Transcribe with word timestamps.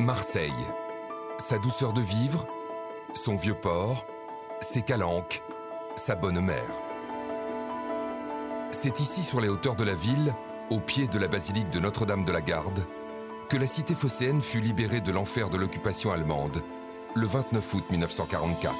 Marseille. 0.00 0.50
Sa 1.38 1.58
douceur 1.58 1.92
de 1.92 2.00
vivre, 2.00 2.46
son 3.14 3.36
vieux 3.36 3.54
port, 3.54 4.04
ses 4.60 4.82
calanques, 4.82 5.42
sa 5.94 6.16
bonne 6.16 6.40
mère. 6.40 6.72
C'est 8.72 8.98
ici, 8.98 9.22
sur 9.22 9.40
les 9.40 9.48
hauteurs 9.48 9.76
de 9.76 9.84
la 9.84 9.94
ville, 9.94 10.34
au 10.70 10.80
pied 10.80 11.06
de 11.06 11.18
la 11.18 11.28
basilique 11.28 11.70
de 11.70 11.78
Notre-Dame 11.78 12.24
de 12.24 12.32
la 12.32 12.40
Garde, 12.40 12.84
que 13.48 13.56
la 13.56 13.68
cité 13.68 13.94
phocéenne 13.94 14.42
fut 14.42 14.60
libérée 14.60 15.00
de 15.00 15.12
l'enfer 15.12 15.48
de 15.48 15.56
l'occupation 15.56 16.10
allemande 16.10 16.62
le 17.14 17.26
29 17.26 17.74
août 17.74 17.84
1944. 17.90 18.74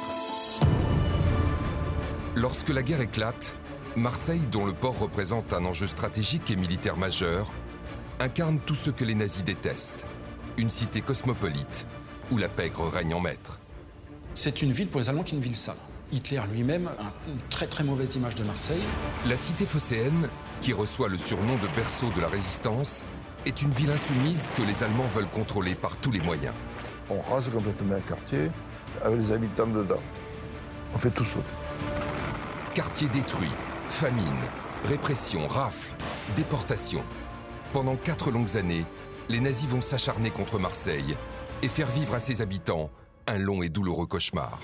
Lorsque 2.35 2.71
la 2.71 2.83
guerre 2.83 3.03
éclate, 3.03 3.55
Marseille, 3.95 4.49
dont 4.51 4.67
le 4.67 4.73
port 4.73 4.99
représente 4.99 5.53
un 5.53 5.65
enjeu 5.65 5.87
stratégique 5.87 6.51
et 6.51 6.57
militaire 6.57 6.97
majeur, 6.97 7.53
incarne 8.19 8.59
tout 8.59 8.75
ce 8.75 8.91
que 8.91 9.05
les 9.05 9.15
nazis 9.15 9.45
détestent. 9.45 10.07
Une 10.57 10.71
cité 10.71 11.01
cosmopolite 11.01 11.85
où 12.31 12.39
la 12.39 12.49
pègre 12.49 12.89
règne 12.89 13.15
en 13.15 13.21
maître. 13.21 13.59
C'est 14.35 14.63
une 14.63 14.71
ville 14.71 14.87
pour 14.87 15.01
les 15.01 15.09
Allemands 15.09 15.25
qui 15.25 15.35
est 15.35 15.39
une 15.39 15.43
ville 15.43 15.57
sale. 15.57 15.75
Hitler 16.13 16.41
lui-même 16.53 16.87
a 16.87 17.13
une 17.29 17.41
très 17.51 17.67
très 17.67 17.83
mauvaise 17.83 18.15
image 18.15 18.37
de 18.37 18.45
Marseille. 18.45 18.83
La 19.27 19.37
cité 19.37 19.67
phocéenne, 19.67 20.29
qui 20.61 20.73
reçoit 20.73 21.09
le 21.09 21.19
surnom 21.19 21.57
de 21.57 21.67
berceau 21.75 22.09
de 22.15 22.21
la 22.21 22.29
résistance, 22.29 23.05
est 23.47 23.63
une 23.63 23.71
ville 23.71 23.91
insoumise 23.91 24.53
que 24.57 24.63
les 24.63 24.85
Allemands 24.85 25.07
veulent 25.07 25.29
contrôler 25.29 25.75
par 25.75 25.97
tous 25.97 26.13
les 26.13 26.21
moyens. 26.21 26.55
On 27.11 27.21
rase 27.21 27.51
complètement 27.51 27.97
un 27.97 28.01
quartier 28.01 28.51
avec 29.03 29.19
les 29.19 29.33
habitants 29.33 29.67
dedans. 29.67 30.03
On 30.95 30.99
fait 30.99 31.11
tout 31.11 31.25
sauter. 31.25 31.55
Quartier 32.75 33.09
détruit, 33.09 33.51
famine, 33.89 34.39
répression, 34.85 35.49
rafle, 35.49 35.91
déportation. 36.37 37.03
Pendant 37.73 37.97
quatre 37.97 38.31
longues 38.31 38.57
années, 38.57 38.87
les 39.29 39.41
nazis 39.41 39.69
vont 39.69 39.81
s'acharner 39.81 40.31
contre 40.31 40.59
Marseille 40.59 41.17
et 41.63 41.69
faire 41.69 41.91
vivre 41.91 42.15
à 42.15 42.21
ses 42.21 42.43
habitants 42.43 42.91
un 43.27 43.39
long 43.39 43.63
et 43.63 43.69
douloureux 43.69 44.07
cauchemar. 44.07 44.59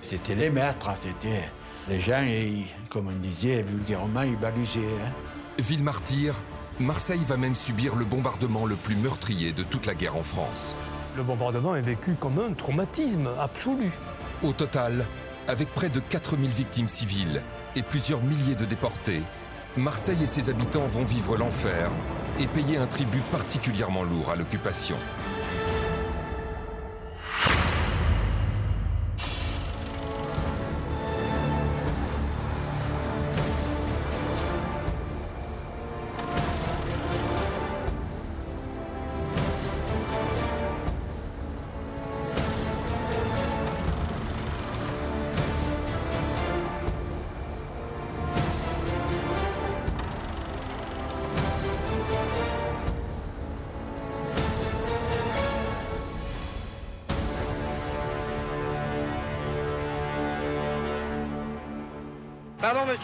C'était 0.00 0.36
les 0.36 0.50
maîtres, 0.50 0.90
c'était 0.96 1.50
les 1.88 2.00
gens, 2.00 2.22
et, 2.24 2.66
comme 2.90 3.08
on 3.08 3.20
disait 3.20 3.62
vulgairement, 3.62 4.22
ils 4.22 4.38
balisaient. 4.38 4.78
Hein. 4.78 5.12
Ville 5.58 5.82
martyre, 5.82 6.34
Marseille 6.78 7.24
va 7.26 7.36
même 7.36 7.56
subir 7.56 7.96
le 7.96 8.04
bombardement 8.04 8.66
le 8.66 8.76
plus 8.76 8.96
meurtrier 8.96 9.52
de 9.52 9.62
toute 9.62 9.86
la 9.86 9.94
guerre 9.94 10.16
en 10.16 10.22
France. 10.22 10.76
Le 11.16 11.22
bombardement 11.22 11.74
est 11.74 11.82
vécu 11.82 12.14
comme 12.14 12.38
un 12.38 12.52
traumatisme 12.52 13.30
absolu. 13.40 13.90
Au 14.42 14.52
total, 14.52 15.06
avec 15.48 15.68
près 15.74 15.88
de 15.88 15.98
4000 15.98 16.50
victimes 16.50 16.88
civiles 16.88 17.42
et 17.74 17.82
plusieurs 17.82 18.22
milliers 18.22 18.54
de 18.54 18.64
déportés, 18.64 19.22
Marseille 19.76 20.22
et 20.22 20.26
ses 20.26 20.50
habitants 20.50 20.86
vont 20.86 21.04
vivre 21.04 21.36
l'enfer 21.36 21.90
et 22.38 22.46
payer 22.46 22.78
un 22.78 22.86
tribut 22.86 23.22
particulièrement 23.30 24.02
lourd 24.02 24.30
à 24.30 24.36
l'occupation. 24.36 24.96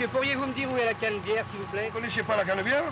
Monsieur, 0.02 0.08
pourriez-vous 0.08 0.46
me 0.46 0.52
dire 0.52 0.70
où 0.70 0.76
est 0.76 0.84
la 0.84 0.94
canne-bière, 0.94 1.44
s'il 1.50 1.60
vous 1.60 1.70
plaît? 1.70 1.90
Vous 1.92 2.00
connaissez 2.00 2.22
pas 2.22 2.36
la 2.36 2.44
canne-bière? 2.44 2.84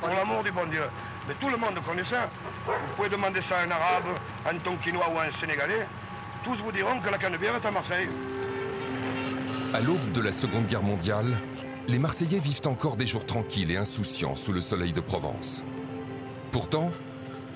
Pour 0.00 0.08
l'amour 0.08 0.42
du 0.42 0.50
bon 0.50 0.66
Dieu. 0.66 0.82
Mais 1.28 1.34
tout 1.34 1.48
le 1.48 1.56
monde 1.56 1.78
connaît 1.86 2.04
ça. 2.04 2.28
Vous 2.66 2.72
pouvez 2.96 3.08
demander 3.08 3.40
ça 3.48 3.58
à 3.58 3.62
un 3.62 3.70
arabe, 3.70 4.18
à 4.44 4.50
un 4.50 4.58
tonkinois 4.58 5.08
ou 5.14 5.18
à 5.18 5.24
un 5.24 5.40
sénégalais. 5.40 5.86
Tous 6.44 6.56
vous 6.56 6.72
diront 6.72 7.00
que 7.00 7.08
la 7.08 7.18
canne-bière 7.18 7.56
est 7.56 7.66
à 7.66 7.70
Marseille. 7.70 8.08
À 9.74 9.80
l'aube 9.80 10.12
de 10.12 10.20
la 10.20 10.32
Seconde 10.32 10.66
Guerre 10.66 10.82
mondiale, 10.82 11.38
les 11.88 11.98
Marseillais 11.98 12.40
vivent 12.40 12.66
encore 12.66 12.96
des 12.96 13.06
jours 13.06 13.26
tranquilles 13.26 13.70
et 13.70 13.76
insouciants 13.76 14.36
sous 14.36 14.52
le 14.52 14.60
soleil 14.60 14.92
de 14.92 15.00
Provence. 15.00 15.64
Pourtant, 16.50 16.90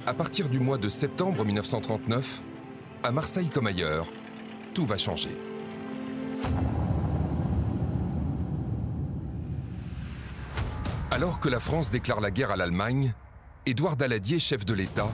à 0.06 0.14
partir 0.14 0.48
du 0.48 0.60
mois 0.60 0.78
de 0.78 0.88
septembre 0.88 1.44
1939, 1.44 2.42
à 3.02 3.10
Marseille 3.10 3.48
comme 3.48 3.66
ailleurs, 3.66 4.06
tout 4.74 4.86
va 4.86 4.96
changer. 4.96 5.36
Alors 11.20 11.38
que 11.38 11.50
la 11.50 11.60
France 11.60 11.90
déclare 11.90 12.22
la 12.22 12.30
guerre 12.30 12.50
à 12.50 12.56
l'Allemagne, 12.56 13.12
Édouard 13.66 13.94
Daladier, 13.96 14.38
chef 14.38 14.64
de 14.64 14.72
l'État, 14.72 15.12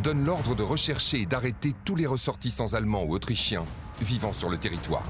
donne 0.00 0.24
l'ordre 0.24 0.54
de 0.54 0.62
rechercher 0.62 1.22
et 1.22 1.26
d'arrêter 1.26 1.74
tous 1.84 1.96
les 1.96 2.06
ressortissants 2.06 2.74
allemands 2.74 3.02
ou 3.02 3.14
autrichiens 3.14 3.64
vivant 4.00 4.32
sur 4.32 4.48
le 4.48 4.58
territoire. 4.58 5.08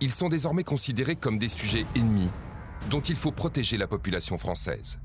Ils 0.00 0.10
sont 0.10 0.28
désormais 0.28 0.64
considérés 0.64 1.14
comme 1.14 1.38
des 1.38 1.48
sujets 1.48 1.86
ennemis 1.94 2.28
dont 2.90 3.02
il 3.02 3.14
faut 3.14 3.30
protéger 3.30 3.76
la 3.76 3.86
population 3.86 4.36
française. 4.36 4.98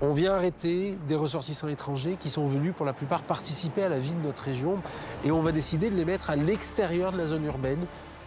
On 0.00 0.12
vient 0.12 0.34
arrêter 0.34 0.96
des 1.08 1.16
ressortissants 1.16 1.66
étrangers 1.66 2.16
qui 2.20 2.30
sont 2.30 2.46
venus 2.46 2.72
pour 2.76 2.86
la 2.86 2.92
plupart 2.92 3.24
participer 3.24 3.82
à 3.82 3.88
la 3.88 3.98
vie 3.98 4.14
de 4.14 4.22
notre 4.22 4.44
région 4.44 4.78
et 5.24 5.32
on 5.32 5.42
va 5.42 5.50
décider 5.50 5.90
de 5.90 5.96
les 5.96 6.04
mettre 6.04 6.30
à 6.30 6.36
l'extérieur 6.36 7.10
de 7.10 7.18
la 7.18 7.26
zone 7.26 7.46
urbaine, 7.46 7.84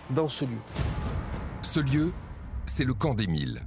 dans 0.10 0.28
ce 0.28 0.44
lieu. 0.44 0.60
Ce 1.62 1.80
lieu, 1.80 2.12
c'est 2.66 2.84
le 2.84 2.94
camp 2.94 3.14
des 3.14 3.28
Milles, 3.28 3.66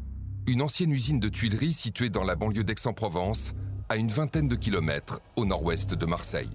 une 0.48 0.62
ancienne 0.62 0.92
usine 0.92 1.18
de 1.18 1.28
tuileries 1.28 1.72
située 1.72 2.08
dans 2.08 2.22
la 2.22 2.36
banlieue 2.36 2.62
d'Aix-en-Provence, 2.62 3.52
à 3.88 3.96
une 3.96 4.08
vingtaine 4.08 4.48
de 4.48 4.54
kilomètres 4.54 5.20
au 5.34 5.44
nord-ouest 5.44 5.94
de 5.94 6.06
Marseille. 6.06 6.50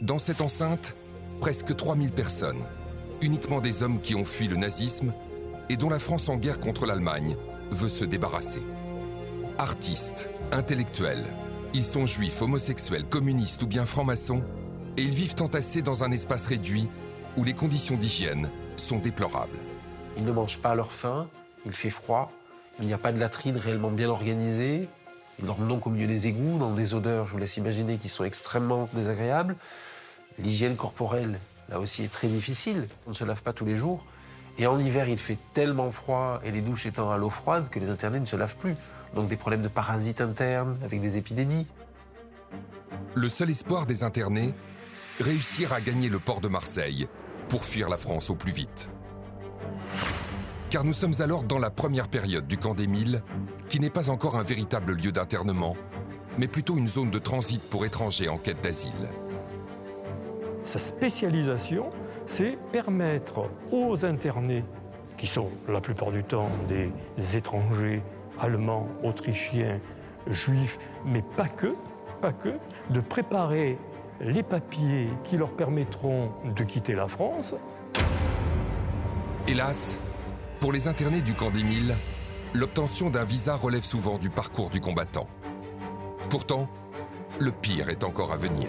Dans 0.00 0.20
cette 0.20 0.40
enceinte, 0.40 0.94
presque 1.40 1.74
3000 1.74 2.12
personnes, 2.12 2.62
uniquement 3.20 3.60
des 3.60 3.82
hommes 3.82 4.00
qui 4.00 4.14
ont 4.14 4.24
fui 4.24 4.46
le 4.46 4.56
nazisme 4.56 5.12
et 5.68 5.76
dont 5.76 5.88
la 5.88 5.98
France 5.98 6.28
en 6.28 6.36
guerre 6.36 6.60
contre 6.60 6.86
l'Allemagne 6.86 7.36
veut 7.72 7.88
se 7.88 8.04
débarrasser. 8.04 8.62
Artistes, 9.58 10.28
intellectuels, 10.52 11.24
ils 11.74 11.84
sont 11.84 12.06
juifs, 12.06 12.42
homosexuels, 12.42 13.06
communistes 13.08 13.62
ou 13.62 13.66
bien 13.66 13.86
francs-maçons, 13.86 14.42
et 14.96 15.02
ils 15.02 15.10
vivent 15.10 15.36
entassés 15.40 15.82
dans 15.82 16.04
un 16.04 16.12
espace 16.12 16.46
réduit 16.46 16.88
où 17.36 17.42
les 17.42 17.54
conditions 17.54 17.96
d'hygiène 17.96 18.50
sont 18.76 18.98
déplorables. 18.98 19.58
Ils 20.16 20.24
ne 20.24 20.32
mangent 20.32 20.60
pas 20.60 20.70
à 20.70 20.74
leur 20.74 20.92
faim, 20.92 21.28
il 21.66 21.72
fait 21.72 21.90
froid, 21.90 22.32
il 22.80 22.86
n'y 22.86 22.92
a 22.92 22.98
pas 22.98 23.12
de 23.12 23.20
latrine 23.20 23.56
réellement 23.56 23.90
bien 23.90 24.08
organisée, 24.08 24.88
ils 25.38 25.46
dorment 25.46 25.68
donc 25.68 25.86
au 25.86 25.90
milieu 25.90 26.06
des 26.06 26.26
égouts, 26.26 26.58
dans 26.58 26.72
des 26.72 26.94
odeurs, 26.94 27.26
je 27.26 27.32
vous 27.32 27.38
laisse 27.38 27.56
imaginer, 27.56 27.96
qui 27.96 28.08
sont 28.08 28.24
extrêmement 28.24 28.88
désagréables. 28.92 29.56
L'hygiène 30.38 30.76
corporelle, 30.76 31.38
là 31.68 31.80
aussi, 31.80 32.04
est 32.04 32.12
très 32.12 32.28
difficile. 32.28 32.86
On 33.06 33.10
ne 33.10 33.14
se 33.14 33.24
lave 33.24 33.42
pas 33.42 33.52
tous 33.52 33.64
les 33.64 33.76
jours. 33.76 34.04
Et 34.58 34.66
en 34.66 34.78
hiver, 34.78 35.08
il 35.08 35.18
fait 35.18 35.38
tellement 35.54 35.90
froid, 35.90 36.40
et 36.44 36.50
les 36.50 36.60
douches 36.60 36.86
étant 36.86 37.10
à 37.10 37.16
l'eau 37.16 37.30
froide, 37.30 37.68
que 37.70 37.78
les 37.78 37.88
internés 37.88 38.20
ne 38.20 38.26
se 38.26 38.36
lavent 38.36 38.56
plus. 38.56 38.76
Donc 39.14 39.28
des 39.28 39.36
problèmes 39.36 39.62
de 39.62 39.68
parasites 39.68 40.20
internes, 40.20 40.78
avec 40.84 41.00
des 41.00 41.16
épidémies. 41.16 41.66
Le 43.14 43.28
seul 43.28 43.50
espoir 43.50 43.86
des 43.86 44.04
internés, 44.04 44.54
réussir 45.20 45.72
à 45.72 45.80
gagner 45.80 46.08
le 46.08 46.18
port 46.18 46.40
de 46.40 46.48
Marseille 46.48 47.08
pour 47.48 47.64
fuir 47.64 47.88
la 47.88 47.96
France 47.96 48.30
au 48.30 48.34
plus 48.34 48.52
vite. 48.52 48.90
Car 50.72 50.84
nous 50.84 50.94
sommes 50.94 51.12
alors 51.20 51.42
dans 51.42 51.58
la 51.58 51.68
première 51.68 52.08
période 52.08 52.46
du 52.46 52.56
camp 52.56 52.72
des 52.72 52.86
Milles, 52.86 53.22
qui 53.68 53.78
n'est 53.78 53.90
pas 53.90 54.08
encore 54.08 54.36
un 54.36 54.42
véritable 54.42 54.94
lieu 54.94 55.12
d'internement, 55.12 55.76
mais 56.38 56.48
plutôt 56.48 56.78
une 56.78 56.88
zone 56.88 57.10
de 57.10 57.18
transit 57.18 57.60
pour 57.60 57.84
étrangers 57.84 58.30
en 58.30 58.38
quête 58.38 58.62
d'asile. 58.62 59.10
Sa 60.62 60.78
spécialisation, 60.78 61.90
c'est 62.24 62.56
permettre 62.72 63.50
aux 63.70 64.06
internés, 64.06 64.64
qui 65.18 65.26
sont 65.26 65.50
la 65.68 65.82
plupart 65.82 66.10
du 66.10 66.24
temps 66.24 66.48
des 66.68 66.90
étrangers 67.36 68.02
allemands, 68.40 68.88
autrichiens, 69.02 69.78
juifs, 70.26 70.78
mais 71.04 71.22
pas 71.36 71.48
que, 71.48 71.74
pas 72.22 72.32
que, 72.32 72.54
de 72.88 73.00
préparer 73.02 73.76
les 74.22 74.42
papiers 74.42 75.10
qui 75.22 75.36
leur 75.36 75.52
permettront 75.52 76.32
de 76.56 76.64
quitter 76.64 76.94
la 76.94 77.08
France. 77.08 77.54
Hélas, 79.46 79.98
pour 80.62 80.72
les 80.72 80.86
internés 80.86 81.22
du 81.22 81.34
camp 81.34 81.50
des 81.50 81.64
Milles, 81.64 81.96
l'obtention 82.54 83.10
d'un 83.10 83.24
visa 83.24 83.56
relève 83.56 83.82
souvent 83.82 84.16
du 84.16 84.30
parcours 84.30 84.70
du 84.70 84.80
combattant. 84.80 85.26
Pourtant, 86.30 86.68
le 87.40 87.50
pire 87.50 87.88
est 87.88 88.04
encore 88.04 88.32
à 88.32 88.36
venir. 88.36 88.68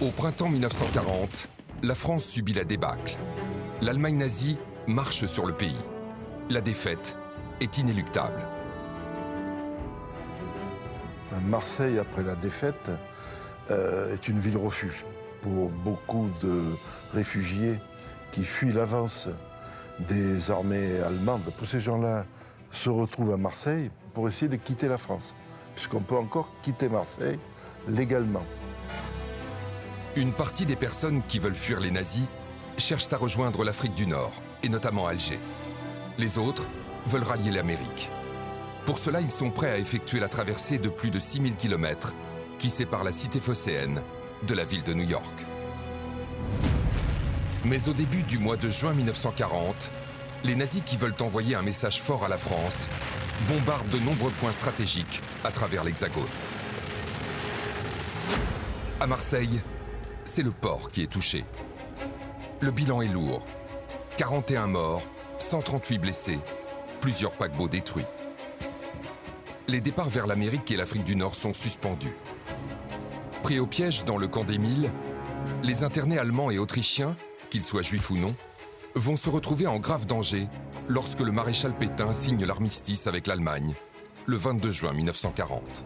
Au 0.00 0.10
printemps 0.10 0.48
1940, 0.48 1.48
la 1.84 1.94
France 1.94 2.24
subit 2.24 2.54
la 2.54 2.64
débâcle. 2.64 3.18
L'Allemagne 3.80 4.16
nazie 4.16 4.58
marche 4.88 5.26
sur 5.26 5.46
le 5.46 5.52
pays. 5.52 5.78
La 6.50 6.60
défaite 6.60 7.16
est 7.60 7.78
inéluctable. 7.78 8.42
Marseille, 11.40 12.00
après 12.00 12.24
la 12.24 12.34
défaite, 12.34 12.90
euh, 13.70 14.12
est 14.12 14.26
une 14.26 14.40
ville 14.40 14.56
refuge 14.56 15.04
pour 15.40 15.68
beaucoup 15.68 16.30
de 16.42 16.64
réfugiés 17.12 17.78
qui 18.34 18.42
fuient 18.42 18.72
l'avance 18.72 19.28
des 20.00 20.50
armées 20.50 20.98
allemandes. 21.06 21.52
Tous 21.56 21.66
ces 21.66 21.78
gens-là 21.78 22.26
se 22.72 22.90
retrouvent 22.90 23.32
à 23.32 23.36
Marseille 23.36 23.92
pour 24.12 24.26
essayer 24.26 24.48
de 24.48 24.56
quitter 24.56 24.88
la 24.88 24.98
France, 24.98 25.36
puisqu'on 25.76 26.00
peut 26.00 26.16
encore 26.16 26.50
quitter 26.60 26.88
Marseille 26.88 27.38
légalement. 27.86 28.44
Une 30.16 30.32
partie 30.32 30.66
des 30.66 30.74
personnes 30.74 31.22
qui 31.22 31.38
veulent 31.38 31.54
fuir 31.54 31.78
les 31.78 31.92
nazis 31.92 32.26
cherchent 32.76 33.12
à 33.12 33.16
rejoindre 33.16 33.62
l'Afrique 33.62 33.94
du 33.94 34.08
Nord, 34.08 34.32
et 34.64 34.68
notamment 34.68 35.06
Alger. 35.06 35.38
Les 36.18 36.36
autres 36.36 36.66
veulent 37.06 37.22
rallier 37.22 37.52
l'Amérique. 37.52 38.10
Pour 38.84 38.98
cela, 38.98 39.20
ils 39.20 39.30
sont 39.30 39.50
prêts 39.50 39.70
à 39.70 39.78
effectuer 39.78 40.18
la 40.18 40.28
traversée 40.28 40.78
de 40.78 40.88
plus 40.88 41.10
de 41.10 41.20
6000 41.20 41.54
km 41.54 42.12
qui 42.58 42.68
sépare 42.68 43.04
la 43.04 43.12
cité 43.12 43.38
phocéenne 43.38 44.02
de 44.44 44.54
la 44.54 44.64
ville 44.64 44.82
de 44.82 44.92
New 44.92 45.08
York. 45.08 45.46
Mais 47.64 47.88
au 47.88 47.94
début 47.94 48.22
du 48.22 48.38
mois 48.38 48.58
de 48.58 48.68
juin 48.68 48.92
1940, 48.92 49.90
les 50.44 50.54
nazis 50.54 50.82
qui 50.84 50.98
veulent 50.98 51.14
envoyer 51.20 51.54
un 51.54 51.62
message 51.62 52.02
fort 52.02 52.22
à 52.22 52.28
la 52.28 52.36
France 52.36 52.88
bombardent 53.48 53.88
de 53.88 53.98
nombreux 53.98 54.32
points 54.32 54.52
stratégiques 54.52 55.22
à 55.44 55.50
travers 55.50 55.82
l'Hexagone. 55.82 56.28
À 59.00 59.06
Marseille, 59.06 59.60
c'est 60.24 60.42
le 60.42 60.50
port 60.50 60.90
qui 60.90 61.02
est 61.02 61.10
touché. 61.10 61.46
Le 62.60 62.70
bilan 62.70 63.00
est 63.00 63.08
lourd. 63.08 63.46
41 64.18 64.66
morts, 64.66 65.02
138 65.38 65.98
blessés, 65.98 66.38
plusieurs 67.00 67.32
paquebots 67.32 67.68
détruits. 67.68 68.04
Les 69.68 69.80
départs 69.80 70.10
vers 70.10 70.26
l'Amérique 70.26 70.70
et 70.70 70.76
l'Afrique 70.76 71.04
du 71.04 71.16
Nord 71.16 71.34
sont 71.34 71.54
suspendus. 71.54 72.14
Pris 73.42 73.58
au 73.58 73.66
piège 73.66 74.04
dans 74.04 74.18
le 74.18 74.28
camp 74.28 74.44
des 74.44 74.58
Mille, 74.58 74.90
les 75.62 75.82
internés 75.82 76.18
allemands 76.18 76.50
et 76.50 76.58
autrichiens, 76.58 77.16
qu'ils 77.54 77.62
soient 77.62 77.82
juifs 77.82 78.10
ou 78.10 78.16
non, 78.16 78.34
vont 78.96 79.14
se 79.14 79.30
retrouver 79.30 79.68
en 79.68 79.78
grave 79.78 80.06
danger 80.06 80.48
lorsque 80.88 81.20
le 81.20 81.30
maréchal 81.30 81.72
Pétain 81.72 82.12
signe 82.12 82.44
l'armistice 82.44 83.06
avec 83.06 83.28
l'Allemagne 83.28 83.74
le 84.26 84.36
22 84.36 84.72
juin 84.72 84.92
1940. 84.92 85.84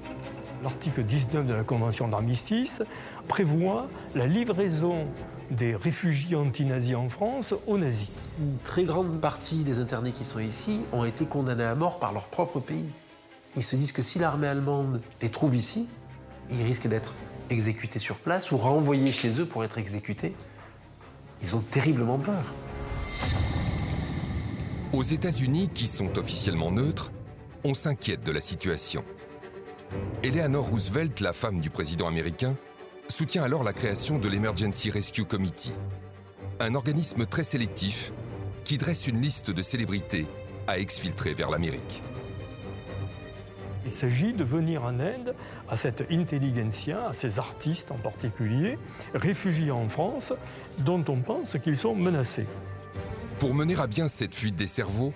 L'article 0.62 1.02
19 1.02 1.44
de 1.44 1.52
la 1.52 1.64
Convention 1.64 2.08
d'armistice 2.08 2.82
prévoit 3.28 3.90
la 4.14 4.26
livraison 4.26 5.08
des 5.50 5.76
réfugiés 5.76 6.36
anti-nazis 6.36 6.94
en 6.94 7.10
France 7.10 7.52
aux 7.66 7.76
nazis. 7.76 8.08
Une 8.40 8.56
très 8.64 8.84
grande 8.84 9.20
partie 9.20 9.56
des 9.56 9.78
internés 9.78 10.12
qui 10.12 10.24
sont 10.24 10.40
ici 10.40 10.80
ont 10.94 11.04
été 11.04 11.26
condamnés 11.26 11.64
à 11.64 11.74
mort 11.74 11.98
par 11.98 12.14
leur 12.14 12.28
propre 12.28 12.60
pays. 12.60 12.88
Ils 13.56 13.62
se 13.62 13.76
disent 13.76 13.92
que 13.92 14.00
si 14.00 14.18
l'armée 14.18 14.46
allemande 14.46 15.02
les 15.20 15.28
trouve 15.28 15.54
ici, 15.54 15.86
ils 16.50 16.62
risquent 16.62 16.88
d'être 16.88 17.12
exécutés 17.50 17.98
sur 17.98 18.16
place 18.16 18.52
ou 18.52 18.56
renvoyés 18.56 19.12
chez 19.12 19.38
eux 19.38 19.44
pour 19.44 19.64
être 19.64 19.76
exécutés. 19.76 20.34
Ils 21.42 21.56
ont 21.56 21.60
terriblement 21.60 22.18
peur. 22.18 22.44
Aux 24.92 25.02
États-Unis, 25.02 25.70
qui 25.74 25.86
sont 25.86 26.18
officiellement 26.18 26.70
neutres, 26.70 27.12
on 27.64 27.74
s'inquiète 27.74 28.24
de 28.24 28.32
la 28.32 28.40
situation. 28.40 29.04
Eleanor 30.22 30.68
Roosevelt, 30.68 31.20
la 31.20 31.32
femme 31.32 31.60
du 31.60 31.70
président 31.70 32.06
américain, 32.06 32.56
soutient 33.08 33.42
alors 33.42 33.64
la 33.64 33.72
création 33.72 34.18
de 34.18 34.28
l'Emergency 34.28 34.90
Rescue 34.90 35.24
Committee, 35.24 35.74
un 36.60 36.74
organisme 36.74 37.26
très 37.26 37.44
sélectif 37.44 38.12
qui 38.64 38.78
dresse 38.78 39.06
une 39.06 39.20
liste 39.20 39.50
de 39.50 39.62
célébrités 39.62 40.26
à 40.66 40.78
exfiltrer 40.78 41.34
vers 41.34 41.50
l'Amérique. 41.50 42.02
Il 43.88 43.92
s'agit 43.92 44.34
de 44.34 44.44
venir 44.44 44.84
en 44.84 45.00
aide 45.00 45.34
à 45.66 45.74
cette 45.78 46.12
intelligentsia, 46.12 47.06
à 47.08 47.14
ces 47.14 47.38
artistes 47.38 47.90
en 47.90 47.94
particulier, 47.96 48.78
réfugiés 49.14 49.70
en 49.70 49.88
France, 49.88 50.34
dont 50.80 51.02
on 51.08 51.16
pense 51.22 51.56
qu'ils 51.62 51.78
sont 51.78 51.94
menacés. 51.94 52.44
Pour 53.38 53.54
mener 53.54 53.76
à 53.80 53.86
bien 53.86 54.06
cette 54.06 54.34
fuite 54.34 54.56
des 54.56 54.66
cerveaux, 54.66 55.14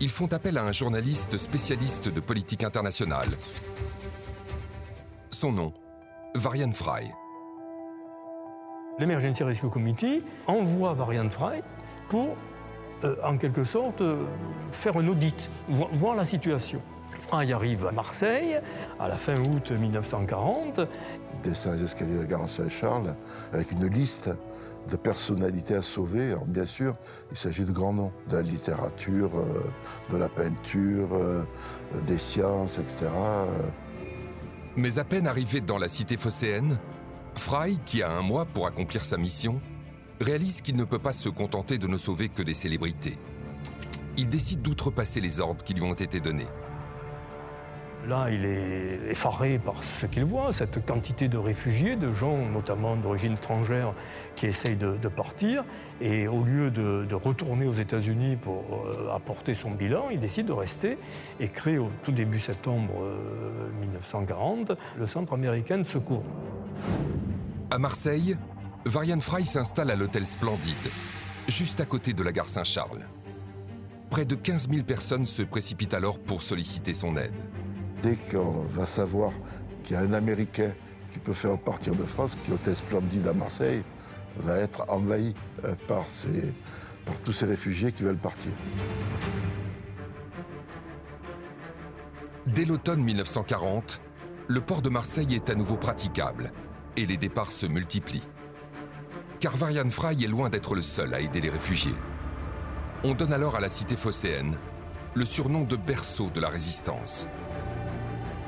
ils 0.00 0.08
font 0.08 0.32
appel 0.32 0.56
à 0.56 0.62
un 0.62 0.70
journaliste 0.70 1.36
spécialiste 1.36 2.10
de 2.10 2.20
politique 2.20 2.62
internationale. 2.62 3.26
Son 5.32 5.50
nom, 5.50 5.72
Varian 6.36 6.70
Fry. 6.70 7.10
L'Emergency 9.00 9.42
Rescue 9.42 9.68
Committee 9.68 10.22
envoie 10.46 10.94
Varian 10.94 11.28
Fry 11.28 11.60
pour, 12.08 12.36
euh, 13.02 13.16
en 13.24 13.36
quelque 13.36 13.64
sorte, 13.64 14.00
euh, 14.00 14.26
faire 14.70 14.96
un 14.96 15.08
audit, 15.08 15.50
vo- 15.68 15.88
voir 15.94 16.14
la 16.14 16.24
situation. 16.24 16.80
Fry 17.20 17.52
arrive 17.52 17.86
à 17.86 17.92
Marseille 17.92 18.58
à 18.98 19.08
la 19.08 19.16
fin 19.16 19.38
août 19.38 19.70
1940. 19.70 20.80
Il 21.34 21.40
descend 21.42 21.76
les 21.76 21.84
escaliers 21.84 22.14
de 22.14 22.20
la 22.20 22.26
gare 22.26 22.48
Saint-Charles 22.48 23.14
avec 23.52 23.72
une 23.72 23.86
liste 23.86 24.30
de 24.90 24.96
personnalités 24.96 25.74
à 25.74 25.82
sauver. 25.82 26.32
Alors 26.32 26.46
bien 26.46 26.66
sûr, 26.66 26.96
il 27.30 27.36
s'agit 27.36 27.64
de 27.64 27.72
grands 27.72 27.92
noms, 27.92 28.12
de 28.28 28.36
la 28.36 28.42
littérature, 28.42 29.38
euh, 29.38 29.62
de 30.10 30.16
la 30.16 30.28
peinture, 30.28 31.10
euh, 31.12 31.42
des 32.06 32.18
sciences, 32.18 32.78
etc. 32.78 33.06
Mais 34.76 34.98
à 34.98 35.04
peine 35.04 35.26
arrivé 35.26 35.60
dans 35.60 35.78
la 35.78 35.88
cité 35.88 36.16
phocéenne, 36.16 36.78
Fry, 37.34 37.78
qui 37.84 38.02
a 38.02 38.10
un 38.10 38.22
mois 38.22 38.44
pour 38.44 38.66
accomplir 38.66 39.04
sa 39.04 39.16
mission, 39.16 39.60
réalise 40.20 40.60
qu'il 40.60 40.76
ne 40.76 40.84
peut 40.84 40.98
pas 40.98 41.12
se 41.12 41.28
contenter 41.28 41.78
de 41.78 41.86
ne 41.86 41.96
sauver 41.96 42.28
que 42.28 42.42
des 42.42 42.54
célébrités. 42.54 43.18
Il 44.16 44.28
décide 44.28 44.62
d'outrepasser 44.62 45.20
les 45.20 45.40
ordres 45.40 45.64
qui 45.64 45.74
lui 45.74 45.82
ont 45.82 45.94
été 45.94 46.20
donnés. 46.20 46.46
Là, 48.08 48.30
il 48.30 48.44
est 48.44 49.10
effaré 49.10 49.60
par 49.60 49.82
ce 49.82 50.06
qu'il 50.06 50.24
voit, 50.24 50.52
cette 50.52 50.84
quantité 50.84 51.28
de 51.28 51.38
réfugiés, 51.38 51.94
de 51.94 52.10
gens 52.10 52.36
notamment 52.48 52.96
d'origine 52.96 53.34
étrangère 53.34 53.94
qui 54.34 54.46
essayent 54.46 54.76
de, 54.76 55.08
partir. 55.08 55.64
Et 56.00 56.26
au 56.26 56.42
lieu 56.42 56.70
de, 56.70 57.14
retourner 57.14 57.66
aux 57.66 57.72
États-Unis 57.72 58.36
pour 58.36 58.64
euh, 58.86 59.14
apporter 59.14 59.54
son 59.54 59.70
bilan, 59.70 60.06
il 60.10 60.18
décide 60.18 60.46
de 60.46 60.52
rester 60.52 60.98
et 61.38 61.48
crée 61.48 61.78
au 61.78 61.90
tout 62.02 62.10
début 62.10 62.40
septembre 62.40 62.94
euh, 63.02 63.70
1940 63.80 64.72
le 64.98 65.06
Centre 65.06 65.34
américain 65.34 65.78
de 65.78 65.84
secours. 65.84 66.24
À 67.70 67.78
Marseille, 67.78 68.36
Varian 68.84 69.20
Fry 69.20 69.46
s'installe 69.46 69.90
à 69.90 69.94
l'hôtel 69.94 70.26
Splendide, 70.26 70.74
juste 71.46 71.80
à 71.80 71.84
côté 71.84 72.12
de 72.12 72.22
la 72.22 72.32
gare 72.32 72.48
Saint-Charles. 72.48 73.06
Près 74.10 74.24
de 74.24 74.34
15 74.34 74.68
000 74.68 74.82
personnes 74.82 75.24
se 75.24 75.42
précipitent 75.42 75.94
alors 75.94 76.18
pour 76.18 76.42
solliciter 76.42 76.92
son 76.92 77.16
aide. 77.16 77.32
Dès 78.02 78.16
qu'on 78.16 78.62
va 78.68 78.84
savoir 78.84 79.32
qu'il 79.82 79.94
y 79.94 79.98
a 79.98 80.02
un 80.02 80.12
Américain 80.12 80.72
qui 81.10 81.18
peut 81.20 81.32
faire 81.32 81.56
partir 81.58 81.94
de 81.94 82.04
France, 82.04 82.36
qui 82.40 82.52
hôtel 82.52 82.74
Splendide 82.74 83.28
à 83.28 83.32
Marseille, 83.32 83.84
va 84.36 84.58
être 84.58 84.84
envahi 84.88 85.34
euh, 85.64 85.74
par, 85.86 86.04
par 87.04 87.18
tous 87.20 87.32
ces 87.32 87.46
réfugiés 87.46 87.92
qui 87.92 88.02
veulent 88.02 88.16
partir. 88.16 88.50
Dès 92.46 92.64
l'automne 92.64 93.02
1940, 93.02 94.00
le 94.48 94.60
port 94.60 94.82
de 94.82 94.88
Marseille 94.88 95.34
est 95.34 95.48
à 95.48 95.54
nouveau 95.54 95.76
praticable 95.76 96.52
et 96.96 97.06
les 97.06 97.16
départs 97.16 97.52
se 97.52 97.66
multiplient. 97.66 98.26
Car 99.38 99.56
Varian 99.56 99.90
Fry 99.90 100.24
est 100.24 100.28
loin 100.28 100.50
d'être 100.50 100.74
le 100.74 100.82
seul 100.82 101.14
à 101.14 101.20
aider 101.20 101.40
les 101.40 101.50
réfugiés. 101.50 101.94
On 103.04 103.14
donne 103.14 103.32
alors 103.32 103.56
à 103.56 103.60
la 103.60 103.68
cité 103.68 103.96
phocéenne 103.96 104.56
le 105.14 105.24
surnom 105.24 105.64
de 105.64 105.76
berceau 105.76 106.30
de 106.30 106.40
la 106.40 106.48
résistance. 106.48 107.26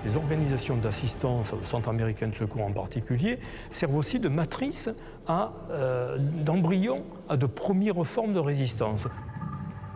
Les 0.04 0.16
organisations 0.16 0.76
d'assistance, 0.76 1.52
le 1.52 1.62
Centre 1.62 1.88
américain 1.88 2.28
de 2.28 2.34
secours 2.34 2.62
en 2.62 2.72
particulier, 2.72 3.38
servent 3.70 3.96
aussi 3.96 4.20
de 4.20 4.28
matrice 4.28 4.90
à, 5.26 5.52
euh, 5.70 6.18
d'embryon 6.18 7.04
à 7.28 7.38
de 7.38 7.46
premières 7.46 8.06
formes 8.06 8.34
de 8.34 8.38
résistance. 8.38 9.08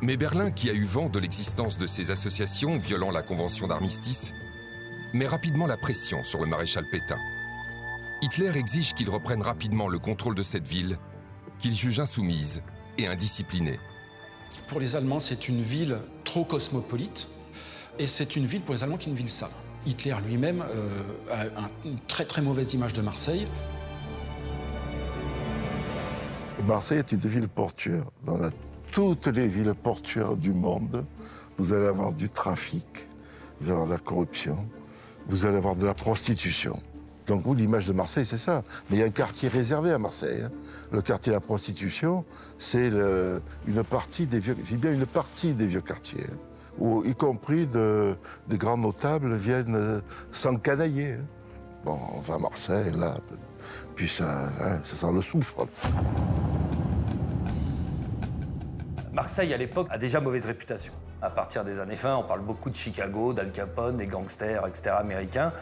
Mais 0.01 0.17
Berlin, 0.17 0.51
qui 0.51 0.71
a 0.71 0.73
eu 0.73 0.85
vent 0.85 1.11
de 1.11 1.19
l'existence 1.19 1.77
de 1.77 1.87
ces 1.87 2.11
associations 2.11 2.79
violant 2.79 3.11
la 3.11 3.23
convention 3.23 3.67
d'armistice, 3.67 4.33
met 5.13 5.27
rapidement 5.27 5.67
la 5.67 5.77
pression 5.77 6.25
sur 6.25 6.41
le 6.41 6.47
maréchal 6.47 6.85
Pétain. 6.91 7.19
Hitler 8.23 8.57
exige 8.57 8.95
qu'il 8.95 9.11
reprenne 9.11 9.43
rapidement 9.43 9.89
le 9.89 9.99
contrôle 9.99 10.35
de 10.35 10.43
cette 10.43 10.67
ville, 10.67 10.99
qu'il 11.59 11.75
juge 11.75 12.01
insoumise 12.01 12.63
et 12.97 13.07
indisciplinée. 13.07 13.79
Pour 14.69 14.81
les 14.81 14.97
Allemands, 14.97 15.21
c'est 15.21 15.49
une 15.49 15.61
ville 15.61 15.99
trop 16.25 16.45
cosmopolite 16.45 17.29
et 17.99 18.07
c'est 18.07 18.37
une 18.37 18.47
ville 18.47 18.63
pour 18.63 18.75
les 18.75 18.83
Allemands 18.83 18.97
qui 18.97 19.09
est 19.09 19.13
une 19.13 19.19
ville 19.19 19.31
sale. 19.31 19.51
Hitler 19.87 20.15
lui-même 20.27 20.63
euh, 20.71 21.03
a 21.31 21.43
un- 21.63 21.71
une 21.85 21.99
très 22.09 22.25
très 22.25 22.43
mauvaise 22.43 22.75
image 22.75 22.93
de 22.93 23.01
Marseille. 23.03 23.47
Marseille 26.67 26.99
est 26.99 27.13
une 27.13 27.21
ville 27.21 27.49
portuaire. 27.49 28.05
Dans 28.27 28.39
toutes 28.93 29.27
les 29.29 29.47
villes 29.47 29.75
portuaires 29.75 30.37
du 30.37 30.53
monde, 30.53 31.05
vous 31.57 31.73
allez 31.73 31.87
avoir 31.87 32.13
du 32.13 32.29
trafic, 32.29 33.09
vous 33.61 33.69
allez 33.71 33.73
avoir 33.73 33.87
de 33.87 33.93
la 33.93 33.99
corruption, 33.99 34.59
vous 35.29 35.47
allez 35.47 35.57
avoir 35.57 35.77
de 35.77 35.87
la 35.87 35.95
prostitution. 35.95 36.77
Donc 37.27 37.43
oui, 37.45 37.57
l'image 37.59 37.87
de 37.87 37.93
Marseille, 37.93 38.25
c'est 38.27 38.39
ça. 38.39 38.65
Mais 38.91 38.97
il 38.97 39.01
y 39.01 39.03
a 39.03 39.07
un 39.07 39.11
quartier 39.11 39.49
réservé 39.51 39.93
à 39.93 39.99
Marseille. 39.99 40.43
hein. 40.43 40.51
Le 40.93 41.03
quartier 41.03 41.31
de 41.31 41.35
la 41.37 41.41
prostitution, 41.41 42.25
c'est 42.57 42.91
une 43.67 43.85
partie 43.85 44.27
des 44.27 44.39
vieux, 44.39 44.55
bien 44.55 44.93
une 44.93 45.07
partie 45.07 45.53
des 45.53 45.67
vieux 45.67 45.83
quartiers. 45.83 46.25
hein. 46.25 46.37
Où 46.79 47.05
y 47.05 47.15
compris 47.15 47.67
de, 47.67 48.17
grands 48.51 48.79
notables 48.79 49.35
viennent 49.35 49.75
euh, 49.75 50.01
s'encanailler. 50.31 51.15
hein. 51.15 51.25
Bon, 51.85 51.99
on 52.15 52.21
va 52.21 52.35
à 52.35 52.39
Marseille, 52.39 52.93
là, 52.97 53.17
puis 53.95 54.09
ça, 54.09 54.49
hein, 54.61 54.81
ça 54.83 54.97
sent 54.97 55.13
le 55.13 55.23
soufre. 55.23 55.67
Marseille, 59.13 59.53
à 59.55 59.57
l'époque, 59.57 59.89
a 59.91 59.99
déjà 59.99 60.21
mauvaise 60.21 60.47
réputation. 60.47 60.93
À 61.21 61.31
partir 61.31 61.65
des 61.65 61.81
années 61.81 61.97
20, 61.97 62.17
on 62.17 62.23
parle 62.23 62.43
beaucoup 62.43 62.71
de 62.71 62.77
Chicago, 62.77 63.33
d'Al 63.33 63.51
Capone, 63.51 63.97
des 63.97 64.07
gangsters, 64.07 64.65
etc., 64.67 64.95
américains. 64.99 65.53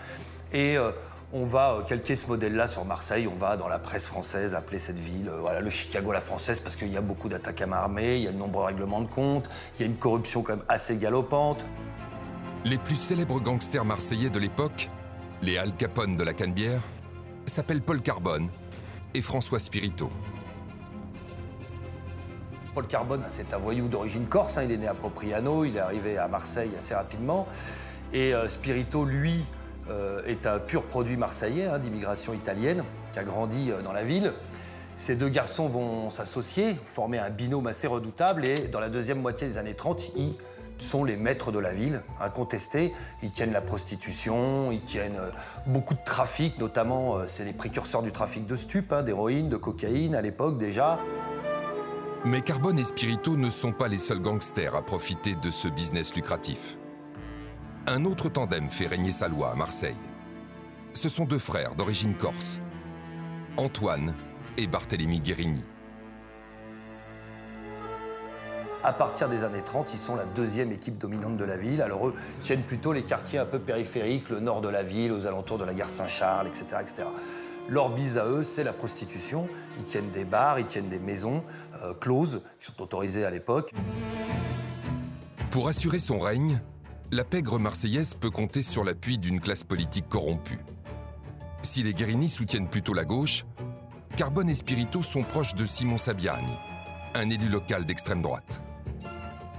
Et 0.53 0.77
euh, 0.77 0.91
on 1.37 1.45
va 1.45 1.75
euh, 1.75 1.83
calquer 1.83 2.17
ce 2.17 2.27
modèle-là 2.29 2.67
sur 2.67 2.85
Marseille. 2.85 3.29
On 3.31 3.35
va, 3.35 3.57
dans 3.57 3.69
la 3.69 3.79
presse 3.79 4.07
française, 4.07 4.55
appeler 4.55 4.79
cette 4.79 4.99
ville 4.99 5.29
euh, 5.29 5.39
voilà, 5.41 5.61
le 5.61 5.69
Chicago 5.69 6.11
à 6.11 6.15
la 6.15 6.21
française 6.21 6.61
parce 6.61 6.77
qu'il 6.77 6.89
y 6.89 6.97
a 6.97 7.03
beaucoup 7.03 7.29
d'attaques 7.29 7.61
à 7.61 7.67
main 7.67 7.77
armée, 7.77 8.17
il 8.17 8.23
y 8.23 8.29
a 8.29 8.33
de 8.33 8.39
nombreux 8.39 8.65
règlements 8.65 9.03
de 9.03 9.09
compte, 9.09 9.51
il 9.75 9.81
y 9.81 9.83
a 9.85 9.87
une 9.87 9.97
corruption 9.97 10.43
quand 10.43 10.57
même 10.57 10.65
assez 10.69 10.97
galopante. 10.97 11.67
Les 12.65 12.79
plus 12.79 12.97
célèbres 12.97 13.39
gangsters 13.39 13.85
marseillais 13.85 14.31
de 14.31 14.39
l'époque, 14.39 14.91
les 15.43 15.59
Al 15.59 15.77
Capone 15.77 16.17
de 16.17 16.25
la 16.25 16.33
Canebière, 16.33 16.81
s'appellent 17.45 17.83
Paul 17.83 18.01
Carbone 18.01 18.49
et 19.15 19.21
François 19.21 19.59
Spirito. 19.59 20.11
Paul 22.75 22.87
Carbone, 22.87 23.23
c'est 23.29 23.55
un 23.55 23.59
voyou 23.59 23.89
d'origine 23.89 24.27
corse. 24.27 24.59
hein. 24.59 24.63
Il 24.65 24.73
est 24.73 24.77
né 24.79 24.89
à 24.89 24.95
Propriano, 24.95 25.65
il 25.65 25.77
est 25.77 25.81
arrivé 25.81 26.19
à 26.19 26.29
Marseille 26.29 26.71
assez 26.77 26.95
rapidement. 26.95 27.47
Et 28.13 28.35
euh, 28.35 28.49
Spirito, 28.49 29.05
lui, 29.05 29.45
est 30.27 30.47
un 30.47 30.59
pur 30.59 30.85
produit 30.85 31.17
marseillais 31.17 31.67
hein, 31.67 31.79
d'immigration 31.79 32.35
italienne 32.35 32.85
qui 33.17 33.21
a 33.21 33.25
grandi 33.25 33.71
euh, 33.71 33.81
dans 33.83 33.93
la 33.93 34.05
ville. 34.05 34.35
Ces 34.97 35.15
deux 35.15 35.29
garçons 35.29 35.69
vont 35.69 36.11
s'associer, 36.11 36.77
former 36.85 37.19
un 37.19 37.31
binôme 37.31 37.67
assez 37.67 37.87
redoutable 37.87 38.47
et 38.47 38.69
dans 38.69 38.81
la 38.81 38.89
deuxième 38.89 39.21
moitié 39.21 39.47
des 39.47 39.59
années 39.59 39.75
30, 39.75 40.13
ils 40.17 40.35
sont 40.79 41.05
les 41.05 41.17
maîtres 41.17 41.53
de 41.53 41.59
la 41.59 41.73
ville, 41.73 42.03
incontestés. 42.21 42.93
Ils 43.23 43.31
tiennent 43.31 43.53
la 43.53 43.63
prostitution, 43.63 44.71
ils 44.71 44.83
tiennent 44.83 45.17
euh, 45.19 45.31
beaucoup 45.67 45.95
de 45.95 46.05
trafic, 46.05 46.59
notamment 46.59 47.17
euh, 47.17 47.25
c'est 47.27 47.45
les 47.45 47.53
précurseurs 47.55 48.03
du 48.03 48.13
trafic 48.13 48.47
de 48.47 48.57
stupes, 48.57 48.93
hein, 48.93 49.03
d'héroïne, 49.03 49.49
de 49.49 49.57
cocaïne 49.57 50.15
à 50.15 50.23
l'époque 50.23 50.59
déjà. 50.59 50.99
Mais 52.25 52.43
Carbone 52.43 52.79
et 52.79 52.85
Spirito 52.85 53.37
ne 53.37 53.51
sont 53.51 53.73
pas 53.73 53.89
les 53.89 53.99
seuls 53.99 54.21
gangsters 54.21 54.75
à 54.75 54.83
profiter 54.83 55.35
de 55.43 55.51
ce 55.51 55.69
business 55.69 56.15
lucratif. 56.15 56.77
Un 57.89 58.05
autre 58.05 58.29
tandem 58.29 58.69
fait 58.69 58.89
régner 58.89 59.13
sa 59.13 59.29
loi 59.29 59.53
à 59.53 59.55
Marseille. 59.55 59.95
Ce 60.93 61.09
sont 61.09 61.25
deux 61.25 61.39
frères 61.39 61.77
d'origine 61.77 62.17
corse, 62.17 62.59
Antoine 63.57 64.13
et 64.57 64.67
Barthélemy 64.67 65.21
Guérini. 65.21 65.65
À 68.83 68.93
partir 68.93 69.29
des 69.29 69.45
années 69.45 69.63
30, 69.65 69.95
ils 69.95 69.99
sont 69.99 70.17
la 70.17 70.25
deuxième 70.25 70.73
équipe 70.73 70.99
dominante 70.99 71.37
de 71.37 71.45
la 71.45 71.57
ville. 71.57 71.81
Alors 71.81 72.09
eux 72.09 72.15
tiennent 72.41 72.65
plutôt 72.65 72.93
les 72.93 73.05
quartiers 73.05 73.39
un 73.39 73.47
peu 73.47 73.61
périphériques, 73.61 74.31
le 74.31 74.41
nord 74.41 74.63
de 74.63 74.69
la 74.69 74.83
ville, 74.83 75.13
aux 75.13 75.29
alentours 75.29 75.59
de 75.59 75.65
la 75.65 75.73
gare 75.73 75.89
Saint-Charles, 75.89 76.49
etc., 76.49 76.79
etc. 76.81 77.05
Leur 77.69 77.91
bise 77.91 78.19
à 78.19 78.27
eux, 78.27 78.43
c'est 78.43 78.65
la 78.65 78.73
prostitution. 78.73 79.47
Ils 79.79 79.85
tiennent 79.85 80.11
des 80.11 80.25
bars, 80.25 80.59
ils 80.59 80.67
tiennent 80.67 80.89
des 80.89 80.99
maisons 80.99 81.45
euh, 81.85 81.95
closes, 81.95 82.43
qui 82.59 82.67
sont 82.67 82.83
autorisées 82.83 83.25
à 83.25 83.31
l'époque. 83.31 83.73
Pour 85.53 85.69
assurer 85.69 86.01
son 86.01 86.19
règne, 86.19 86.61
la 87.13 87.25
pègre 87.25 87.59
marseillaise 87.59 88.15
peut 88.15 88.31
compter 88.31 88.63
sur 88.63 88.83
l'appui 88.83 89.19
d'une 89.19 89.41
classe 89.41 89.65
politique 89.65 90.09
corrompue. 90.09 90.59
Si 91.63 91.83
les 91.83 91.95
Guérini 91.95 92.29
soutiennent 92.29 92.69
plutôt 92.69 92.95
la 92.95 93.05
gauche, 93.05 93.45
Carbone 94.17 94.49
et 94.49 94.55
Spirito 94.55 95.03
sont 95.03 95.23
proches 95.23 95.55
de 95.55 95.67
Simon 95.67 95.99
Sabiani, 95.99 96.53
un 97.15 97.31
élu 97.31 97.49
local 97.49 97.85
d'extrême 97.85 98.23
droite. 98.23 98.61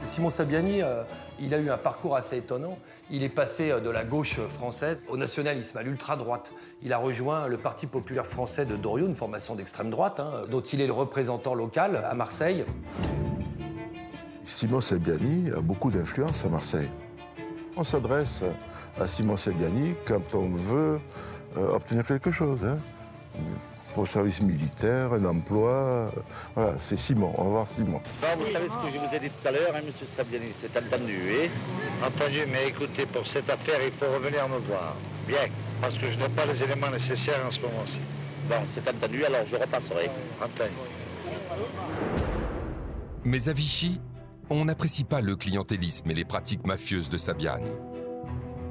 Simon 0.03 0.29
Sabiani, 0.29 0.81
euh, 0.81 1.03
il 1.39 1.53
a 1.53 1.59
eu 1.59 1.69
un 1.69 1.77
parcours 1.77 2.15
assez 2.15 2.37
étonnant. 2.37 2.77
Il 3.09 3.23
est 3.23 3.29
passé 3.29 3.71
euh, 3.71 3.79
de 3.79 3.89
la 3.89 4.03
gauche 4.03 4.39
française 4.39 5.01
au 5.07 5.17
nationalisme, 5.17 5.77
à 5.77 5.83
l'ultra-droite. 5.83 6.53
Il 6.81 6.93
a 6.93 6.97
rejoint 6.97 7.47
le 7.47 7.57
Parti 7.57 7.87
populaire 7.87 8.25
français 8.25 8.65
de 8.65 8.75
Doriot, 8.75 9.07
une 9.07 9.15
formation 9.15 9.55
d'extrême 9.55 9.89
droite, 9.89 10.19
hein, 10.19 10.43
dont 10.49 10.61
il 10.61 10.81
est 10.81 10.87
le 10.87 10.93
représentant 10.93 11.55
local 11.55 12.03
à 12.07 12.13
Marseille. 12.13 12.65
Simon 14.45 14.81
Selbiani 14.81 15.51
a 15.51 15.61
beaucoup 15.61 15.91
d'influence 15.91 16.45
à 16.45 16.49
Marseille. 16.49 16.89
On 17.77 17.83
s'adresse 17.83 18.43
à 18.99 19.07
Simon 19.07 19.37
Selbiani 19.37 19.93
quand 20.05 20.33
on 20.33 20.49
veut 20.49 20.99
euh, 21.57 21.75
obtenir 21.75 22.05
quelque 22.05 22.31
chose. 22.31 22.59
hein. 22.65 22.77
Pour 23.93 24.03
le 24.03 24.09
service 24.09 24.41
militaire, 24.41 25.13
un 25.13 25.25
emploi. 25.25 25.69
euh, 25.71 26.09
Voilà, 26.55 26.73
c'est 26.77 26.97
Simon. 26.97 27.33
On 27.37 27.43
va 27.45 27.49
voir 27.49 27.67
Simon. 27.67 28.01
Bon, 28.21 28.27
vous 28.43 28.51
savez 28.51 28.67
ce 28.67 28.73
que 28.87 28.93
je 28.93 28.97
vous 28.99 29.15
ai 29.15 29.19
dit 29.19 29.29
tout 29.29 29.47
à 29.47 29.51
l'heure, 29.51 29.73
hein, 29.75 29.81
monsieur 29.85 30.07
Sabiani, 30.15 30.47
c'est 30.59 30.75
entendu, 30.77 31.19
oui 31.27 31.49
Entendu, 32.05 32.39
mais 32.51 32.67
écoutez, 32.69 33.05
pour 33.05 33.25
cette 33.27 33.49
affaire, 33.49 33.79
il 33.85 33.91
faut 33.91 34.05
revenir 34.13 34.47
me 34.49 34.57
voir. 34.59 34.95
Bien, 35.27 35.47
parce 35.81 35.95
que 35.95 36.11
je 36.11 36.17
n'ai 36.17 36.29
pas 36.29 36.45
les 36.45 36.61
éléments 36.63 36.89
nécessaires 36.89 37.41
en 37.47 37.51
ce 37.51 37.59
moment-ci. 37.61 38.01
Bon, 38.49 38.55
c'est 38.73 38.87
entendu, 38.89 39.23
alors 39.25 39.41
je 39.51 39.55
repasserai. 39.55 40.09
Entendu. 40.41 40.71
Mais 43.23 43.49
à 43.49 43.53
Vichy, 43.53 43.99
on 44.49 44.65
n'apprécie 44.65 45.03
pas 45.03 45.21
le 45.21 45.35
clientélisme 45.35 46.09
et 46.09 46.13
les 46.13 46.25
pratiques 46.25 46.65
mafieuses 46.65 47.09
de 47.09 47.17
Sabiani. 47.17 47.71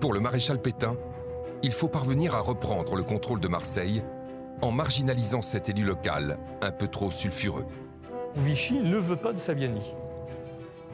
Pour 0.00 0.12
le 0.12 0.20
maréchal 0.20 0.60
Pétain, 0.60 0.96
il 1.62 1.72
faut 1.72 1.88
parvenir 1.88 2.34
à 2.34 2.40
reprendre 2.40 2.96
le 2.96 3.02
contrôle 3.02 3.40
de 3.40 3.48
Marseille 3.48 4.02
en 4.62 4.70
marginalisant 4.70 5.42
cet 5.42 5.68
élu 5.68 5.84
local 5.84 6.38
un 6.62 6.70
peu 6.70 6.88
trop 6.88 7.10
sulfureux. 7.10 7.66
Vichy 8.36 8.78
ne 8.80 8.96
veut 8.98 9.16
pas 9.16 9.32
de 9.32 9.38
Sabiani. 9.38 9.94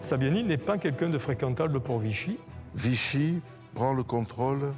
Sabiani 0.01 0.43
n'est 0.45 0.57
pas 0.59 0.79
quelqu'un 0.79 1.09
de 1.11 1.19
fréquentable 1.19 1.81
pour 1.81 1.99
Vichy. 1.99 2.39
Vichy 2.75 3.41
prend 3.75 3.93
le 3.93 4.03
contrôle 4.03 4.73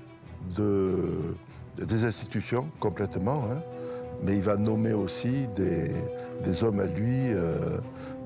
de- 0.57 1.35
des 1.79 2.05
institutions 2.05 2.69
complètement, 2.81 3.45
hein, 3.51 3.63
mais 4.23 4.33
il 4.37 4.43
va 4.43 4.57
nommer 4.57 4.93
aussi 4.93 5.49
des, 5.49 5.91
des 6.43 6.63
hommes 6.65 6.81
à 6.81 6.87
lui 6.87 7.33
euh, 7.33 7.79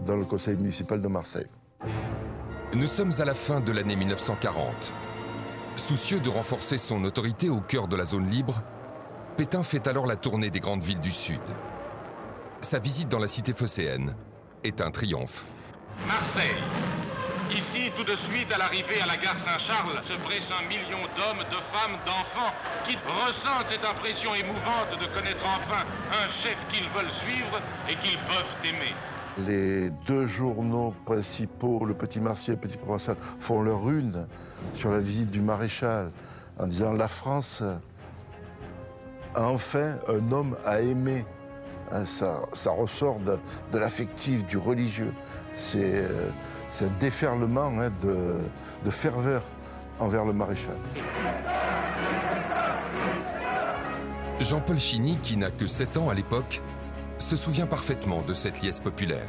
dans 0.07 0.17
le 0.17 0.25
conseil 0.25 0.57
municipal 0.57 1.01
de 1.01 1.09
Marseille. 1.09 1.47
Nous 2.75 2.87
sommes 2.87 3.13
à 3.19 3.25
la 3.25 3.35
fin 3.35 3.61
de 3.61 3.73
l'année 3.73 3.97
1940. 3.97 4.93
Soucieux 5.77 6.21
de 6.21 6.29
renforcer 6.29 6.77
son 6.77 7.05
autorité 7.05 7.49
au 7.49 7.61
cœur 7.61 7.89
de 7.89 7.97
la 7.97 8.05
zone 8.05 8.29
libre, 8.29 8.61
Pétain 9.37 9.63
fait 9.63 9.87
alors 9.87 10.07
la 10.07 10.17
tournée 10.17 10.51
des 10.51 10.61
grandes 10.61 10.83
villes 10.83 11.01
du 11.01 11.13
Sud. 11.13 11.41
Sa 12.61 12.79
visite 12.79 13.09
dans 13.09 13.21
la 13.21 13.29
cité 13.29 13.55
phocéenne 13.55 14.15
est 14.65 14.81
un 14.81 14.91
triomphe. 14.91 15.45
Marseille. 16.07 16.57
Ici, 17.57 17.91
tout 17.97 18.05
de 18.05 18.17
suite, 18.17 18.53
à 18.53 18.59
l'arrivée 18.59 19.01
à 19.01 19.07
la 19.07 19.17
gare 19.17 19.39
Saint-Charles, 19.39 20.03
se 20.05 20.13
presse 20.25 20.51
un 20.53 20.69
million 20.69 21.01
d'hommes, 21.17 21.45
de 21.51 21.61
femmes, 21.73 21.97
d'enfants 22.05 22.53
qui 22.87 22.97
ressentent 23.27 23.69
cette 23.69 23.85
impression 23.85 24.35
émouvante 24.35 24.93
de 25.01 25.07
connaître 25.15 25.45
enfin 25.47 25.85
un 26.13 26.29
chef 26.29 26.59
qu'ils 26.71 26.89
veulent 26.91 27.11
suivre 27.11 27.61
et 27.89 27.95
qu'ils 27.97 28.19
peuvent 28.19 28.57
aimer. 28.65 28.93
Les 29.47 29.90
deux 30.07 30.26
journaux 30.26 30.95
principaux, 31.04 31.85
le 31.85 31.95
Petit 31.95 32.18
Marseille 32.18 32.54
et 32.54 32.57
le 32.57 32.61
Petit 32.61 32.76
Provençal, 32.76 33.16
font 33.38 33.62
leur 33.62 33.88
une 33.88 34.26
sur 34.73 34.90
la 34.90 34.99
visite 34.99 35.30
du 35.30 35.40
maréchal 35.40 36.11
en 36.59 36.66
disant 36.66 36.92
La 36.92 37.09
France 37.09 37.62
a 39.35 39.49
enfin 39.49 39.99
un 40.09 40.33
homme 40.33 40.57
à 40.64 40.80
aimer. 40.80 41.25
Hein, 41.90 42.04
Ça, 42.04 42.40
ressort 42.66 43.21
de, 43.21 43.78
l'affectif, 43.78 44.45
du 44.45 44.59
religieux. 44.59 45.14
C'est 45.54 46.04
euh, 46.04 46.30
un 46.83 46.99
déferlement 46.99 47.71
hein, 47.78 47.90
de, 48.02 48.35
de 48.85 48.90
ferveur 48.90 49.42
envers 49.99 50.25
le 50.25 50.33
maréchal. 50.33 50.76
Jean-Paul 54.40 54.78
Chiny, 54.78 55.18
qui 55.23 55.37
n'a 55.37 55.50
que 55.50 55.66
7 55.66 55.97
ans 55.97 56.11
à 56.11 56.14
l'époque, 56.14 56.62
se 57.19 57.37
souvient 57.37 57.67
parfaitement 57.67 58.23
de 58.23 58.35
cette 58.35 58.63
liesse 58.63 58.81
populaire. 58.81 59.29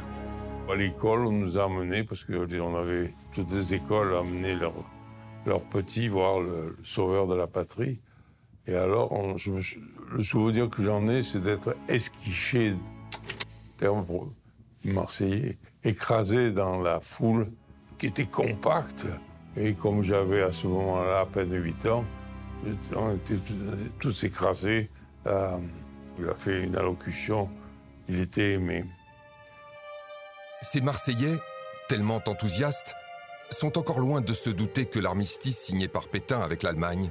À 0.70 0.76
l'école, 0.76 1.26
on 1.26 1.32
nous 1.32 1.58
a 1.58 1.64
amenés, 1.64 2.04
parce 2.04 2.24
qu'on 2.24 2.76
avait 2.76 3.12
toutes 3.34 3.50
les 3.52 3.74
écoles 3.74 4.14
amené 4.14 4.54
leurs 4.54 4.84
leurs 5.46 5.62
petits 5.62 6.08
voir 6.08 6.40
le, 6.40 6.76
sauveur 6.82 7.26
de 7.26 7.34
la 7.34 7.46
patrie. 7.46 8.00
Et 8.66 8.74
alors, 8.74 9.10
le 10.12 10.22
souvenir 10.22 10.68
que 10.68 10.82
j'en 10.82 11.06
ai, 11.08 11.22
c'est 11.22 11.40
d'être 11.40 11.76
esquiché, 11.88 12.74
terme 13.78 14.04
pour 14.04 14.32
marseillais, 14.84 15.58
écrasé 15.82 16.52
dans 16.52 16.80
la 16.80 17.00
foule 17.00 17.50
qui 17.98 18.06
était 18.06 18.26
compacte. 18.26 19.06
Et 19.56 19.74
comme 19.74 20.02
j'avais 20.02 20.42
à 20.42 20.52
ce 20.52 20.66
moment-là 20.66 21.20
à 21.20 21.26
peine 21.26 21.52
8 21.52 21.86
ans, 21.86 22.04
on 22.94 23.14
était 23.14 23.38
tous 23.98 24.24
écrasés. 24.24 24.90
Euh, 25.26 25.58
il 26.18 26.28
a 26.28 26.34
fait 26.34 26.62
une 26.62 26.76
allocution, 26.76 27.50
il 28.10 28.20
était 28.20 28.54
aimé. 28.54 28.84
Ces 30.62 30.80
Marseillais, 30.80 31.38
tellement 31.88 32.20
enthousiastes, 32.26 32.94
sont 33.50 33.78
encore 33.78 34.00
loin 34.00 34.20
de 34.20 34.34
se 34.34 34.50
douter 34.50 34.86
que 34.86 34.98
l'armistice 34.98 35.56
signé 35.56 35.86
par 35.86 36.08
Pétain 36.08 36.40
avec 36.40 36.64
l'Allemagne 36.64 37.10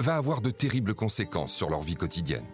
va 0.00 0.16
avoir 0.16 0.40
de 0.40 0.50
terribles 0.50 0.94
conséquences 0.94 1.54
sur 1.54 1.70
leur 1.70 1.80
vie 1.80 1.94
quotidienne. 1.94 2.44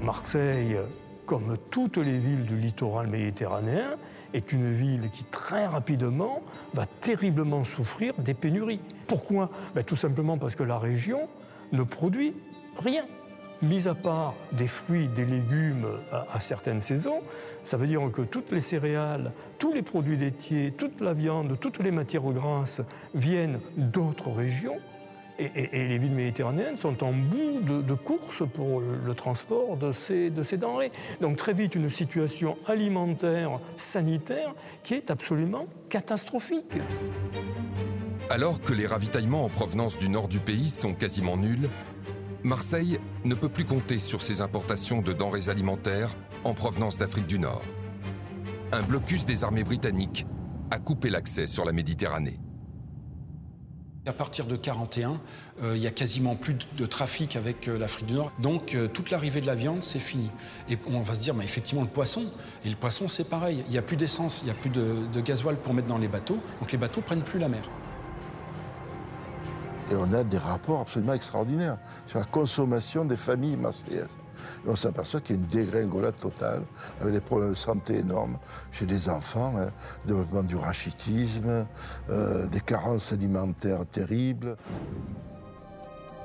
Marseille 0.00 0.78
comme 1.26 1.58
toutes 1.70 1.98
les 1.98 2.18
villes 2.18 2.46
du 2.46 2.56
littoral 2.56 3.08
méditerranéen, 3.08 3.96
est 4.32 4.52
une 4.52 4.72
ville 4.72 5.10
qui 5.10 5.24
très 5.24 5.66
rapidement 5.66 6.36
va 6.72 6.86
terriblement 6.86 7.64
souffrir 7.64 8.14
des 8.18 8.34
pénuries. 8.34 8.80
Pourquoi? 9.06 9.50
Ben, 9.74 9.82
Tout 9.82 9.96
simplement 9.96 10.38
parce 10.38 10.54
que 10.54 10.62
la 10.62 10.78
région 10.78 11.26
ne 11.72 11.82
produit 11.82 12.34
rien. 12.78 13.04
Mis 13.62 13.88
à 13.88 13.94
part 13.94 14.34
des 14.52 14.66
fruits, 14.66 15.08
des 15.08 15.24
légumes 15.24 15.86
à, 16.12 16.40
certaines 16.40 16.80
saisons, 16.80 17.22
ça 17.64 17.78
veut 17.78 17.86
dire 17.86 18.02
que 18.12 18.20
toutes 18.20 18.52
les 18.52 18.60
céréales, 18.60 19.32
tous 19.58 19.72
les 19.72 19.82
produits 19.82 20.18
laitiers, 20.18 20.72
toute 20.76 21.00
la 21.00 21.14
viande, 21.14 21.58
toutes 21.58 21.78
les 21.78 21.90
matières 21.90 22.22
grasses 22.22 22.82
viennent 23.14 23.60
d'autres 23.76 24.30
régions 24.30 24.76
et, 25.38 25.88
les 25.88 25.98
villes 25.98 26.12
méditerranéennes 26.12 26.76
sont 26.76 27.02
en 27.04 27.12
bout 27.12 27.60
de, 27.60 27.94
course 27.94 28.42
pour 28.54 28.80
le, 28.80 29.14
transport 29.14 29.76
de 29.76 29.92
ces, 29.92 30.30
de 30.30 30.42
ces 30.42 30.56
denrées. 30.56 30.92
Donc 31.20 31.36
très 31.36 31.52
vite 31.52 31.74
une 31.74 31.90
situation 31.90 32.56
alimentaire, 32.66 33.58
sanitaire, 33.76 34.54
qui 34.82 34.94
est 34.94 35.10
absolument 35.10 35.66
catastrophique. 35.88 36.72
Alors 38.28 38.60
que 38.60 38.72
les 38.72 38.88
ravitaillements 38.88 39.44
en 39.44 39.48
provenance 39.48 39.96
du 39.96 40.08
nord 40.08 40.26
du 40.26 40.40
pays 40.40 40.68
sont 40.68 40.94
quasiment 40.94 41.36
nuls, 41.36 41.70
Marseille 42.42 42.98
ne 43.24 43.36
peut 43.36 43.48
plus 43.48 43.64
compter 43.64 44.00
sur 44.00 44.20
ses 44.20 44.40
importations 44.40 45.00
de 45.00 45.12
denrées 45.12 45.48
alimentaires 45.48 46.16
en 46.42 46.52
provenance 46.52 46.98
d'Afrique 46.98 47.28
du 47.28 47.38
Nord. 47.38 47.62
Un 48.72 48.82
blocus 48.82 49.26
des 49.26 49.44
armées 49.44 49.62
britanniques 49.62 50.26
a 50.72 50.80
coupé 50.80 51.08
l'accès 51.08 51.46
sur 51.46 51.64
la 51.64 51.70
Méditerranée. 51.70 52.40
À 54.06 54.12
partir 54.12 54.46
de 54.46 54.56
41, 54.56 55.20
euh, 55.62 55.76
il 55.76 55.82
y 55.82 55.86
a 55.86 55.92
quasiment 55.92 56.34
plus 56.34 56.56
de, 56.76 56.86
trafic 56.86 57.36
avec 57.36 57.68
euh, 57.68 57.78
l'Afrique 57.78 58.06
du 58.06 58.14
Nord. 58.14 58.32
Donc 58.40 58.74
euh, 58.74 58.88
toute 58.88 59.10
l'arrivée 59.10 59.40
de 59.40 59.46
la 59.46 59.54
viande, 59.54 59.84
c'est 59.84 60.00
fini. 60.00 60.30
Et 60.68 60.78
on 60.88 61.00
va 61.00 61.14
se 61.14 61.20
dire, 61.20 61.34
mais 61.34 61.44
effectivement, 61.44 61.82
le 61.82 61.88
poisson, 61.88 62.24
et 62.64 62.68
le 62.68 62.76
poisson, 62.76 63.06
c'est 63.06 63.28
pareil. 63.28 63.64
Il 63.68 63.72
n'y 63.72 63.78
a 63.78 63.82
plus 63.82 63.96
d'essence, 63.96 64.42
il 64.42 64.46
n'y 64.46 64.50
a 64.50 64.54
plus 64.54 64.70
de, 64.70 65.06
de 65.12 65.20
gasoil 65.20 65.56
pour 65.56 65.74
mettre 65.74 65.88
dans 65.88 65.98
les 65.98 66.08
bateaux. 66.08 66.38
Donc 66.60 66.72
les 66.72 66.78
bateaux 66.78 67.00
prennent 67.00 67.22
plus 67.22 67.38
la 67.38 67.48
mer. 67.48 67.62
Et 69.90 69.94
on 69.94 70.12
a 70.12 70.24
des 70.24 70.38
rapports 70.38 70.80
absolument 70.80 71.12
extraordinaires 71.12 71.78
sur 72.06 72.18
la 72.18 72.24
consommation 72.24 73.04
des 73.04 73.16
familles 73.16 73.56
marseillaises. 73.56 74.18
Et 74.66 74.68
on 74.68 74.76
s'aperçoit 74.76 75.20
qu'il 75.20 75.36
y 75.36 75.38
a 75.38 75.42
une 75.42 75.48
dégringolade 75.48 76.16
totale, 76.16 76.62
avec 77.00 77.14
des 77.14 77.20
problèmes 77.20 77.50
de 77.50 77.54
santé 77.54 77.98
énormes 77.98 78.38
chez 78.72 78.86
les 78.86 79.08
enfants, 79.08 79.54
hein, 79.56 79.70
développement 80.04 80.42
du 80.42 80.56
rachitisme, 80.56 81.66
euh, 82.10 82.46
des 82.46 82.60
carences 82.60 83.12
alimentaires 83.12 83.86
terribles. 83.86 84.56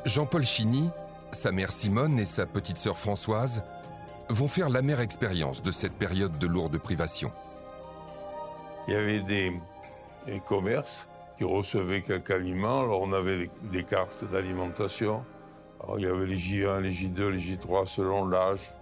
Jean-Paul 0.06 0.44
Chigny, 0.44 0.90
sa 1.32 1.52
mère 1.52 1.72
Simone 1.72 2.20
et 2.20 2.26
sa 2.26 2.46
petite 2.46 2.78
sœur 2.78 2.98
Françoise 2.98 3.64
vont 4.30 4.48
faire 4.48 4.70
l'amère 4.70 5.00
expérience 5.00 5.62
de 5.62 5.72
cette 5.72 5.94
période 5.94 6.38
de 6.40 6.48
lourde 6.48 6.78
privation. 6.78 7.32
Il 8.88 8.94
y 8.94 8.98
avait 8.98 9.22
des, 9.22 9.62
des 10.26 10.40
commerces 10.40 11.08
qui 11.42 11.46
recevaient 11.46 12.02
quelques 12.02 12.30
aliments, 12.30 12.84
on 12.84 13.14
avait 13.14 13.50
des 13.72 13.84
cartes 13.84 14.30
d'alimentation 14.32 15.24
il 15.98 16.04
y 16.04 16.06
avait 16.06 16.28
les 16.28 16.38
J1, 16.38 16.82
les 16.82 16.92
J2, 16.92 17.30
les 17.30 17.40
J3 17.40 17.88
selon 17.88 18.28
l'âge. 18.28 18.76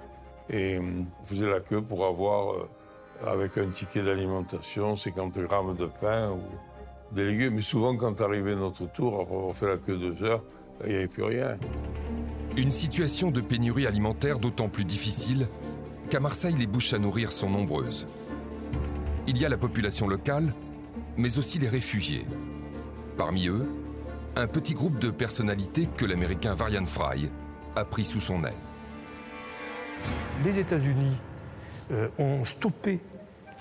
Et 0.49 0.77
hum, 0.77 1.05
on 1.21 1.25
faisait 1.25 1.49
la 1.49 1.61
queue 1.61 1.81
pour 1.81 2.05
avoir, 2.05 2.53
euh, 2.53 2.69
avec 3.25 3.57
un 3.57 3.69
ticket 3.69 4.03
d'alimentation, 4.03 4.95
50 4.95 5.37
grammes 5.39 5.75
de 5.75 5.85
pain 5.85 6.31
ou 6.31 7.15
des 7.15 7.25
légumes. 7.25 7.55
Mais 7.55 7.61
souvent, 7.61 7.95
quand 7.95 8.19
arrivait 8.21 8.55
notre 8.55 8.91
tour, 8.91 9.21
après 9.21 9.35
avoir 9.35 9.55
fait 9.55 9.67
la 9.67 9.77
queue 9.77 9.97
deux 9.97 10.23
heures, 10.23 10.43
il 10.83 10.89
n'y 10.89 10.97
avait 10.97 11.07
plus 11.07 11.23
rien. 11.23 11.57
Une 12.57 12.71
situation 12.71 13.31
de 13.31 13.39
pénurie 13.39 13.87
alimentaire 13.87 14.39
d'autant 14.39 14.67
plus 14.69 14.83
difficile 14.83 15.47
qu'à 16.09 16.19
Marseille, 16.19 16.55
les 16.57 16.67
bouches 16.67 16.93
à 16.93 16.99
nourrir 16.99 17.31
sont 17.31 17.49
nombreuses. 17.49 18.07
Il 19.27 19.37
y 19.37 19.45
a 19.45 19.49
la 19.49 19.57
population 19.57 20.07
locale, 20.07 20.53
mais 21.15 21.37
aussi 21.37 21.59
les 21.59 21.69
réfugiés. 21.69 22.25
Parmi 23.19 23.49
eux, 23.49 23.67
un 24.37 24.47
petit 24.47 24.73
groupe 24.73 24.97
de 24.97 25.11
personnalités 25.11 25.89
que 25.97 26.05
l'américain 26.05 26.53
Varian 26.53 26.85
Fry 26.85 27.29
a 27.75 27.83
pris 27.83 28.05
sous 28.05 28.21
son 28.21 28.45
aile. 28.45 28.53
Les 30.45 30.57
États-Unis 30.57 31.17
euh, 31.91 32.07
ont 32.17 32.45
stoppé 32.45 33.01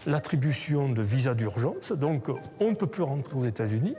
l'attribution 0.07 0.89
de 0.89 1.03
visas 1.03 1.35
d'urgence, 1.35 1.91
donc 1.91 2.31
on 2.61 2.71
ne 2.71 2.77
peut 2.77 2.87
plus 2.87 3.03
rentrer 3.03 3.37
aux 3.37 3.47
États-Unis, 3.47 3.97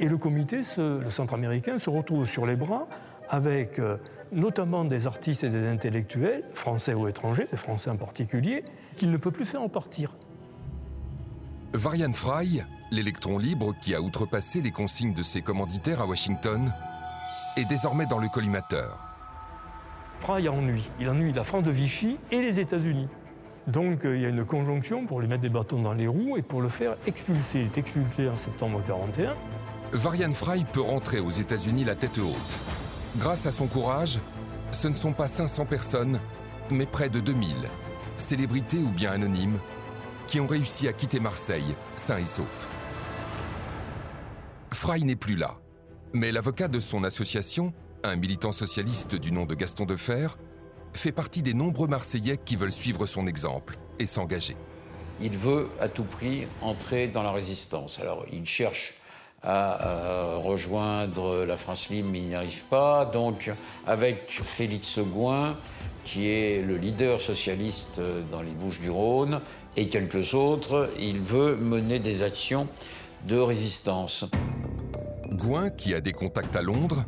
et 0.00 0.08
le 0.08 0.18
comité, 0.18 0.62
le 0.76 1.08
centre 1.08 1.34
américain, 1.34 1.78
se 1.78 1.88
retrouve 1.88 2.26
sur 2.26 2.44
les 2.44 2.56
bras 2.56 2.88
avec 3.28 3.78
euh, 3.78 3.98
notamment 4.32 4.84
des 4.84 5.06
artistes 5.06 5.44
et 5.44 5.50
des 5.50 5.68
intellectuels, 5.68 6.42
français 6.52 6.94
ou 6.94 7.06
étrangers, 7.06 7.46
des 7.48 7.56
Français 7.56 7.90
en 7.90 7.96
particulier, 7.96 8.64
qu'il 8.96 9.12
ne 9.12 9.18
peut 9.18 9.30
plus 9.30 9.46
faire 9.46 9.62
en 9.62 9.68
partir. 9.68 10.16
Varian 11.76 12.14
Fry 12.14 12.62
l'électron 12.90 13.36
libre 13.36 13.74
qui 13.82 13.94
a 13.94 14.00
outrepassé 14.00 14.62
les 14.62 14.70
consignes 14.70 15.12
de 15.12 15.22
ses 15.22 15.42
commanditaires 15.42 16.00
à 16.00 16.06
Washington 16.06 16.72
est 17.58 17.66
désormais 17.66 18.06
dans 18.06 18.18
le 18.18 18.28
collimateur. 18.28 18.98
Fry 20.20 20.48
ennuie. 20.48 20.88
Il 21.00 21.10
ennuie 21.10 21.34
la 21.34 21.44
France 21.44 21.64
de 21.64 21.70
Vichy 21.70 22.18
et 22.30 22.40
les 22.40 22.60
États-Unis. 22.60 23.08
Donc 23.66 24.06
euh, 24.06 24.16
il 24.16 24.22
y 24.22 24.24
a 24.24 24.30
une 24.30 24.46
conjonction 24.46 25.04
pour 25.04 25.20
lui 25.20 25.28
mettre 25.28 25.42
des 25.42 25.50
bâtons 25.50 25.82
dans 25.82 25.92
les 25.92 26.06
roues 26.06 26.38
et 26.38 26.42
pour 26.42 26.62
le 26.62 26.70
faire 26.70 26.96
expulser. 27.06 27.60
Il 27.60 27.66
est 27.66 27.78
expulsé 27.78 28.30
en 28.30 28.36
septembre 28.38 28.78
1941. 28.78 29.34
Varian 29.92 30.32
Fry 30.32 30.64
peut 30.64 30.80
rentrer 30.80 31.20
aux 31.20 31.30
États-Unis 31.30 31.84
la 31.84 31.94
tête 31.94 32.16
haute. 32.16 32.58
Grâce 33.18 33.44
à 33.44 33.50
son 33.50 33.66
courage, 33.66 34.18
ce 34.70 34.88
ne 34.88 34.94
sont 34.94 35.12
pas 35.12 35.26
500 35.26 35.66
personnes, 35.66 36.20
mais 36.70 36.86
près 36.86 37.10
de 37.10 37.20
2000, 37.20 37.50
célébrités 38.16 38.78
ou 38.78 38.88
bien 38.88 39.12
anonymes, 39.12 39.58
qui 40.26 40.40
ont 40.40 40.46
réussi 40.46 40.88
à 40.88 40.92
quitter 40.92 41.20
Marseille, 41.20 41.74
sains 41.94 42.18
et 42.18 42.24
saufs. 42.24 42.68
Fry 44.72 45.04
n'est 45.04 45.16
plus 45.16 45.36
là, 45.36 45.58
mais 46.12 46.32
l'avocat 46.32 46.68
de 46.68 46.80
son 46.80 47.04
association, 47.04 47.72
un 48.04 48.16
militant 48.16 48.52
socialiste 48.52 49.14
du 49.14 49.32
nom 49.32 49.46
de 49.46 49.54
Gaston 49.54 49.84
Defer, 49.84 50.28
fait 50.92 51.12
partie 51.12 51.42
des 51.42 51.54
nombreux 51.54 51.88
Marseillais 51.88 52.38
qui 52.38 52.56
veulent 52.56 52.72
suivre 52.72 53.06
son 53.06 53.26
exemple 53.26 53.76
et 53.98 54.06
s'engager. 54.06 54.56
Il 55.20 55.36
veut 55.36 55.68
à 55.80 55.88
tout 55.88 56.04
prix 56.04 56.46
entrer 56.60 57.08
dans 57.08 57.22
la 57.22 57.32
résistance. 57.32 58.00
Alors 58.00 58.24
il 58.32 58.44
cherche 58.46 58.94
à 59.42 59.86
euh, 59.86 60.38
rejoindre 60.38 61.44
la 61.44 61.56
France 61.56 61.88
libre, 61.88 62.08
mais 62.10 62.18
il 62.18 62.26
n'y 62.26 62.34
arrive 62.34 62.64
pas. 62.64 63.06
Donc 63.06 63.52
avec 63.86 64.28
Félix 64.28 64.88
Seguin, 64.88 65.56
qui 66.04 66.28
est 66.28 66.62
le 66.62 66.76
leader 66.76 67.20
socialiste 67.20 68.00
dans 68.30 68.42
les 68.42 68.52
Bouches 68.52 68.80
du 68.80 68.90
Rhône, 68.90 69.40
et 69.76 69.88
quelques 69.88 70.34
autres, 70.34 70.90
il 70.98 71.20
veut 71.20 71.56
mener 71.56 71.98
des 71.98 72.22
actions 72.22 72.66
de 73.26 73.36
résistance. 73.36 74.24
Gouin, 75.32 75.70
qui 75.70 75.94
a 75.94 76.00
des 76.00 76.12
contacts 76.12 76.56
à 76.56 76.62
Londres, 76.62 77.04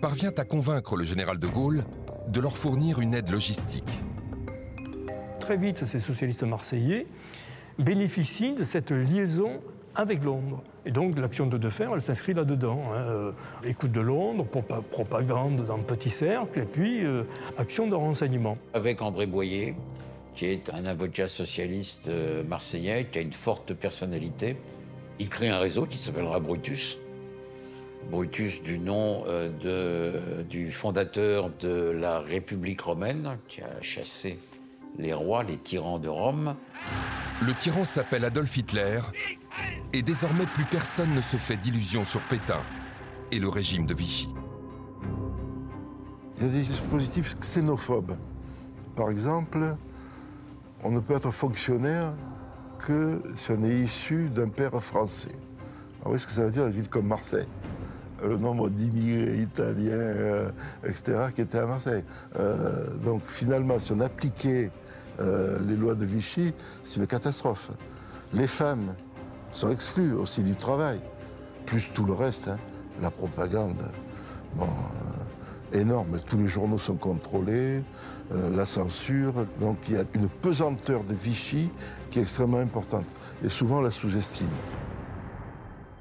parvient 0.00 0.32
à 0.36 0.44
convaincre 0.44 0.96
le 0.96 1.04
général 1.04 1.38
de 1.38 1.46
Gaulle 1.46 1.84
de 2.28 2.40
leur 2.40 2.56
fournir 2.56 3.00
une 3.00 3.14
aide 3.14 3.30
logistique. 3.30 4.02
Très 5.40 5.56
vite, 5.56 5.84
ces 5.84 5.98
socialistes 5.98 6.42
marseillais 6.42 7.06
bénéficient 7.78 8.54
de 8.54 8.62
cette 8.62 8.90
liaison 8.90 9.60
avec 9.94 10.22
Londres. 10.24 10.62
Et 10.86 10.92
donc 10.92 11.18
l'action 11.18 11.46
de 11.46 11.58
Defer, 11.58 11.88
elle 11.92 12.00
s'inscrit 12.00 12.34
là-dedans. 12.34 12.80
Hein. 12.92 12.96
Euh, 12.96 13.32
écoute 13.64 13.92
de 13.92 14.00
Londres, 14.00 14.46
propagande 14.90 15.66
dans 15.66 15.78
petit 15.78 16.08
cercle, 16.10 16.60
et 16.60 16.64
puis 16.64 17.04
euh, 17.04 17.24
action 17.58 17.86
de 17.86 17.94
renseignement. 17.94 18.56
Avec 18.72 19.02
André 19.02 19.26
Boyer, 19.26 19.74
qui 20.40 20.46
est 20.46 20.72
un 20.72 20.86
avocat 20.86 21.28
socialiste 21.28 22.08
euh, 22.08 22.42
marseillais, 22.42 23.08
qui 23.12 23.18
a 23.18 23.20
une 23.20 23.30
forte 23.30 23.74
personnalité. 23.74 24.56
Il 25.18 25.28
crée 25.28 25.50
un 25.50 25.58
réseau 25.58 25.84
qui 25.84 25.98
s'appellera 25.98 26.40
Brutus. 26.40 26.96
Brutus 28.10 28.62
du 28.62 28.78
nom 28.78 29.24
euh, 29.26 29.50
de, 29.60 30.42
du 30.44 30.72
fondateur 30.72 31.50
de 31.60 31.90
la 31.90 32.20
République 32.20 32.80
romaine, 32.80 33.36
qui 33.48 33.60
a 33.60 33.82
chassé 33.82 34.38
les 34.98 35.12
rois, 35.12 35.42
les 35.42 35.58
tyrans 35.58 35.98
de 35.98 36.08
Rome. 36.08 36.56
Le 37.42 37.52
tyran 37.52 37.84
s'appelle 37.84 38.24
Adolf 38.24 38.56
Hitler, 38.56 39.00
et 39.92 40.00
désormais 40.00 40.46
plus 40.46 40.64
personne 40.64 41.14
ne 41.14 41.20
se 41.20 41.36
fait 41.36 41.58
d'illusions 41.58 42.06
sur 42.06 42.22
Pétain 42.22 42.62
et 43.30 43.38
le 43.38 43.50
régime 43.50 43.84
de 43.84 43.92
Vichy. 43.92 44.30
Il 46.38 46.46
y 46.46 46.48
a 46.48 46.50
des 46.50 46.60
dispositifs 46.60 47.38
xénophobes. 47.38 48.16
Par 48.96 49.10
exemple, 49.10 49.76
on 50.84 50.90
ne 50.90 51.00
peut 51.00 51.14
être 51.14 51.30
fonctionnaire 51.30 52.14
que 52.78 53.22
si 53.36 53.52
on 53.52 53.62
est 53.62 53.74
issu 53.74 54.28
d'un 54.28 54.48
père 54.48 54.82
français. 54.82 55.36
Vous 55.98 56.06
voyez 56.06 56.18
ce 56.18 56.26
que 56.26 56.32
ça 56.32 56.44
veut 56.44 56.50
dire 56.50 56.66
une 56.66 56.72
ville 56.72 56.88
comme 56.88 57.06
Marseille 57.06 57.46
le 58.22 58.36
nombre 58.36 58.68
d'immigrés 58.68 59.38
italiens, 59.38 59.92
euh, 59.92 60.50
etc., 60.84 61.28
qui 61.34 61.40
étaient 61.40 61.58
à 61.58 61.66
Marseille. 61.66 62.04
Euh, 62.36 62.94
donc 62.98 63.22
finalement, 63.24 63.78
si 63.78 63.92
on 63.92 64.00
appliquait 64.00 64.70
euh, 65.20 65.58
les 65.66 65.76
lois 65.76 65.94
de 65.94 66.04
Vichy, 66.04 66.52
c'est 66.82 67.00
une 67.00 67.06
catastrophe. 67.06 67.70
Les 68.32 68.46
femmes 68.46 68.94
sont 69.52 69.70
exclues 69.70 70.12
aussi 70.12 70.42
du 70.42 70.54
travail, 70.54 71.00
plus 71.66 71.90
tout 71.92 72.04
le 72.04 72.12
reste, 72.12 72.48
hein. 72.48 72.58
la 73.00 73.10
propagande. 73.10 73.82
Bon, 74.54 74.68
énorme. 75.72 76.20
Tous 76.20 76.38
les 76.38 76.46
journaux 76.46 76.78
sont 76.78 76.96
contrôlés, 76.96 77.82
euh, 78.32 78.50
la 78.54 78.66
censure. 78.66 79.46
Donc 79.60 79.88
il 79.88 79.94
y 79.94 79.98
a 79.98 80.04
une 80.14 80.28
pesanteur 80.28 81.04
de 81.04 81.14
Vichy 81.14 81.70
qui 82.10 82.18
est 82.18 82.22
extrêmement 82.22 82.58
importante. 82.58 83.06
Et 83.44 83.48
souvent 83.48 83.78
on 83.78 83.82
la 83.82 83.90
sous-estime. 83.90 84.48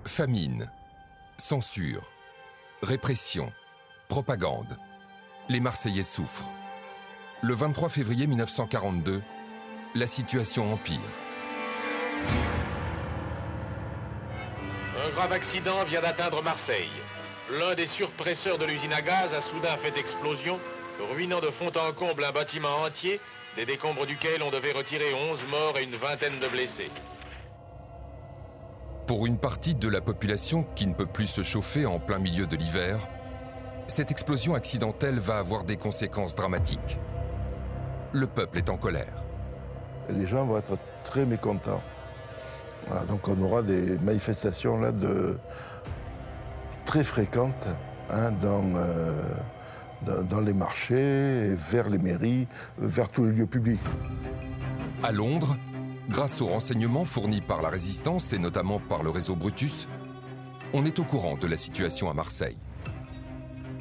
Famine, 0.06 0.70
censure, 1.38 2.10
répression, 2.82 3.52
propagande. 4.08 4.78
Les 5.50 5.60
Marseillais 5.60 6.04
souffrent. 6.04 6.52
Le 7.42 7.54
23 7.54 7.90
février 7.90 8.28
1942, 8.28 9.22
la 9.96 10.08
situation 10.08 10.74
empire. 10.74 11.00
Un 15.06 15.10
grave 15.16 15.32
accident 15.32 15.84
vient 15.86 16.02
d'atteindre 16.02 16.44
Marseille. 16.44 16.90
L'un 17.58 17.74
des 17.74 17.88
surpresseurs 17.88 18.60
de 18.60 18.66
l'usine 18.66 18.94
à 18.94 19.02
gaz 19.02 19.34
a 19.34 19.42
soudain 19.42 19.76
fait 19.78 19.98
explosion, 20.00 20.60
ruinant 21.16 21.40
de 21.40 21.48
fond 21.48 21.72
en 21.76 21.92
comble 21.94 22.24
un 22.24 22.32
bâtiment 22.32 22.84
entier, 22.86 23.20
des 23.56 23.66
décombres 23.66 24.06
duquel 24.06 24.44
on 24.44 24.52
devait 24.52 24.72
retirer 24.72 25.16
11 25.32 25.48
morts 25.50 25.78
et 25.80 25.84
une 25.84 25.96
vingtaine 25.96 26.38
de 26.40 26.48
blessés. 26.48 26.92
Pour 29.08 29.26
une 29.26 29.40
partie 29.40 29.74
de 29.74 29.90
la 29.90 30.00
population 30.00 30.64
qui 30.76 30.86
ne 30.86 30.94
peut 30.94 31.08
plus 31.08 31.26
se 31.26 31.42
chauffer 31.42 31.88
en 31.88 31.98
plein 31.98 32.20
milieu 32.20 32.46
de 32.46 32.56
l'hiver, 32.56 33.00
cette 33.88 34.12
explosion 34.12 34.54
accidentelle 34.54 35.18
va 35.18 35.40
avoir 35.40 35.64
des 35.64 35.78
conséquences 35.78 36.36
dramatiques. 36.36 37.00
Le 38.14 38.28
peuple 38.28 38.60
est 38.60 38.70
en 38.70 38.78
colère. 38.78 39.26
Les 40.10 40.28
gens 40.28 40.46
vont 40.46 40.60
être 40.60 40.78
très 41.04 41.26
mécontents. 41.26 41.82
Voilà, 42.86 43.06
donc 43.06 43.28
on 43.28 43.42
aura 43.42 43.64
des 43.64 43.98
manifestations 44.00 44.80
là 44.80 44.92
de 44.92 45.38
très 46.90 47.04
fréquentes 47.04 47.68
hein, 48.10 48.32
dans, 48.32 48.64
euh, 48.76 49.22
dans, 50.02 50.24
dans 50.24 50.40
les 50.40 50.54
marchés, 50.54 51.54
vers 51.54 51.88
les 51.88 52.00
mairies, 52.00 52.48
vers 52.80 53.12
tous 53.12 53.26
les 53.26 53.32
lieux 53.32 53.46
publics. 53.46 53.80
À 55.04 55.12
Londres, 55.12 55.56
grâce 56.10 56.42
aux 56.42 56.48
renseignements 56.48 57.06
fournis 57.06 57.42
par 57.42 57.62
la 57.62 57.70
résistance 57.70 58.34
et 58.34 58.40
notamment 58.40 58.80
par 58.80 59.04
le 59.04 59.12
réseau 59.12 59.36
Brutus, 59.36 59.88
on 60.74 60.84
est 60.84 60.98
au 60.98 61.04
courant 61.04 61.38
de 61.38 61.46
la 61.46 61.58
situation 61.58 62.10
à 62.10 62.16
Marseille. 62.16 62.58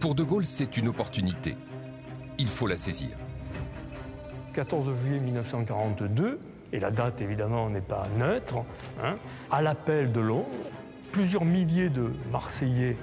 Pour 0.00 0.14
De 0.14 0.22
Gaulle, 0.22 0.44
c'est 0.44 0.76
une 0.76 0.88
opportunité. 0.88 1.56
Il 2.36 2.48
faut 2.48 2.66
la 2.66 2.76
saisir. 2.76 3.16
14 4.52 4.86
juillet 5.02 5.20
1942, 5.20 6.40
et 6.74 6.78
la 6.78 6.90
date 6.90 7.22
évidemment 7.22 7.70
n'est 7.70 7.80
pas 7.80 8.06
neutre, 8.18 8.58
hein, 9.02 9.16
à 9.50 9.62
l'appel 9.62 10.12
de 10.12 10.20
Londres, 10.20 10.44
plusieurs 11.12 11.44
milliers 11.44 11.88
de 11.88 12.10
Marseillais, 12.30 12.96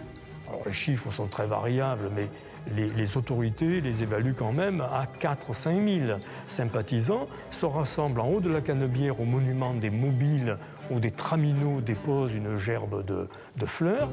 les 0.66 0.72
chiffres 0.72 1.12
sont 1.12 1.28
très 1.28 1.48
variables, 1.48 2.10
mais 2.16 2.30
les, 2.76 3.18
autorités 3.18 3.82
les 3.82 4.04
évaluent 4.04 4.34
quand 4.34 4.52
même 4.52 4.82
à 4.82 5.06
4-5 5.20 6.06
000 6.08 6.20
sympathisants, 6.46 7.28
se 7.50 7.66
rassemblent 7.66 8.20
en 8.20 8.30
haut 8.30 8.40
de 8.40 8.50
la 8.50 8.62
Canebière 8.62 9.20
au 9.20 9.26
monument 9.26 9.74
des 9.74 9.90
mobiles 9.90 10.58
où 10.92 11.00
des 11.00 11.12
traminots 11.12 11.82
déposent 11.82 12.34
une 12.34 12.56
gerbe 12.56 13.06
de, 13.06 13.28
de 13.58 13.66
fleurs. 13.66 14.10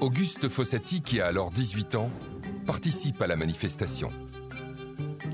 Auguste 0.00 0.48
Fossati, 0.48 1.02
qui 1.02 1.20
a 1.20 1.26
alors 1.26 1.50
18 1.50 1.94
ans, 1.96 2.10
participe 2.66 3.20
à 3.22 3.26
la 3.26 3.36
manifestation. 3.36 4.10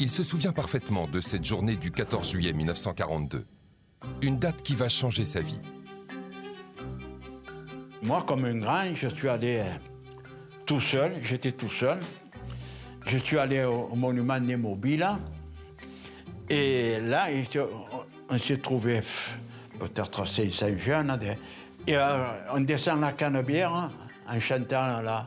Il 0.00 0.10
se 0.10 0.22
souvient 0.22 0.52
parfaitement 0.52 1.08
de 1.08 1.20
cette 1.20 1.44
journée 1.44 1.76
du 1.76 1.90
14 1.90 2.30
juillet 2.30 2.52
1942. 2.52 3.44
Une 4.22 4.38
date 4.38 4.62
qui 4.62 4.74
va 4.74 4.88
changer 4.88 5.24
sa 5.24 5.40
vie. 5.40 5.60
Moi, 8.02 8.22
comme 8.26 8.44
un 8.44 8.54
grand, 8.58 8.94
je 8.94 9.08
suis 9.08 9.28
allé 9.28 9.58
euh, 9.58 9.64
tout 10.64 10.80
seul, 10.80 11.12
j'étais 11.22 11.52
tout 11.52 11.70
seul. 11.70 11.98
Je 13.06 13.18
suis 13.18 13.38
allé 13.38 13.64
au, 13.64 13.94
monument 13.94 14.38
des 14.40 14.56
mobiles. 14.56 15.06
Et 16.48 17.00
là, 17.00 17.26
on 18.30 18.38
s'est 18.38 18.58
trouvé 18.58 19.00
peut-être 19.78 20.26
500 20.26 20.66
jeunes. 20.78 21.16
des- 21.18 21.38
Et 21.92 21.96
euh, 21.96 22.24
on 22.54 22.60
descend 22.60 23.00
la 23.00 23.12
Canebière 23.12 23.90
en 24.28 24.40
chantant 24.40 25.00
la, 25.02 25.26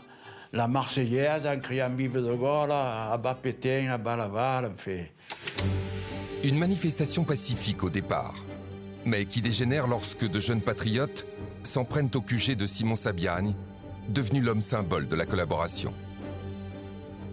la 0.54 0.68
Marseillaise, 0.68 1.48
en 1.48 1.60
criant 1.60 1.90
Vive 1.90 2.14
de 2.22 2.34
Gaulle, 2.34 2.72
à 2.72 3.18
bas 3.18 3.36
Pétain, 3.42 3.90
à 3.92 3.98
bas 3.98 4.16
Laval. 4.16 4.72
fait- 4.78 5.12
Une 6.44 6.58
manifestation 6.58 7.24
pacifique 7.24 7.84
au 7.84 7.90
départ, 7.90 8.36
mais 9.06 9.26
qui 9.26 9.42
dégénère 9.42 9.88
lorsque 9.88 10.28
de 10.30 10.40
jeunes 10.40 10.62
patriotes 10.62 11.26
s'en 11.64 11.84
prennent 11.84 12.10
au 12.16 12.22
QG 12.22 12.56
de 12.56 12.66
Simon 12.66 12.96
Sabiani, 12.96 13.56
devenu 14.10 14.42
l'homme 14.42 14.62
symbole 14.62 15.08
de 15.08 15.16
la 15.16 15.26
collaboration. 15.26 15.94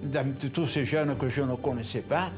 Dans 0.03 0.33
tous 0.53 0.67
ces 0.67 0.85
jeunes 0.85 1.17
que 1.17 1.29
je 1.29 1.43
ne 1.43 1.57
connaissais 1.57 2.01
pas, 2.03 2.31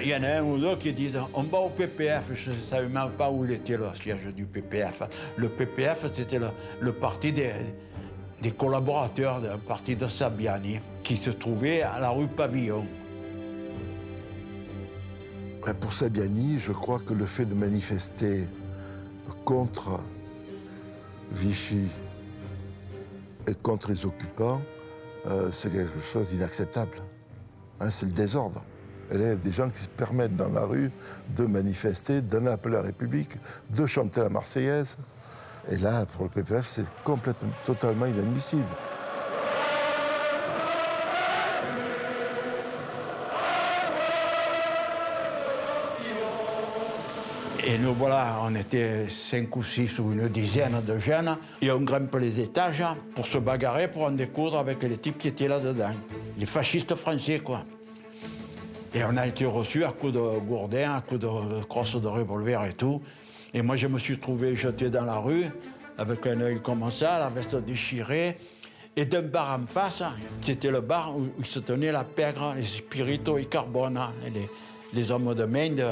il 0.00 0.08
y 0.08 0.14
en 0.14 0.22
a 0.22 0.38
un 0.38 0.42
ou 0.42 0.58
deux 0.58 0.76
qui 0.76 0.92
disent 0.92 1.18
on 1.34 1.42
va 1.42 1.58
au 1.58 1.70
PPF. 1.70 2.30
Je 2.34 2.50
ne 2.50 2.56
savais 2.56 2.88
même 2.88 3.10
pas 3.18 3.30
où 3.30 3.44
il 3.44 3.50
était 3.52 3.76
le 3.76 3.88
siège 4.00 4.32
du 4.34 4.46
PPF. 4.46 5.02
Le 5.36 5.48
PPF, 5.48 6.06
c'était 6.12 6.38
le, 6.38 6.48
le 6.80 6.92
parti 6.92 7.32
des, 7.32 7.52
des 8.40 8.52
collaborateurs 8.52 9.40
d'un 9.40 9.58
parti 9.58 9.96
de 9.96 10.06
Sabiani 10.06 10.80
qui 11.02 11.16
se 11.16 11.30
trouvait 11.30 11.82
à 11.82 11.98
la 11.98 12.10
rue 12.10 12.28
Pavillon. 12.28 12.86
Et 15.68 15.74
Pour 15.74 15.92
Sabiani, 15.92 16.58
je 16.58 16.72
crois 16.72 17.00
que 17.04 17.12
le 17.12 17.26
fait 17.26 17.44
de 17.44 17.54
manifester 17.54 18.46
contre 19.44 20.00
Vichy 21.32 21.88
et 23.46 23.54
contre 23.54 23.90
les 23.90 24.04
occupants, 24.04 24.60
euh, 25.26 25.50
c'est 25.50 25.70
quelque 25.70 26.00
chose 26.00 26.30
d'inacceptable. 26.30 26.98
Hein, 27.80 27.90
c'est 27.90 28.06
le 28.06 28.12
désordre. 28.12 28.62
Il 29.12 29.20
y 29.20 29.24
a 29.24 29.34
des 29.34 29.52
gens 29.52 29.68
qui 29.68 29.78
se 29.78 29.88
permettent 29.88 30.36
dans 30.36 30.50
la 30.50 30.64
rue 30.64 30.90
de 31.36 31.44
manifester, 31.44 32.20
d'en 32.20 32.46
appeler 32.46 32.76
à 32.76 32.78
la 32.78 32.86
République, 32.86 33.38
de 33.70 33.86
chanter 33.86 34.20
la 34.20 34.28
Marseillaise. 34.28 34.96
Et 35.70 35.76
là, 35.76 36.06
pour 36.06 36.24
le 36.24 36.30
PPF, 36.30 36.66
c'est 36.66 36.84
complètement, 37.02 37.50
totalement 37.64 38.06
inadmissible. 38.06 38.64
Et 47.70 47.78
nous 47.78 47.94
voilà, 47.94 48.40
on 48.42 48.52
était 48.56 49.08
cinq 49.08 49.54
ou 49.54 49.62
six 49.62 49.96
ou 50.00 50.10
une 50.10 50.26
dizaine 50.26 50.82
de 50.84 50.98
jeunes, 50.98 51.36
et 51.62 51.70
on 51.70 51.80
grimpe 51.82 52.16
les 52.16 52.40
étages 52.40 52.82
pour 53.14 53.24
se 53.24 53.38
bagarrer, 53.38 53.88
pour 53.88 54.02
en 54.02 54.10
découdre 54.10 54.58
avec 54.58 54.82
les 54.82 54.96
types 54.96 55.16
qui 55.16 55.28
étaient 55.28 55.46
là-dedans. 55.46 55.92
Les 56.36 56.46
fascistes 56.46 56.96
français, 56.96 57.38
quoi. 57.38 57.62
Et 58.92 59.04
on 59.04 59.16
a 59.16 59.24
été 59.24 59.44
reçus 59.44 59.84
à 59.84 59.92
coups 59.92 60.14
de 60.14 60.38
gourdin, 60.40 60.96
à 60.96 61.00
coups 61.00 61.20
de 61.20 61.62
crosse 61.62 61.94
de 61.94 62.08
revolver 62.08 62.64
et 62.64 62.72
tout. 62.72 63.02
Et 63.54 63.62
moi, 63.62 63.76
je 63.76 63.86
me 63.86 64.00
suis 64.00 64.18
trouvé 64.18 64.56
jeté 64.56 64.90
dans 64.90 65.04
la 65.04 65.20
rue, 65.20 65.46
avec 65.96 66.26
un 66.26 66.40
œil 66.40 66.60
comme 66.60 66.90
ça, 66.90 67.20
la 67.20 67.30
veste 67.30 67.54
déchirée. 67.54 68.36
Et 68.96 69.04
d'un 69.04 69.22
bar 69.22 69.60
en 69.60 69.68
face, 69.68 70.02
c'était 70.42 70.72
le 70.72 70.80
bar 70.80 71.16
où, 71.16 71.44
se 71.44 71.60
tenait 71.60 71.92
la 71.92 72.02
pègre, 72.02 72.52
les 72.56 72.64
spirito 72.64 73.38
et 73.38 73.44
carbona, 73.44 74.12
et 74.26 74.30
les, 74.30 74.50
les 74.92 75.10
hommes 75.12 75.36
de 75.36 75.44
main 75.44 75.70
de, 75.70 75.84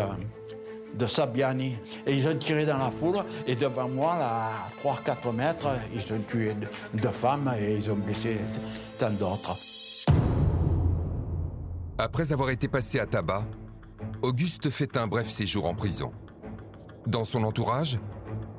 de 0.95 1.07
Sabiani. 1.07 1.77
Et 2.07 2.17
ils 2.17 2.27
ont 2.29 2.37
tiré 2.37 2.67
dans 2.67 2.79
la 2.79 2.91
foule, 2.91 3.19
et 3.47 3.57
devant 3.57 3.89
moi, 3.89 4.17
là, 4.19 4.51
à 4.67 4.87
3-4 4.87 5.35
mètres, 5.35 5.69
ils 5.95 6.13
ont 6.13 6.21
tué 6.29 6.55
deux, 6.95 7.09
femmes 7.09 7.53
et 7.61 7.75
ils 7.77 7.91
ont 7.91 7.97
blessé 7.97 8.39
tant 8.99 9.11
d'autres. 9.11 9.57
Après 11.99 12.33
avoir 12.33 12.51
été 12.51 12.69
passé 12.69 13.01
à 13.01 13.07
tabac, 13.07 13.45
Auguste 14.23 14.71
fait 14.71 14.97
un 14.97 15.07
bref 15.07 15.29
séjour 15.29 15.67
en 15.67 15.75
prison. 15.75 16.13
Dans 17.07 17.25
son 17.25 17.43
entourage, 17.45 17.99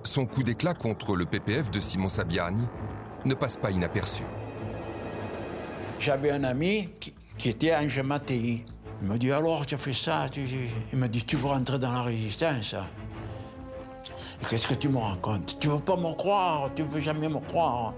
son 0.04 0.26
coup 0.26 0.44
d'éclat 0.44 0.74
contre 0.74 1.16
le 1.16 1.26
PPF 1.26 1.70
de 1.70 1.80
Simon 1.80 2.10
Sabiani 2.10 2.68
ne 3.26 3.34
passe 3.34 3.58
pas 3.58 3.72
inaperçu. 3.72 4.24
J'avais 6.00 6.32
un 6.32 6.44
ami 6.44 6.90
qui, 7.00 7.14
qui 7.38 7.50
était 7.50 7.76
Ange 7.76 8.02
Mattei. 8.02 8.66
Il 9.02 9.08
me 9.08 9.18
dit 9.18 9.32
alors, 9.32 9.66
tu 9.66 9.76
as 9.76 9.78
fait 9.78 9.94
ça 9.94 10.28
tu- 10.32 10.42
Il 10.92 11.00
me 11.00 11.08
dit, 11.08 11.24
tu 11.24 11.36
veux 11.38 11.48
rentrer 11.48 11.80
dans 11.80 11.94
la 11.94 12.02
résistance 12.04 12.76
Qu'est-ce 14.50 14.68
que 14.68 14.74
tu 14.74 14.88
me 14.90 14.98
racontes? 14.98 15.58
Tu 15.60 15.68
veux 15.68 15.80
pas 15.80 15.98
me 15.98 16.14
croire, 16.14 16.70
tu 16.76 16.84
veux 16.84 17.02
jamais 17.02 17.28
me 17.28 17.40
croire. 17.40 17.94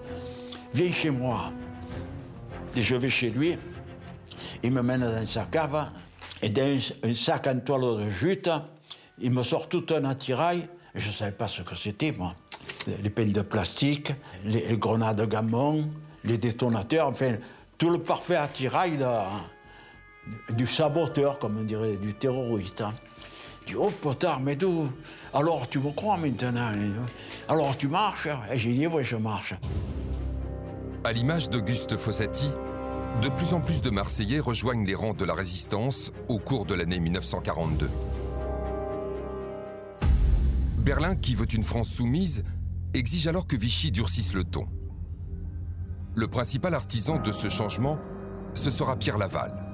Viens 0.73 0.91
chez 0.91 1.11
moi. 1.11 1.51
Et 2.75 2.81
je 2.83 2.95
vais 2.95 3.09
chez 3.09 3.29
lui. 3.29 3.57
Il 4.63 4.71
me 4.71 4.81
mène 4.81 5.01
dans 5.01 5.27
sa 5.27 5.45
cave. 5.45 5.91
Et 6.41 6.49
dans 6.49 6.77
un, 7.03 7.13
sac 7.13 7.45
en 7.47 7.59
toile 7.59 8.05
de 8.05 8.09
jute, 8.09 8.49
il 9.19 9.31
me 9.31 9.43
sort 9.43 9.69
tout 9.69 9.85
un 9.91 10.03
attirail. 10.05 10.67
Je 10.95 11.07
ne 11.07 11.13
savais 11.13 11.31
pas 11.31 11.47
ce 11.47 11.61
que 11.61 11.75
c'était, 11.75 12.11
moi. 12.11 12.35
Les 13.03 13.09
peines 13.11 13.31
de 13.31 13.41
plastique, 13.41 14.11
les, 14.43 14.75
grenades 14.77 15.27
gamon, 15.29 15.87
les 16.23 16.39
détonateurs, 16.39 17.07
enfin, 17.07 17.35
tout 17.77 17.91
le 17.91 17.99
parfait 17.99 18.35
attirail 18.35 18.97
de- 18.97 19.05
du 20.55 20.67
saboteur, 20.67 21.39
comme 21.39 21.57
on 21.57 21.63
dirait, 21.63 21.97
du 21.97 22.13
terroriste. 22.13 22.81
hein. 22.81 22.93
Dis, 23.67 23.75
oh 23.75 23.91
potard, 24.01 24.39
mais 24.39 24.55
d'où 24.55 24.89
Alors 25.33 25.69
tu 25.69 25.79
me 25.79 25.91
crois 25.91 26.17
maintenant 26.17 26.71
Alors 27.47 27.77
tu 27.77 27.87
marches 27.87 28.27
Et 28.51 28.57
j'ai 28.57 28.73
dit, 28.73 28.87
oui, 28.87 29.03
je 29.03 29.15
marche. 29.15 29.53
À 31.03 31.11
l'image 31.13 31.49
d'Auguste 31.49 31.95
Fossati, 31.97 32.49
De 33.21 33.29
plus 33.29 33.53
en 33.53 33.61
plus 33.61 33.81
de 33.81 33.89
Marseillais 33.89 34.39
rejoignent 34.39 34.85
les 34.85 34.95
rangs 34.95 35.13
de 35.13 35.25
la 35.25 35.33
résistance 35.33 36.11
au 36.29 36.39
cours 36.39 36.65
de 36.65 36.73
l'année 36.73 36.99
1942. 36.99 37.89
Berlin, 40.77 41.15
qui 41.15 41.35
veut 41.35 41.51
une 41.53 41.63
France 41.63 41.89
soumise, 41.89 42.43
exige 42.93 43.27
alors 43.27 43.45
que 43.47 43.55
Vichy 43.55 43.91
durcisse 43.91 44.33
le 44.33 44.43
ton. 44.43 44.65
Le 46.15 46.27
principal 46.27 46.73
artisan 46.73 47.17
de 47.19 47.31
ce 47.31 47.49
changement, 47.49 47.99
ce 48.55 48.69
sera 48.69 48.95
Pierre 48.95 49.17
Laval. 49.17 49.70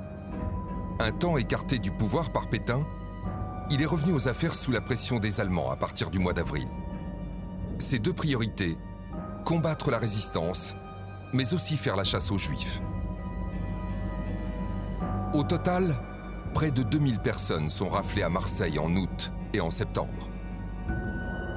Un 0.99 1.11
temps 1.11 1.37
écarté 1.37 1.77
du 1.77 1.91
pouvoir 1.91 2.31
par 2.31 2.49
Pétain, 2.49 2.83
il 3.69 3.83
est 3.83 3.85
revenu 3.85 4.13
aux 4.13 4.27
affaires 4.27 4.55
sous 4.55 4.71
la 4.71 4.81
pression 4.81 5.19
des 5.19 5.39
Allemands 5.39 5.69
à 5.69 5.75
partir 5.75 6.09
du 6.09 6.17
mois 6.17 6.33
d'avril. 6.33 6.67
Ses 7.77 7.99
deux 7.99 8.13
priorités, 8.13 8.77
combattre 9.45 9.91
la 9.91 9.99
résistance, 9.99 10.75
mais 11.33 11.53
aussi 11.53 11.77
faire 11.77 11.95
la 11.95 12.03
chasse 12.03 12.31
aux 12.31 12.39
Juifs. 12.39 12.81
Au 15.35 15.43
total, 15.43 15.95
près 16.55 16.71
de 16.71 16.81
2000 16.81 17.19
personnes 17.19 17.69
sont 17.69 17.89
raflées 17.89 18.23
à 18.23 18.29
Marseille 18.29 18.79
en 18.79 18.95
août 18.95 19.31
et 19.53 19.61
en 19.61 19.69
septembre. 19.69 20.29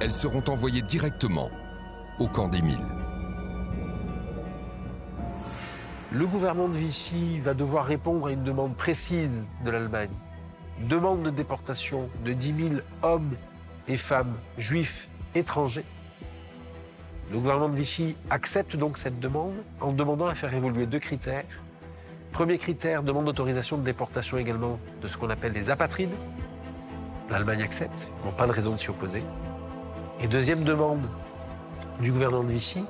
Elles 0.01 0.13
seront 0.13 0.43
envoyées 0.49 0.83
directement 0.83 1.49
au 2.19 2.27
camp 2.27 2.47
d'Émile. 2.47 3.00
Le 6.13 6.27
gouvernement 6.27 6.67
de 6.67 6.75
Vichy 6.75 7.39
va 7.39 7.53
devoir 7.53 7.85
répondre 7.85 8.27
à 8.27 8.31
une 8.31 8.43
demande 8.43 8.75
précise 8.75 9.47
de 9.63 9.71
l'Allemagne. 9.71 10.09
Demande 10.89 11.23
de 11.23 11.29
déportation 11.29 12.09
de 12.25 12.33
10 12.33 12.55
000 12.67 12.81
hommes 13.01 13.31
et 13.87 13.95
femmes 13.95 14.33
juifs 14.57 15.07
étrangers. 15.35 15.85
Le 17.31 17.39
gouvernement 17.39 17.69
de 17.69 17.77
Vichy 17.77 18.17
accepte 18.29 18.75
donc 18.75 18.97
cette 18.97 19.21
demande 19.21 19.53
en 19.79 19.93
demandant 19.93 20.27
à 20.27 20.35
faire 20.35 20.53
évoluer 20.53 20.85
deux 20.85 20.99
critères. 20.99 21.45
Premier 22.33 22.57
critère, 22.57 23.03
demande 23.03 23.23
d'autorisation 23.23 23.77
de 23.77 23.83
déportation 23.83 24.37
également 24.37 24.79
de 25.01 25.07
ce 25.07 25.17
qu'on 25.17 25.29
appelle 25.29 25.53
les 25.53 25.69
apatrides. 25.69 26.11
L'Allemagne 27.29 27.63
accepte, 27.63 28.11
ils 28.21 28.25
n'ont 28.25 28.33
pas 28.33 28.47
de 28.47 28.51
raison 28.51 28.73
de 28.73 28.77
s'y 28.77 28.89
opposer. 28.89 29.23
Et 30.19 30.27
deuxième 30.27 30.65
demande 30.65 31.07
du 32.01 32.11
gouvernement 32.11 32.43
de 32.43 32.51
Vichy, 32.51 32.83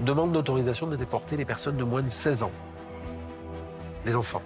demande 0.00 0.32
d'autorisation 0.32 0.86
de 0.86 0.96
déporter 0.96 1.36
les 1.36 1.44
personnes 1.44 1.76
de 1.76 1.84
moins 1.84 2.02
de 2.02 2.08
16 2.08 2.42
ans, 2.42 2.52
les 4.04 4.16
enfants. 4.16 4.42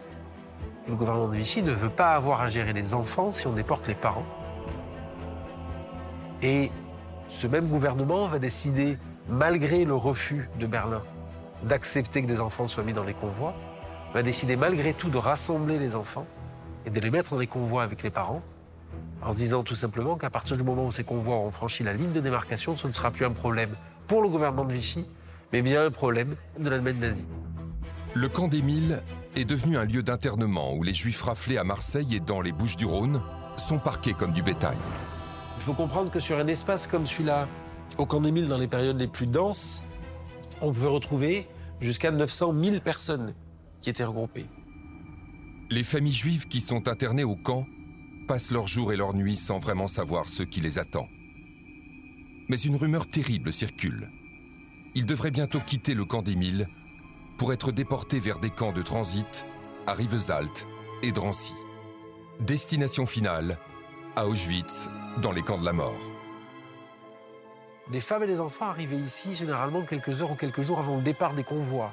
Le 0.88 0.94
gouvernement 0.94 1.28
de 1.28 1.36
Vichy 1.36 1.62
ne 1.62 1.72
veut 1.72 1.90
pas 1.90 2.14
avoir 2.14 2.40
à 2.40 2.48
gérer 2.48 2.72
les 2.72 2.94
enfants 2.94 3.32
si 3.32 3.46
on 3.46 3.52
déporte 3.52 3.86
les 3.86 3.94
parents. 3.94 4.26
Et 6.42 6.70
ce 7.28 7.46
même 7.46 7.68
gouvernement 7.68 8.26
va 8.26 8.38
décider, 8.38 8.98
malgré 9.28 9.84
le 9.84 9.94
refus 9.94 10.48
de 10.58 10.66
Berlin 10.66 11.02
d'accepter 11.62 12.22
que 12.22 12.26
des 12.26 12.40
enfants 12.40 12.66
soient 12.66 12.82
mis 12.82 12.92
dans 12.92 13.04
les 13.04 13.14
convois, 13.14 13.54
va 14.12 14.22
décider 14.22 14.56
malgré 14.56 14.92
tout 14.92 15.08
de 15.08 15.18
rassembler 15.18 15.78
les 15.78 15.94
enfants 15.94 16.26
et 16.84 16.90
de 16.90 17.00
les 17.00 17.10
mettre 17.10 17.30
dans 17.30 17.38
les 17.38 17.46
convois 17.46 17.84
avec 17.84 18.02
les 18.02 18.10
parents, 18.10 18.42
en 19.22 19.32
se 19.32 19.36
disant 19.36 19.62
tout 19.62 19.76
simplement 19.76 20.16
qu'à 20.16 20.30
partir 20.30 20.56
du 20.56 20.64
moment 20.64 20.86
où 20.86 20.90
ces 20.90 21.04
convois 21.04 21.36
auront 21.36 21.52
franchi 21.52 21.84
la 21.84 21.92
ligne 21.92 22.10
de 22.10 22.20
démarcation, 22.20 22.74
ce 22.74 22.88
ne 22.88 22.92
sera 22.92 23.12
plus 23.12 23.24
un 23.24 23.30
problème 23.30 23.70
pour 24.08 24.22
le 24.22 24.28
gouvernement 24.28 24.64
de 24.64 24.72
Vichy, 24.72 25.06
mais 25.52 25.62
bien 25.62 25.84
un 25.84 25.90
problème 25.90 26.36
de 26.58 26.68
l'Allemagne 26.68 26.98
nazie. 26.98 27.24
Le 28.14 28.28
camp 28.28 28.48
d'Émile 28.48 29.02
est 29.36 29.44
devenu 29.44 29.76
un 29.76 29.84
lieu 29.84 30.02
d'internement 30.02 30.74
où 30.74 30.82
les 30.82 30.94
juifs 30.94 31.22
raflés 31.22 31.56
à 31.56 31.64
Marseille 31.64 32.14
et 32.14 32.20
dans 32.20 32.40
les 32.40 32.52
Bouches 32.52 32.76
du 32.76 32.84
Rhône 32.84 33.22
sont 33.56 33.78
parqués 33.78 34.14
comme 34.14 34.32
du 34.32 34.42
bétail. 34.42 34.76
Il 35.58 35.62
faut 35.62 35.72
comprendre 35.72 36.10
que 36.10 36.20
sur 36.20 36.38
un 36.38 36.46
espace 36.46 36.86
comme 36.86 37.06
celui-là, 37.06 37.48
au 37.98 38.06
camp 38.06 38.20
d'Émile, 38.20 38.48
dans 38.48 38.58
les 38.58 38.68
périodes 38.68 38.98
les 38.98 39.08
plus 39.08 39.26
denses, 39.26 39.84
on 40.60 40.72
pouvait 40.72 40.88
retrouver 40.88 41.46
jusqu'à 41.80 42.10
900 42.10 42.54
000 42.62 42.80
personnes 42.80 43.34
qui 43.80 43.90
étaient 43.90 44.04
regroupées. 44.04 44.46
Les 45.70 45.82
familles 45.82 46.12
juives 46.12 46.48
qui 46.48 46.60
sont 46.60 46.88
internées 46.88 47.24
au 47.24 47.36
camp 47.36 47.66
passent 48.28 48.50
leurs 48.50 48.68
jours 48.68 48.92
et 48.92 48.96
leurs 48.96 49.14
nuits 49.14 49.36
sans 49.36 49.58
vraiment 49.58 49.88
savoir 49.88 50.28
ce 50.28 50.42
qui 50.42 50.60
les 50.60 50.78
attend. 50.78 51.06
Mais 52.48 52.56
une 52.58 52.76
rumeur 52.76 53.10
terrible 53.10 53.52
circule. 53.52 54.08
Ils 54.94 55.06
devraient 55.06 55.30
bientôt 55.30 55.60
quitter 55.60 55.94
le 55.94 56.04
camp 56.04 56.20
d'Émile 56.20 56.68
pour 57.38 57.54
être 57.54 57.72
déportés 57.72 58.20
vers 58.20 58.38
des 58.38 58.50
camps 58.50 58.72
de 58.72 58.82
transit 58.82 59.46
à 59.86 59.94
Rivesaltes 59.94 60.66
et 61.02 61.12
Drancy. 61.12 61.54
Destination 62.40 63.06
finale 63.06 63.56
à 64.16 64.26
Auschwitz, 64.26 64.90
dans 65.22 65.32
les 65.32 65.40
camps 65.40 65.56
de 65.56 65.64
la 65.64 65.72
mort. 65.72 65.98
Les 67.90 68.00
femmes 68.00 68.24
et 68.24 68.26
les 68.26 68.40
enfants 68.40 68.68
arrivaient 68.68 68.98
ici 68.98 69.34
généralement 69.34 69.80
quelques 69.82 70.20
heures 70.20 70.30
ou 70.30 70.34
quelques 70.34 70.60
jours 70.60 70.78
avant 70.78 70.96
le 70.96 71.02
départ 71.02 71.32
des 71.32 71.44
convois. 71.44 71.92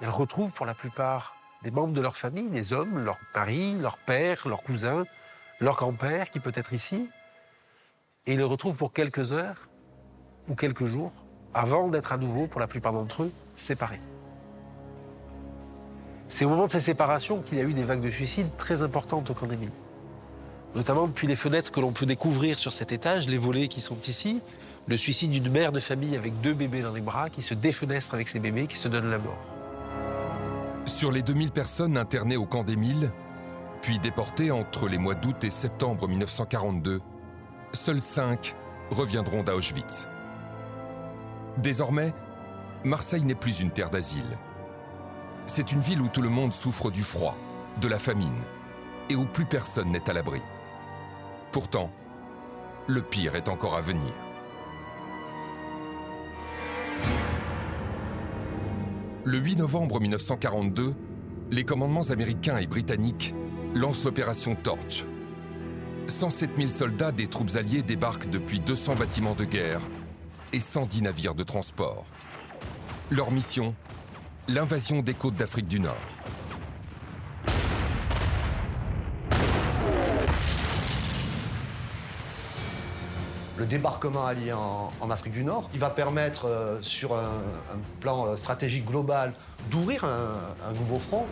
Elles 0.00 0.08
retrouvent 0.08 0.52
pour 0.54 0.64
la 0.64 0.74
plupart 0.74 1.36
des 1.62 1.70
membres 1.70 1.92
de 1.92 2.00
leur 2.00 2.16
famille, 2.16 2.48
des 2.48 2.72
hommes, 2.72 3.04
leur 3.04 3.18
mari, 3.34 3.74
leur 3.74 3.98
père, 3.98 4.48
leurs 4.48 4.62
cousins, 4.62 5.04
leur 5.60 5.76
grand-père 5.76 6.30
qui 6.30 6.40
peut 6.40 6.52
être 6.54 6.72
ici. 6.72 7.10
Et 8.26 8.32
ils 8.32 8.38
les 8.38 8.44
retrouvent 8.44 8.78
pour 8.78 8.94
quelques 8.94 9.32
heures 9.32 9.68
ou 10.48 10.54
quelques 10.54 10.86
jours 10.86 11.12
avant 11.54 11.88
d'être 11.88 12.12
à 12.12 12.16
nouveau, 12.16 12.46
pour 12.46 12.60
la 12.60 12.66
plupart 12.66 12.92
d'entre 12.92 13.24
eux, 13.24 13.32
séparés. 13.56 14.00
C'est 16.28 16.44
au 16.44 16.48
moment 16.48 16.66
de 16.66 16.70
ces 16.70 16.80
séparations 16.80 17.42
qu'il 17.42 17.58
y 17.58 17.60
a 17.60 17.64
eu 17.64 17.74
des 17.74 17.82
vagues 17.82 18.00
de 18.00 18.10
suicides 18.10 18.56
très 18.56 18.82
importantes 18.82 19.30
au 19.30 19.34
camp 19.34 19.46
d'Émile. 19.46 19.72
Notamment 20.76 21.08
depuis 21.08 21.26
les 21.26 21.34
fenêtres 21.34 21.72
que 21.72 21.80
l'on 21.80 21.90
peut 21.90 22.06
découvrir 22.06 22.56
sur 22.56 22.72
cet 22.72 22.92
étage, 22.92 23.28
les 23.28 23.36
volets 23.36 23.66
qui 23.66 23.80
sont 23.80 23.98
ici, 24.06 24.40
le 24.86 24.96
suicide 24.96 25.32
d'une 25.32 25.50
mère 25.50 25.72
de 25.72 25.80
famille 25.80 26.16
avec 26.16 26.40
deux 26.40 26.54
bébés 26.54 26.82
dans 26.82 26.92
les 26.92 27.00
bras 27.00 27.30
qui 27.30 27.42
se 27.42 27.54
défenestre 27.54 28.14
avec 28.14 28.28
ses 28.28 28.38
bébés, 28.38 28.68
qui 28.68 28.76
se 28.76 28.86
donne 28.86 29.10
la 29.10 29.18
mort. 29.18 29.38
Sur 30.86 31.10
les 31.10 31.22
2000 31.22 31.50
personnes 31.50 31.98
internées 31.98 32.36
au 32.36 32.46
camp 32.46 32.62
d'Émile, 32.62 33.10
puis 33.82 33.98
déportées 33.98 34.52
entre 34.52 34.88
les 34.88 34.98
mois 34.98 35.14
d'août 35.14 35.42
et 35.42 35.50
septembre 35.50 36.06
1942, 36.06 37.00
seuls 37.72 38.00
5 38.00 38.54
reviendront 38.90 39.42
d'Auschwitz. 39.42 40.06
Désormais, 41.58 42.14
Marseille 42.84 43.24
n'est 43.24 43.34
plus 43.34 43.60
une 43.60 43.70
terre 43.70 43.90
d'asile. 43.90 44.38
C'est 45.46 45.72
une 45.72 45.80
ville 45.80 46.00
où 46.00 46.08
tout 46.08 46.22
le 46.22 46.28
monde 46.28 46.54
souffre 46.54 46.90
du 46.90 47.02
froid, 47.02 47.36
de 47.80 47.88
la 47.88 47.98
famine, 47.98 48.42
et 49.08 49.16
où 49.16 49.26
plus 49.26 49.44
personne 49.44 49.90
n'est 49.90 50.08
à 50.08 50.12
l'abri. 50.12 50.40
Pourtant, 51.52 51.90
le 52.86 53.02
pire 53.02 53.34
est 53.34 53.48
encore 53.48 53.76
à 53.76 53.80
venir. 53.80 54.12
Le 59.24 59.38
8 59.38 59.56
novembre 59.56 60.00
1942, 60.00 60.94
les 61.50 61.64
commandements 61.64 62.08
américains 62.10 62.58
et 62.58 62.66
britanniques 62.66 63.34
lancent 63.74 64.04
l'opération 64.04 64.54
Torch. 64.54 65.04
107 66.06 66.56
000 66.56 66.68
soldats 66.68 67.12
des 67.12 67.26
troupes 67.26 67.56
alliées 67.56 67.82
débarquent 67.82 68.30
depuis 68.30 68.60
200 68.60 68.94
bâtiments 68.94 69.34
de 69.34 69.44
guerre 69.44 69.82
et 70.52 70.60
110 70.60 71.02
navires 71.02 71.34
de 71.34 71.42
transport. 71.42 72.04
Leur 73.10 73.30
mission 73.30 73.74
L'invasion 74.48 75.00
des 75.00 75.14
côtes 75.14 75.36
d'Afrique 75.36 75.68
du 75.68 75.80
Nord. 75.80 75.96
le 83.60 83.66
débarquement 83.66 84.24
allié 84.24 84.54
en, 84.54 85.10
Afrique 85.10 85.34
du 85.34 85.44
Nord, 85.44 85.68
qui 85.70 85.76
va 85.76 85.90
permettre, 85.90 86.46
euh, 86.46 86.78
sur 86.80 87.14
un, 87.14 87.42
plan 88.00 88.24
euh, 88.24 88.36
stratégique 88.36 88.86
global, 88.86 89.34
d'ouvrir 89.70 90.04
un, 90.04 90.38
un, 90.66 90.72
nouveau 90.72 90.98
front. 90.98 91.26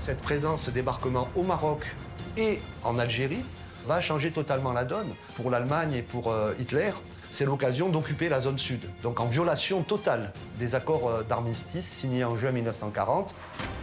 Cette 0.00 0.20
présence, 0.20 0.62
ce 0.62 0.72
débarquement 0.72 1.28
au 1.36 1.44
Maroc 1.44 1.94
et 2.36 2.60
en 2.82 2.98
Algérie 2.98 3.44
va 3.86 4.00
changer 4.00 4.30
totalement 4.30 4.72
la 4.72 4.84
donne. 4.84 5.14
Pour 5.36 5.50
l'Allemagne 5.50 5.94
et 5.94 6.02
pour 6.02 6.32
euh, 6.32 6.54
Hitler, 6.58 6.90
c'est 7.30 7.44
l'occasion 7.44 7.88
d'occuper 7.88 8.28
la 8.28 8.40
zone 8.40 8.58
sud, 8.58 8.80
donc 9.02 9.20
en 9.20 9.26
violation 9.26 9.82
totale 9.82 10.32
des 10.58 10.74
accords 10.74 11.08
euh, 11.08 11.22
d'armistice 11.22 11.86
signés 11.86 12.24
en 12.24 12.36
juin 12.36 12.52
1940. 12.52 13.34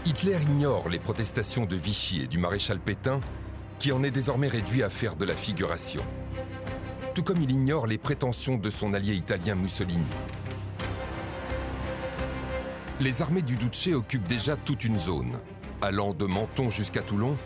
Hitler 0.05 0.37
ignore 0.41 0.89
les 0.89 0.99
protestations 0.99 1.65
de 1.65 1.75
Vichy 1.75 2.21
et 2.21 2.27
du 2.27 2.37
maréchal 2.37 2.79
Pétain, 2.79 3.19
qui 3.79 3.91
en 3.91 4.03
est 4.03 4.11
désormais 4.11 4.47
réduit 4.47 4.83
à 4.83 4.89
faire 4.89 5.15
de 5.15 5.25
la 5.25 5.35
figuration 5.35 6.03
tout 7.13 7.23
comme 7.23 7.41
il 7.41 7.51
ignore 7.51 7.87
les 7.87 7.97
prétentions 7.97 8.57
de 8.57 8.69
son 8.69 8.93
allié 8.93 9.13
italien 9.13 9.55
Mussolini. 9.55 10.05
Les 12.99 13.21
armées 13.21 13.41
du 13.41 13.55
Duce 13.55 13.87
occupent 13.87 14.27
déjà 14.27 14.55
toute 14.55 14.83
une 14.83 14.99
zone, 14.99 15.39
allant 15.81 16.13
de 16.13 16.25
Menton 16.25 16.69
jusqu'à 16.69 17.01
Toulon, 17.01 17.37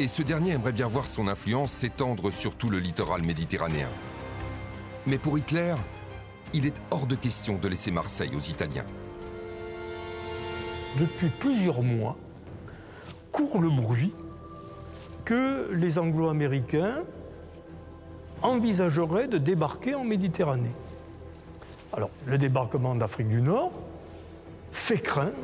et 0.00 0.06
ce 0.06 0.22
dernier 0.22 0.52
aimerait 0.52 0.72
bien 0.72 0.88
voir 0.88 1.06
son 1.06 1.28
influence 1.28 1.72
s'étendre 1.72 2.30
sur 2.30 2.54
tout 2.54 2.70
le 2.70 2.78
littoral 2.78 3.22
méditerranéen. 3.22 3.88
Mais 5.06 5.18
pour 5.18 5.38
Hitler, 5.38 5.74
il 6.52 6.66
est 6.66 6.74
hors 6.90 7.06
de 7.06 7.14
question 7.14 7.58
de 7.58 7.68
laisser 7.68 7.90
Marseille 7.90 8.34
aux 8.36 8.40
Italiens. 8.40 8.84
Depuis 10.98 11.28
plusieurs 11.28 11.82
mois, 11.82 12.16
court 13.32 13.60
le 13.60 13.70
bruit 13.70 14.12
que 15.24 15.70
les 15.72 15.98
Anglo-Américains 15.98 17.02
envisagerait 18.42 19.28
de 19.28 19.38
débarquer 19.38 19.94
en 19.94 20.04
Méditerranée. 20.04 20.74
Alors, 21.92 22.10
le 22.26 22.38
débarquement 22.38 22.94
d'Afrique 22.94 23.28
du 23.28 23.42
Nord 23.42 23.72
fait 24.72 25.00
craindre 25.00 25.36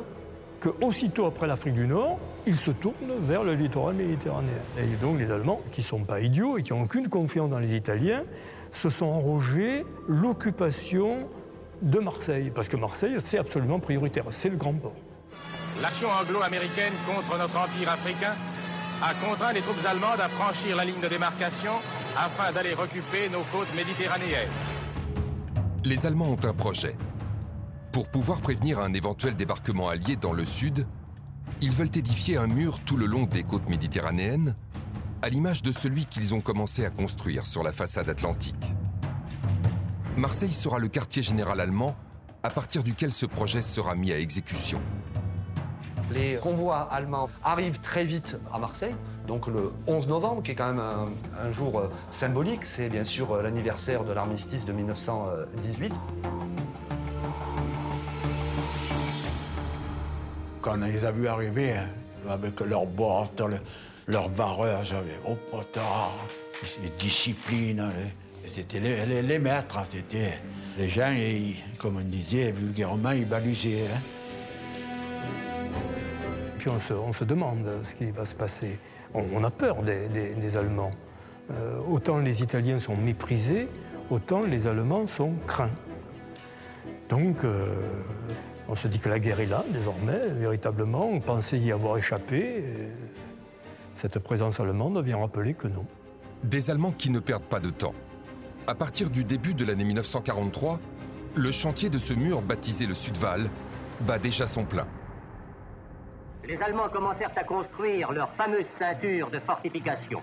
qu'aussitôt 0.59 1.25
après 1.25 1.47
l'Afrique 1.47 1.73
du 1.73 1.87
Nord, 1.87 2.17
ils 2.45 2.55
se 2.55 2.71
tournent 2.71 3.19
vers 3.21 3.43
le 3.43 3.53
littoral 3.53 3.95
méditerranéen. 3.95 4.51
Et 4.77 4.95
donc 5.01 5.19
les 5.19 5.31
Allemands, 5.31 5.61
qui 5.71 5.81
ne 5.81 5.85
sont 5.85 6.03
pas 6.03 6.19
idiots 6.21 6.57
et 6.57 6.63
qui 6.63 6.73
n'ont 6.73 6.83
aucune 6.83 7.09
confiance 7.09 7.49
dans 7.49 7.59
les 7.59 7.75
Italiens, 7.75 8.23
se 8.71 8.89
sont 8.89 9.05
enrogés 9.05 9.85
l'occupation 10.07 11.29
de 11.81 11.99
Marseille. 11.99 12.51
Parce 12.53 12.67
que 12.67 12.77
Marseille, 12.77 13.15
c'est 13.19 13.37
absolument 13.37 13.79
prioritaire, 13.79 14.25
c'est 14.29 14.49
le 14.49 14.57
grand 14.57 14.73
port. 14.73 14.95
L'action 15.81 16.09
anglo-américaine 16.09 16.93
contre 17.05 17.37
notre 17.37 17.57
empire 17.57 17.89
africain 17.89 18.35
a 19.01 19.13
contraint 19.15 19.53
les 19.53 19.61
troupes 19.61 19.85
allemandes 19.85 20.21
à 20.21 20.29
franchir 20.29 20.75
la 20.75 20.85
ligne 20.85 21.01
de 21.01 21.07
démarcation 21.07 21.73
afin 22.17 22.53
d'aller 22.53 22.73
recupérer 22.73 23.29
nos 23.29 23.43
côtes 23.51 23.73
méditerranéennes. 23.75 24.49
Les 25.83 26.05
Allemands 26.05 26.29
ont 26.29 26.45
un 26.45 26.53
projet. 26.53 26.95
Pour 27.95 28.09
pouvoir 28.09 28.41
prévenir 28.41 28.79
un 28.79 28.93
éventuel 28.93 29.37
débarquement 29.37 29.87
allié 29.87 30.17
dans 30.17 30.33
le 30.33 30.43
sud, 30.43 30.85
ils 31.61 31.71
veulent 31.71 31.95
édifier 31.95 32.35
un 32.35 32.45
mur 32.45 32.79
tout 32.85 32.97
le 32.97 33.05
long 33.05 33.23
des 33.23 33.43
côtes 33.43 33.69
méditerranéennes, 33.69 34.53
à 35.21 35.29
l'image 35.29 35.61
de 35.61 35.71
celui 35.71 36.05
qu'ils 36.05 36.33
ont 36.33 36.41
commencé 36.41 36.83
à 36.83 36.89
construire 36.89 37.47
sur 37.47 37.63
la 37.63 37.71
façade 37.71 38.09
atlantique. 38.09 38.73
Marseille 40.17 40.51
sera 40.51 40.77
le 40.77 40.89
quartier 40.89 41.23
général 41.23 41.61
allemand 41.61 41.95
à 42.43 42.49
partir 42.49 42.83
duquel 42.83 43.13
ce 43.13 43.25
projet 43.25 43.61
sera 43.61 43.95
mis 43.95 44.11
à 44.11 44.19
exécution. 44.19 44.81
Les 46.11 46.35
convois 46.35 46.81
allemands 46.91 47.29
arrivent 47.45 47.79
très 47.79 48.03
vite 48.03 48.37
à 48.51 48.59
Marseille, 48.59 48.95
donc 49.25 49.47
le 49.47 49.71
11 49.87 50.09
novembre, 50.09 50.43
qui 50.43 50.51
est 50.51 50.55
quand 50.55 50.73
même 50.73 50.83
un, 51.39 51.51
jour 51.53 51.79
euh, 51.79 51.87
symbolique. 52.11 52.65
C'est 52.65 52.89
bien 52.89 53.05
sûr 53.05 53.31
euh, 53.31 53.41
l'anniversaire 53.41 54.03
de 54.03 54.11
l'armistice 54.11 54.65
de 54.65 54.73
1918. 54.73 55.93
Quand 60.65 60.81
on 60.81 60.85
les 60.87 61.05
a 61.05 61.11
vus 61.11 61.27
arriver, 61.27 61.73
hein, 61.73 61.85
avec 62.27 62.59
leurs 62.61 62.87
bottes, 62.87 63.39
le- 63.47 63.59
leurs 64.11 64.29
barreurs, 64.29 64.83
j'avais 64.83 65.19
au 65.27 65.35
potard, 65.35 66.15
et 66.83 66.89
discipline. 66.99 67.81
hein, 67.81 67.91
C'était 68.47 68.79
les, 68.79 69.05
les- 69.05 69.21
les 69.21 69.37
maîtres, 69.37 69.77
hein, 69.77 69.83
c'était 69.87 70.39
les 70.79 70.89
gens, 70.89 71.11
ils- 71.15 71.57
comme 71.77 71.97
on 71.97 72.01
disait 72.01 72.51
vulgairement, 72.51 73.11
ils 73.11 73.27
balisaient. 73.29 73.85
Puis 76.57 76.69
on 76.69 76.79
se, 76.79 76.93
on 76.95 77.13
se 77.13 77.25
demande 77.25 77.67
ce 77.83 77.93
qui 77.93 78.09
va 78.09 78.25
se 78.25 78.33
passer. 78.33 78.79
On, 79.13 79.43
a 79.43 79.51
peur 79.51 79.83
des, 79.83 80.09
des- 80.09 80.33
des 80.33 80.57
Allemands. 80.57 80.91
Euh, 81.51 81.77
autant 81.87 82.17
les 82.17 82.41
Italiens 82.41 82.79
sont 82.79 82.97
méprisés, 82.97 83.67
autant 84.09 84.41
les 84.41 84.65
Allemands 84.65 85.05
sont 85.05 85.33
craints. 85.45 85.75
Donc 87.09 87.43
euh, 87.43 87.75
on 88.67 88.75
se 88.75 88.87
dit 88.87 88.99
que 88.99 89.09
la 89.09 89.19
guerre 89.19 89.39
est 89.39 89.45
là, 89.45 89.63
désormais, 89.71 90.27
véritablement. 90.27 91.07
On 91.07 91.19
pensait 91.19 91.57
y 91.57 91.71
avoir 91.71 91.97
échappé. 91.97 92.37
et 92.37 92.91
cette 93.95 94.19
présence 94.19 94.59
allemande 94.59 95.01
vient 95.03 95.17
rappeler 95.17 95.53
que 95.53 95.67
non. 95.67 95.85
Des 96.43 96.69
Allemands 96.69 96.91
qui 96.91 97.09
ne 97.09 97.19
perdent 97.19 97.43
pas 97.43 97.59
de 97.59 97.69
temps. 97.69 97.95
À 98.67 98.75
partir 98.75 99.09
du 99.09 99.23
début 99.23 99.53
de 99.53 99.63
l'année 99.63 99.85
1943, 99.85 100.79
le 101.35 101.51
chantier 101.51 101.89
de 101.89 101.97
ce 101.97 102.13
mur 102.13 102.41
baptisé 102.41 102.87
le 102.87 102.93
Sudval 102.93 103.49
bat 104.01 104.19
déjà 104.19 104.47
son 104.47 104.65
plein. 104.65 104.87
Les 106.47 106.61
Allemands 106.61 106.89
commencèrent 106.89 107.31
à 107.35 107.43
construire 107.43 108.11
leur 108.11 108.29
fameuse 108.31 108.67
ceinture 108.77 109.29
de 109.29 109.39
fortification. 109.39 110.21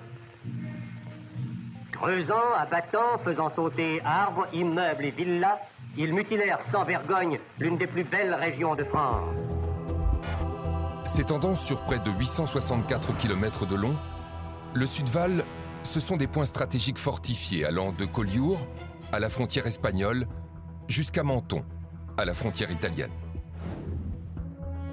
Creusant, 1.92 2.52
abattant, 2.58 3.18
faisant 3.24 3.50
sauter 3.50 4.00
arbres, 4.04 4.46
immeubles 4.52 5.04
et 5.04 5.10
villas, 5.10 5.58
ils 5.96 6.12
mutilèrent 6.12 6.60
sans 6.70 6.84
vergogne 6.84 7.38
l'une 7.58 7.76
des 7.76 7.86
plus 7.86 8.04
belles 8.04 8.34
régions 8.34 8.74
de 8.74 8.84
France. 8.84 9.34
S'étendant 11.04 11.54
sur 11.54 11.82
près 11.82 11.98
de 11.98 12.10
864 12.10 13.16
km 13.18 13.66
de 13.66 13.74
long, 13.74 13.94
le 14.74 14.86
Sudval, 14.86 15.44
ce 15.82 16.00
sont 16.00 16.16
des 16.16 16.26
points 16.26 16.46
stratégiques 16.46 16.98
fortifiés 16.98 17.64
allant 17.64 17.92
de 17.92 18.04
Collioure, 18.04 18.66
à 19.12 19.18
la 19.18 19.28
frontière 19.28 19.66
espagnole, 19.66 20.26
jusqu'à 20.88 21.22
Menton, 21.22 21.64
à 22.16 22.24
la 22.24 22.32
frontière 22.32 22.70
italienne. 22.70 23.10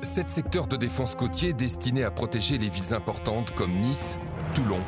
Sept 0.02 0.30
secteurs 0.30 0.68
de 0.68 0.78
défense 0.78 1.16
côtier 1.16 1.54
destinés 1.54 2.04
à 2.04 2.12
protéger 2.12 2.58
les 2.58 2.70
villes 2.70 2.94
importantes 2.94 3.52
comme 3.52 3.72
Nice, 3.72 4.18
Toulon 4.54 4.80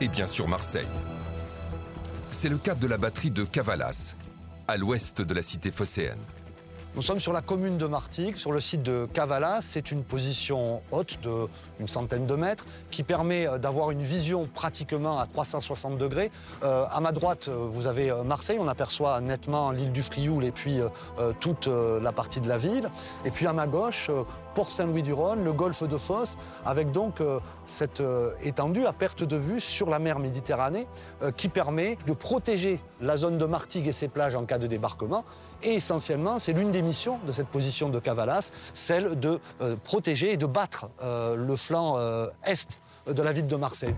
et 0.00 0.08
bien 0.08 0.26
sûr 0.26 0.48
Marseille. 0.48 0.88
C'est 2.30 2.48
le 2.48 2.58
cas 2.58 2.74
de 2.74 2.86
la 2.86 2.98
batterie 2.98 3.30
de 3.30 3.44
Cavalas, 3.44 4.14
à 4.68 4.76
l'ouest 4.76 5.22
de 5.22 5.34
la 5.34 5.42
cité 5.42 5.70
phocéenne. 5.70 6.18
Nous 6.98 7.04
sommes 7.04 7.20
sur 7.20 7.32
la 7.32 7.42
commune 7.42 7.78
de 7.78 7.86
Martigues, 7.86 8.36
sur 8.36 8.50
le 8.50 8.58
site 8.58 8.82
de 8.82 9.06
Cavalas. 9.12 9.60
C'est 9.60 9.92
une 9.92 10.02
position 10.02 10.82
haute 10.90 11.20
d'une 11.20 11.86
centaine 11.86 12.26
de 12.26 12.34
mètres 12.34 12.66
qui 12.90 13.04
permet 13.04 13.46
euh, 13.46 13.56
d'avoir 13.56 13.92
une 13.92 14.02
vision 14.02 14.48
pratiquement 14.52 15.16
à 15.16 15.26
360 15.26 15.96
degrés. 15.96 16.32
Euh, 16.64 16.86
à 16.90 17.00
ma 17.00 17.12
droite, 17.12 17.50
euh, 17.50 17.68
vous 17.70 17.86
avez 17.86 18.10
euh, 18.10 18.24
Marseille. 18.24 18.58
On 18.60 18.66
aperçoit 18.66 19.20
nettement 19.20 19.70
l'île 19.70 19.92
du 19.92 20.02
Frioul 20.02 20.44
et 20.44 20.50
puis 20.50 20.80
toute 21.38 21.68
la 21.68 22.10
partie 22.10 22.40
de 22.40 22.48
la 22.48 22.58
ville. 22.58 22.90
Et 23.24 23.30
puis 23.30 23.46
à 23.46 23.52
ma 23.52 23.68
gauche, 23.68 24.10
Port 24.56 24.72
Saint-Louis-du-Rhône, 24.72 25.44
le 25.44 25.52
golfe 25.52 25.84
de 25.84 25.96
Fos, 25.96 26.36
avec 26.66 26.90
donc 26.90 27.22
cette 27.66 28.02
étendue 28.42 28.86
à 28.86 28.92
perte 28.92 29.22
de 29.22 29.36
vue 29.36 29.60
sur 29.60 29.88
la 29.88 30.00
mer 30.00 30.18
Méditerranée 30.18 30.88
qui 31.36 31.48
permet 31.48 31.96
de 32.06 32.12
protéger 32.12 32.80
la 33.00 33.16
zone 33.16 33.38
de 33.38 33.44
Martigues 33.46 33.86
et 33.86 33.92
ses 33.92 34.08
plages 34.08 34.34
en 34.34 34.44
cas 34.44 34.58
de 34.58 34.66
débarquement. 34.66 35.24
Et 35.62 35.74
essentiellement, 35.74 36.38
c'est 36.38 36.52
l'une 36.52 36.70
des 36.70 36.82
missions 36.82 37.18
de 37.26 37.32
cette 37.32 37.48
position 37.48 37.88
de 37.88 37.98
Cavalas, 37.98 38.52
celle 38.74 39.18
de 39.18 39.40
euh, 39.60 39.76
protéger 39.82 40.32
et 40.32 40.36
de 40.36 40.46
battre 40.46 40.88
euh, 41.02 41.34
le 41.34 41.56
flanc 41.56 41.98
euh, 41.98 42.28
est 42.44 42.78
de 43.06 43.22
la 43.22 43.32
ville 43.32 43.48
de 43.48 43.56
Marseille. 43.56 43.94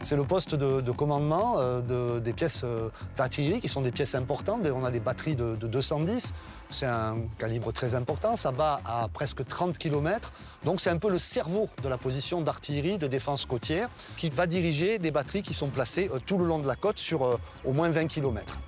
C'est 0.00 0.14
le 0.16 0.22
poste 0.24 0.54
de, 0.54 0.80
de 0.80 0.92
commandement 0.92 1.56
euh, 1.58 1.80
de- 1.80 2.20
des 2.20 2.32
pièces 2.32 2.62
euh, 2.64 2.88
d'artillerie 3.16 3.60
qui 3.60 3.68
sont 3.68 3.80
des 3.82 3.90
pièces 3.90 4.14
importantes. 4.14 4.60
On 4.72 4.84
a 4.84 4.90
des 4.92 5.00
batteries 5.00 5.34
de, 5.34 5.56
de 5.56 5.66
210. 5.66 6.32
C'est 6.70 6.86
un 6.86 7.16
calibre 7.38 7.72
très 7.72 7.94
important. 7.96 8.36
Ça 8.36 8.52
bat 8.52 8.80
à 8.84 9.08
presque 9.12 9.44
30 9.46 9.76
km. 9.76 10.32
Donc 10.64 10.80
c'est 10.80 10.90
un 10.90 10.98
peu 10.98 11.10
le 11.10 11.18
cerveau 11.18 11.68
de 11.82 11.88
la 11.88 11.98
position 11.98 12.40
d'artillerie 12.42 12.98
de 12.98 13.08
défense 13.08 13.44
côtière 13.44 13.88
qui 14.16 14.30
va 14.30 14.46
diriger 14.46 14.98
des 15.00 15.10
batteries 15.10 15.42
qui 15.42 15.54
sont 15.54 15.68
placées 15.68 16.08
euh, 16.14 16.18
tout 16.24 16.38
le 16.38 16.44
long 16.44 16.60
de 16.60 16.68
la 16.68 16.76
côte 16.76 16.98
sur 16.98 17.38
au 17.64 17.72
moins 17.72 17.88
20 17.88 18.06
km. 18.06 18.60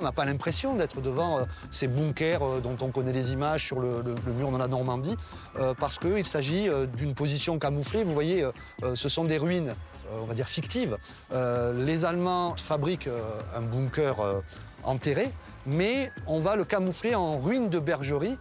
On 0.00 0.04
n'a 0.04 0.12
pas 0.12 0.24
l'impression 0.24 0.76
d'être 0.76 1.02
devant 1.02 1.38
euh, 1.38 1.44
ces 1.70 1.86
bunkers 1.86 2.42
euh, 2.42 2.60
dont 2.60 2.76
on 2.80 2.88
connaît 2.88 3.12
les 3.12 3.32
images 3.32 3.66
sur 3.66 3.80
le, 3.80 4.02
mur 4.34 4.50
de 4.50 4.56
la 4.56 4.66
Normandie, 4.66 5.16
euh, 5.58 5.74
parce 5.78 5.98
qu'il 5.98 6.26
s'agit 6.26 6.68
d'une 6.96 7.14
position 7.14 7.58
camouflée. 7.58 8.02
Vous 8.04 8.14
voyez, 8.14 8.46
ce 8.94 9.08
sont 9.08 9.24
des 9.24 9.38
ruines, 9.38 9.74
on 10.20 10.24
va 10.24 10.34
dire 10.34 10.46
fictives. 10.46 10.96
Les 11.32 12.04
Allemands 12.04 12.56
fabriquent 12.56 13.10
un 13.54 13.60
bunker 13.60 14.42
enterré, 14.84 15.32
mais 15.66 16.10
on 16.26 16.40
va 16.40 16.56
le 16.56 16.64
camoufler 16.64 17.14
en 17.14 17.40
ruines 17.40 17.68
de 17.68 17.78
bergerie 17.78 18.38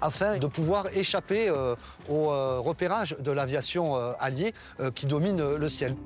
afin 0.00 0.38
de 0.38 0.46
pouvoir 0.46 0.86
échapper 0.96 1.50
au 2.08 2.28
repérage 2.62 3.16
de 3.18 3.30
l'aviation 3.30 3.96
alliée 4.18 4.52
qui 4.94 5.06
domine 5.06 5.56
le 5.56 5.68
ciel. 5.68 5.96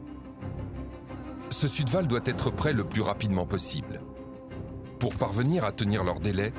Ce 1.51 1.67
Sudval 1.69 2.07
doit 2.07 2.21
être 2.25 2.51
prêt 2.51 2.73
le 2.73 2.85
plus 2.85 3.03
rapidement 3.03 3.47
possible. 3.47 4.01
Pour 5.01 5.15
parvenir 5.17 5.65
à 5.65 5.73
tenir 5.73 6.05
leur 6.05 6.21
délai, 6.21 6.53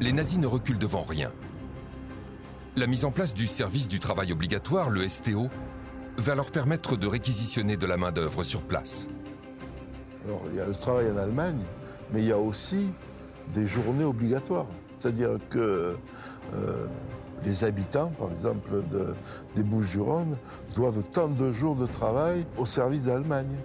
les 0.00 0.12
nazis 0.12 0.38
ne 0.38 0.46
reculent 0.46 0.78
devant 0.78 1.02
rien. 1.02 1.32
La 2.76 2.86
mise 2.86 3.04
en 3.04 3.10
place 3.10 3.34
du 3.34 3.46
service 3.46 3.88
du 3.88 3.98
travail 4.00 4.32
obligatoire, 4.32 4.88
le 4.88 5.06
STO, 5.08 5.48
va 6.16 6.34
leur 6.34 6.50
permettre 6.50 6.96
de 6.96 7.06
réquisitionner 7.06 7.76
de 7.76 7.86
la 7.86 7.96
main-d'œuvre 7.96 8.44
sur 8.44 8.62
place. 8.62 9.08
Il 10.50 10.56
y 10.56 10.60
a 10.60 10.66
le 10.68 10.74
travail 10.74 11.10
en 11.10 11.16
Allemagne, 11.16 11.60
mais 12.12 12.20
il 12.20 12.28
y 12.28 12.32
a 12.32 12.38
aussi 12.38 12.92
des 13.52 13.66
journées 13.66 14.04
obligatoires. 14.04 14.68
C'est-à-dire 14.96 15.38
que 15.50 15.96
euh, 16.54 16.86
les 17.44 17.64
habitants, 17.64 18.12
par 18.16 18.30
exemple, 18.30 18.84
de- 18.88 19.14
des 19.56 19.64
Bouches-du-Rhône, 19.64 20.38
doivent 20.74 21.02
tant 21.10 21.28
de 21.28 21.50
jours 21.50 21.74
de 21.74 21.86
travail 21.86 22.46
au 22.56 22.64
service 22.66 23.04
d'Allemagne. 23.06 23.56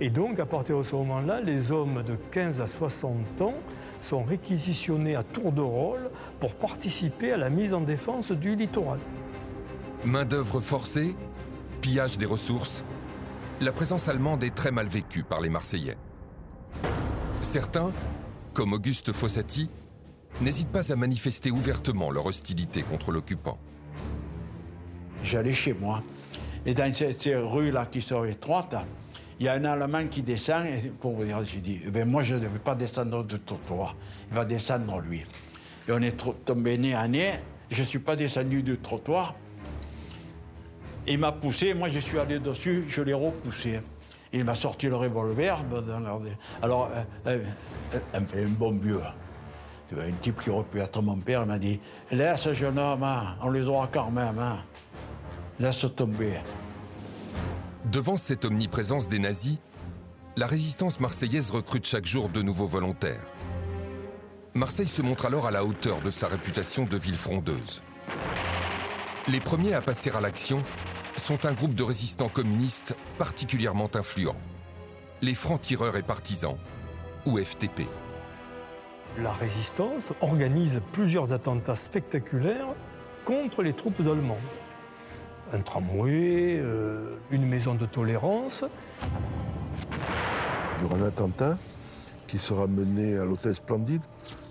Et 0.00 0.10
donc, 0.10 0.38
à 0.40 0.46
partir 0.46 0.78
de 0.78 0.82
ce 0.82 0.94
moment-là, 0.96 1.40
les 1.40 1.72
hommes 1.72 2.02
de 2.02 2.16
15 2.16 2.60
à 2.60 2.66
60 2.66 3.42
ans 3.42 3.54
sont 4.00 4.22
réquisitionnés 4.22 5.16
à 5.16 5.22
tour 5.22 5.52
de 5.52 5.60
rôle 5.60 6.10
pour 6.40 6.54
participer 6.54 7.32
à 7.32 7.36
la 7.36 7.50
mise 7.50 7.74
en 7.74 7.80
défense 7.80 8.32
du 8.32 8.56
littoral. 8.56 8.98
Main-d'œuvre 10.04 10.60
forcée, 10.60 11.14
pillage 11.80 12.18
des 12.18 12.26
ressources, 12.26 12.84
la 13.60 13.72
présence 13.72 14.08
allemande 14.08 14.42
est 14.42 14.54
très 14.54 14.70
mal 14.70 14.86
vécue 14.86 15.22
par 15.22 15.40
les 15.40 15.48
Marseillais. 15.48 15.96
Certains, 17.40 17.92
comme 18.52 18.72
Auguste 18.72 19.12
Fossati, 19.12 19.70
n'hésitent 20.40 20.72
pas 20.72 20.92
à 20.92 20.96
manifester 20.96 21.50
ouvertement 21.50 22.10
leur 22.10 22.26
hostilité 22.26 22.82
contre 22.82 23.12
l'occupant. 23.12 23.58
J'allais 25.22 25.54
chez 25.54 25.72
moi. 25.72 26.02
Et 26.66 26.74
dans 26.74 26.92
ces, 26.92 27.12
ces 27.12 27.36
rues-là 27.36 27.86
qui 27.86 28.00
sont 28.00 28.24
étroites, 28.24 28.74
Il 29.40 29.46
y 29.46 29.48
a 29.48 29.54
un 29.54 29.64
Allemand 29.64 30.06
qui 30.08 30.22
descend, 30.22 30.66
et 30.66 30.88
pour 30.88 31.12
vous 31.12 31.24
dire, 31.24 31.44
j'ai 31.44 31.60
dit, 31.60 31.80
eh 31.84 31.90
ben, 31.90 32.08
moi 32.08 32.22
je 32.22 32.34
ne 32.34 32.40
vais 32.40 32.58
pas 32.58 32.74
descendre 32.74 33.24
du 33.24 33.38
trottoir, 33.40 33.96
il 34.30 34.36
va 34.36 34.44
descendre 34.44 35.00
lui. 35.00 35.24
Et 35.88 35.92
on 35.92 36.00
est 36.00 36.16
tombé 36.44 36.78
nez 36.78 36.94
à 36.94 37.08
nez, 37.08 37.32
je 37.70 37.80
ne 37.80 37.86
suis 37.86 37.98
pas 37.98 38.16
descendu 38.16 38.62
du 38.62 38.78
trottoir, 38.78 39.34
il 41.06 41.18
m'a 41.18 41.32
poussé, 41.32 41.74
moi 41.74 41.88
je 41.90 41.98
suis 41.98 42.18
allé 42.18 42.38
dessus, 42.38 42.84
je 42.88 43.02
l'ai 43.02 43.12
repoussé. 43.12 43.80
Il 44.32 44.44
m'a 44.44 44.54
sorti 44.54 44.86
le 44.86 44.96
revolver. 44.96 45.58
Alors, 46.60 46.90
euh, 46.92 47.02
euh, 47.28 47.44
elle, 48.12 48.20
me 48.20 48.26
fait 48.26 48.44
un 48.44 48.48
bon 48.48 48.72
vieux. 48.72 49.00
Un 49.96 50.12
type 50.20 50.40
qui 50.40 50.50
aurait 50.50 50.64
pu 50.64 50.80
être 50.80 51.00
mon 51.02 51.18
père, 51.18 51.46
m'a 51.46 51.58
dit 51.58 51.78
Laisse, 52.10 52.52
jeune 52.52 52.78
homme, 52.78 53.04
hein, 53.04 53.36
on 53.42 53.50
les 53.50 53.62
aura 53.62 53.88
quand 53.92 54.10
même. 54.10 54.38
Hein. 54.38 54.56
Laisse 55.60 55.86
tomber. 55.94 56.40
Devant 57.92 58.16
cette 58.16 58.46
omniprésence 58.46 59.08
des 59.08 59.18
nazis, 59.18 59.58
la 60.36 60.46
résistance 60.46 61.00
marseillaise 61.00 61.50
recrute 61.50 61.86
chaque 61.86 62.06
jour 62.06 62.30
de 62.30 62.40
nouveaux 62.40 62.66
volontaires. 62.66 63.26
Marseille 64.54 64.88
se 64.88 65.02
montre 65.02 65.26
alors 65.26 65.46
à 65.46 65.50
la 65.50 65.66
hauteur 65.66 66.00
de 66.00 66.08
sa 66.08 66.26
réputation 66.26 66.86
de 66.86 66.96
ville 66.96 67.16
frondeuse. 67.16 67.82
Les 69.28 69.38
premiers 69.38 69.74
à 69.74 69.82
passer 69.82 70.10
à 70.10 70.22
l'action 70.22 70.62
sont 71.16 71.44
un 71.44 71.52
groupe 71.52 71.74
de 71.74 71.82
résistants 71.82 72.30
communistes 72.30 72.96
particulièrement 73.18 73.90
influents, 73.94 74.40
les 75.20 75.34
francs-tireurs 75.34 75.98
et 75.98 76.02
partisans, 76.02 76.56
ou 77.26 77.38
FTP. 77.38 77.82
La 79.18 79.32
résistance 79.32 80.14
organise 80.22 80.80
plusieurs 80.92 81.32
attentats 81.32 81.76
spectaculaires 81.76 82.74
contre 83.26 83.62
les 83.62 83.74
troupes 83.74 84.00
allemandes. 84.00 84.38
Un 85.54 85.60
tramway, 85.60 86.58
euh, 86.58 87.16
une 87.30 87.46
maison 87.46 87.76
de 87.76 87.86
tolérance. 87.86 88.64
Durant 90.80 90.96
un 90.96 91.02
attentat 91.02 91.56
qui 92.26 92.38
sera 92.38 92.66
mené 92.66 93.16
à 93.16 93.24
l'hôtel 93.24 93.54
Splendide, 93.54 94.02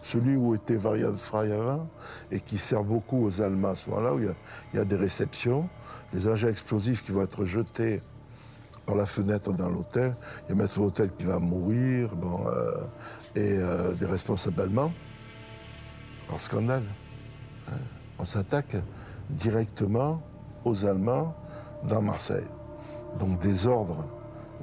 celui 0.01 0.37
où 0.37 0.55
était 0.55 0.77
Varian 0.77 1.13
Frey 1.13 1.51
avant, 1.51 1.89
et 2.31 2.39
qui 2.39 2.57
sert 2.57 2.85
beaucoup 2.85 3.25
aux 3.25 3.41
Allemands 3.41 3.71
à 3.71 3.75
ce 3.75 3.89
moment-là, 3.89 4.13
où 4.13 4.19
il 4.19 4.33
y, 4.73 4.79
a, 4.79 4.85
des 4.85 4.95
réceptions, 4.95 5.67
des 6.13 6.25
engins 6.29 6.47
explosifs 6.47 7.03
qui 7.03 7.11
vont 7.11 7.23
être 7.23 7.43
jetés 7.43 8.01
par 8.85 8.95
la 8.95 9.05
fenêtre 9.05 9.51
dans 9.51 9.67
l'hôtel. 9.67 10.15
Il 10.45 10.49
y 10.49 10.51
a 10.53 10.55
un 10.55 10.57
maître 10.57 10.79
d'hôtel 10.79 11.11
qui 11.17 11.25
va 11.25 11.37
mourir, 11.37 12.15
bon, 12.15 12.47
euh, 12.47 12.75
et 13.35 13.57
euh, 13.57 13.91
des 13.95 14.05
responsables 14.05 14.61
allemands. 14.61 14.93
En 16.29 16.37
scandale. 16.37 16.85
Hein. 17.69 17.75
On 18.19 18.23
s'attaque 18.23 18.77
directement 19.29 20.23
aux 20.65 20.85
Allemands 20.85 21.33
dans 21.87 22.01
Marseille. 22.01 22.47
Donc 23.19 23.39
des 23.39 23.67
ordres 23.67 24.05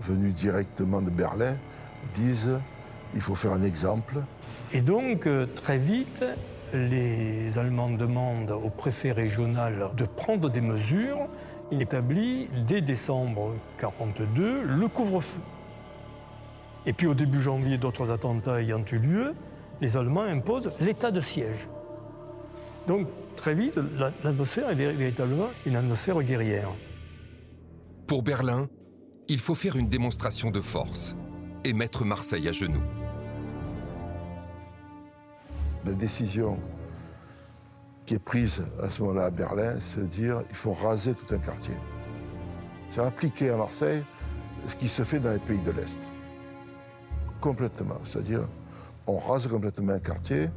venus 0.00 0.34
directement 0.34 1.02
de 1.02 1.10
Berlin 1.10 1.56
disent 2.14 2.60
il 3.14 3.20
faut 3.20 3.34
faire 3.34 3.52
un 3.52 3.62
exemple, 3.62 4.20
et 4.72 4.82
donc, 4.82 5.26
euh, 5.26 5.46
très 5.46 5.78
vite, 5.78 6.24
les 6.72 7.58
Allemands 7.58 7.90
demandent 7.90 8.52
au 8.52 8.70
préfet 8.70 9.10
régional 9.10 9.90
de 9.96 10.04
prendre 10.04 10.48
des 10.48 10.60
mesures. 10.60 11.26
Il 11.72 11.82
établit, 11.82 12.48
dès 12.68 12.80
décembre 12.80 13.48
1942, 13.78 14.62
le 14.62 14.88
couvre-feu. 14.88 15.40
Et 16.86 16.92
puis, 16.92 17.08
au 17.08 17.14
début 17.14 17.40
janvier, 17.40 17.78
d'autres 17.78 18.12
attentats 18.12 18.60
ayant 18.62 18.84
eu 18.92 18.98
lieu, 18.98 19.34
les 19.80 19.96
Allemands 19.96 20.22
imposent 20.22 20.70
l'état 20.78 21.10
de 21.10 21.20
siège. 21.20 21.68
Donc, 22.86 23.08
très 23.40 23.54
vite, 23.54 23.80
l'atmosphère 24.22 24.70
est 24.70 24.74
véritablement 24.74 25.48
une 25.66 25.76
atmosphère 25.76 26.22
guerrière. 26.22 26.68
Pour 28.06 28.22
Berlin, 28.22 28.68
il 29.28 29.38
faut 29.38 29.54
faire 29.54 29.76
une 29.76 29.88
démonstration 29.88 30.50
de 30.50 30.60
force 30.60 31.16
et 31.64 31.72
mettre 31.72 32.04
Marseille 32.04 32.48
à 32.48 32.52
genoux 32.52 32.82
la 35.84 35.92
décision 35.92 36.58
qui 38.04 38.14
est 38.14 38.18
prise 38.22 38.64
à 38.82 38.90
ce 38.90 39.02
moment-là 39.02 39.26
à 39.26 39.30
Berlin, 39.30 39.76
c'est 39.78 40.02
de 40.02 40.06
dire 40.06 40.42
il 40.48 40.56
faut 40.56 40.72
raser 40.72 41.14
tout 41.14 41.32
un 41.34 41.38
quartier. 41.38 41.74
C'est 42.88 43.00
appliquer 43.00 43.50
à 43.50 43.56
Marseille 43.56 44.04
ce 44.66 44.76
qui 44.76 44.88
se 44.88 45.04
fait 45.04 45.20
dans 45.20 45.30
les 45.30 45.38
pays 45.38 45.60
de 45.60 45.70
l'Est. 45.70 45.98
Complètement. 47.40 47.98
C'est-à-dire, 48.04 48.48
on 49.06 49.18
rase 49.18 49.46
complètement 49.46 49.92
un 49.92 50.00
quartier 50.00 50.48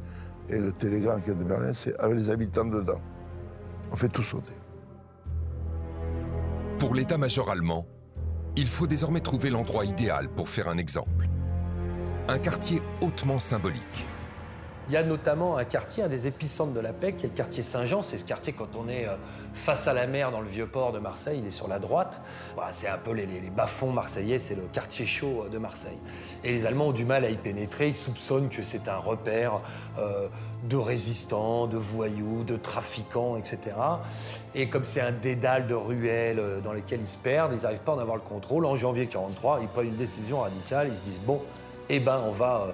et 0.48 0.58
le 0.58 0.72
télégramme 0.72 1.22
qui 1.22 1.30
est 1.30 1.34
de 1.34 1.44
Berlin, 1.44 1.72
c'est 1.72 1.96
avec 1.98 2.18
les 2.18 2.30
habitants 2.30 2.66
dedans. 2.66 3.00
On 3.92 3.96
fait 3.96 4.08
tout 4.08 4.22
sauter. 4.22 4.54
Pour 6.78 6.94
l'état-major 6.94 7.50
allemand, 7.50 7.86
il 8.56 8.66
faut 8.66 8.86
désormais 8.86 9.20
trouver 9.20 9.50
l'endroit 9.50 9.84
idéal 9.84 10.28
pour 10.28 10.48
faire 10.48 10.68
un 10.68 10.78
exemple. 10.78 11.28
Un 12.28 12.38
quartier 12.38 12.82
hautement 13.00 13.38
symbolique 13.38 14.06
il 14.88 14.92
y 14.92 14.96
a 14.96 15.02
notamment 15.02 15.56
un 15.56 15.64
quartier, 15.64 16.02
un 16.02 16.08
des 16.08 16.26
épicentres 16.26 16.72
de 16.72 16.80
la 16.80 16.92
paix, 16.92 17.14
qui 17.14 17.24
est 17.24 17.30
le 17.30 17.34
quartier 17.34 17.62
Saint-Jean. 17.62 18.02
C'est 18.02 18.18
ce 18.18 18.24
quartier, 18.24 18.52
quand 18.52 18.76
on 18.76 18.86
est 18.86 19.08
euh, 19.08 19.14
face 19.54 19.88
à 19.88 19.94
la 19.94 20.06
mer 20.06 20.30
dans 20.30 20.42
le 20.42 20.48
vieux 20.48 20.66
port 20.66 20.92
de 20.92 20.98
Marseille, 20.98 21.38
il 21.40 21.46
est 21.46 21.50
sur 21.50 21.68
la 21.68 21.78
droite. 21.78 22.20
c'est 22.70 22.88
un 22.88 22.98
peu 22.98 23.12
les, 23.12 23.26
bas-fonds 23.50 23.92
marseillais, 23.92 24.38
c'est 24.38 24.54
le 24.54 24.64
quartier 24.72 25.06
chaud 25.06 25.44
euh, 25.44 25.48
de 25.48 25.56
Marseille. 25.56 25.98
Et 26.42 26.52
les 26.52 26.66
Allemands 26.66 26.88
ont 26.88 26.92
du 26.92 27.06
mal 27.06 27.24
à 27.24 27.30
y 27.30 27.36
pénétrer. 27.36 27.88
Ils 27.88 27.94
soupçonnent 27.94 28.50
que 28.50 28.62
c'est 28.62 28.88
un 28.88 28.98
repère 28.98 29.60
euh, 29.98 30.28
de 30.64 30.76
résistants, 30.76 31.66
de 31.66 31.78
voyous, 31.78 32.44
de 32.44 32.56
trafiquants, 32.56 33.38
etc. 33.38 33.58
Et 34.54 34.68
comme 34.68 34.84
c'est 34.84 35.00
un 35.00 35.12
dédale 35.12 35.66
de 35.66 35.74
ruelles 35.74 36.60
dans 36.62 36.74
lesquelles 36.74 37.00
ils 37.00 37.06
se 37.06 37.18
perdent, 37.18 37.52
ils 37.54 37.62
n'arrivent 37.62 37.80
pas 37.80 37.92
à 37.92 37.94
en 37.96 37.98
avoir 38.00 38.16
le 38.16 38.22
contrôle. 38.22 38.66
En 38.66 38.76
janvier 38.76 39.04
1943, 39.04 39.60
ils 39.62 39.68
prennent 39.68 39.88
une 39.88 39.96
décision 39.96 40.40
radicale. 40.40 40.88
Ils 40.88 40.96
se 40.96 41.02
disent 41.02 41.20
bon, 41.20 41.40
eh 41.88 42.00
ben, 42.00 42.20
on 42.26 42.32
va 42.32 42.68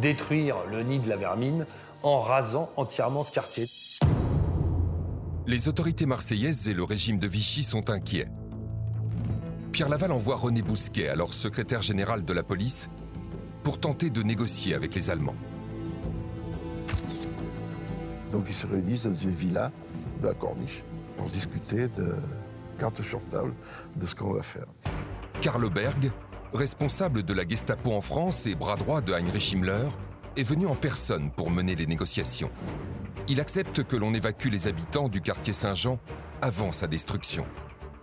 détruire 0.00 0.56
le 0.70 0.82
nid 0.82 0.98
de 0.98 1.08
la 1.08 1.16
vermine 1.16 1.66
en 2.02 2.18
rasant 2.18 2.70
entièrement 2.76 3.22
ce 3.22 3.32
quartier. 3.32 3.66
Les 5.46 5.68
autorités 5.68 6.06
marseillaises 6.06 6.68
et 6.68 6.74
le 6.74 6.84
régime 6.84 7.18
de 7.18 7.26
Vichy 7.26 7.62
sont 7.62 7.90
inquiets. 7.90 8.28
Pierre 9.72 9.88
Laval 9.88 10.12
envoie 10.12 10.36
René 10.36 10.62
Bousquet, 10.62 11.08
alors 11.08 11.34
secrétaire 11.34 11.82
général 11.82 12.24
de 12.24 12.32
la 12.32 12.42
police, 12.42 12.88
pour 13.62 13.78
tenter 13.78 14.10
de 14.10 14.22
négocier 14.22 14.74
avec 14.74 14.94
les 14.94 15.10
Allemands. 15.10 15.36
Donc 18.30 18.44
ils 18.48 18.54
se 18.54 18.66
réunissent 18.66 19.06
dans 19.06 19.14
une 19.14 19.34
villa 19.34 19.70
de 20.20 20.28
la 20.28 20.34
Corniche 20.34 20.82
pour 21.16 21.26
discuter 21.26 21.88
de 21.88 22.14
cartes 22.78 23.02
sur 23.02 23.22
table 23.28 23.54
de 23.96 24.06
ce 24.06 24.14
qu'on 24.14 24.32
va 24.32 24.42
faire. 24.42 24.66
Karl 25.40 25.68
Berg, 25.68 26.10
responsable 26.54 27.24
de 27.24 27.34
la 27.34 27.46
Gestapo 27.46 27.92
en 27.92 28.00
France 28.00 28.46
et 28.46 28.54
bras 28.54 28.76
droit 28.76 29.00
de 29.00 29.12
Heinrich 29.12 29.52
Himmler, 29.52 29.88
est 30.36 30.44
venu 30.44 30.66
en 30.66 30.76
personne 30.76 31.30
pour 31.30 31.50
mener 31.50 31.74
les 31.74 31.86
négociations. 31.86 32.50
Il 33.28 33.40
accepte 33.40 33.82
que 33.82 33.96
l'on 33.96 34.14
évacue 34.14 34.48
les 34.48 34.68
habitants 34.68 35.08
du 35.08 35.20
quartier 35.20 35.52
Saint-Jean 35.52 35.98
avant 36.42 36.72
sa 36.72 36.86
destruction. 36.86 37.44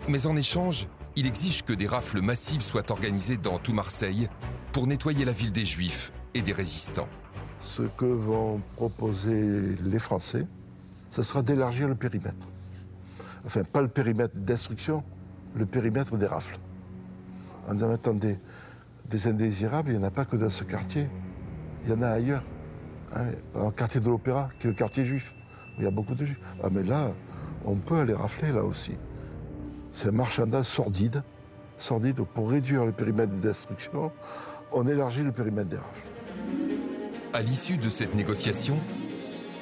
Mais 0.07 0.25
en 0.25 0.35
échange, 0.35 0.87
il 1.15 1.27
exige 1.27 1.63
que 1.63 1.73
des 1.73 1.87
rafles 1.87 2.21
massives 2.21 2.61
soient 2.61 2.91
organisées 2.91 3.37
dans 3.37 3.57
tout 3.57 3.73
Marseille 3.73 4.27
pour 4.73 4.87
nettoyer 4.87 5.25
la 5.25 5.31
ville 5.31 5.51
des 5.51 5.65
Juifs 5.65 6.11
et 6.33 6.41
des 6.41 6.53
résistants. 6.53 7.09
Ce 7.59 7.83
que 7.83 8.05
vont 8.05 8.61
proposer 8.75 9.75
les 9.83 9.99
Français, 9.99 10.47
ce 11.09 11.23
sera 11.23 11.41
d'élargir 11.41 11.87
le 11.87 11.95
périmètre. 11.95 12.47
Enfin, 13.45 13.63
pas 13.63 13.81
le 13.81 13.87
périmètre 13.87 14.35
de 14.35 14.41
destruction, 14.41 15.03
le 15.55 15.65
périmètre 15.65 16.17
des 16.17 16.27
rafles 16.27 16.59
en 17.67 17.73
disant 17.73 18.13
des 19.09 19.27
indésirables, 19.27 19.91
il 19.91 19.97
n'y 19.97 20.03
en 20.03 20.07
a 20.07 20.11
pas 20.11 20.25
que 20.25 20.35
dans 20.35 20.49
ce 20.49 20.63
quartier. 20.63 21.09
Il 21.83 21.89
y 21.89 21.93
en 21.93 22.01
a 22.01 22.07
ailleurs. 22.07 22.43
Hein, 23.13 23.25
dans 23.53 23.65
le 23.65 23.71
quartier 23.71 23.99
de 23.99 24.07
l'Opéra, 24.07 24.49
qui 24.57 24.67
est 24.67 24.69
le 24.69 24.75
quartier 24.75 25.05
juif. 25.05 25.35
Il 25.77 25.83
y 25.83 25.87
a 25.87 25.91
beaucoup 25.91 26.15
de 26.15 26.25
juifs. 26.25 26.39
Ah 26.63 26.69
mais 26.71 26.83
là, 26.83 27.13
on 27.65 27.75
peut 27.75 27.99
aller 27.99 28.13
rafler 28.13 28.51
là 28.51 28.63
aussi. 28.63 28.93
C'est 29.91 30.09
un 30.09 30.13
marchandage 30.13 30.65
sordide, 30.65 31.23
sordide. 31.77 32.21
Pour 32.33 32.51
réduire 32.51 32.85
le 32.85 32.93
périmètre 32.93 33.33
de 33.33 33.41
destruction, 33.41 34.11
on 34.71 34.87
élargit 34.87 35.23
le 35.23 35.31
périmètre 35.31 35.69
des 35.69 35.77
rafles. 35.77 36.07
À 37.33 37.41
l'issue 37.41 37.77
de 37.77 37.89
cette 37.89 38.15
négociation, 38.15 38.77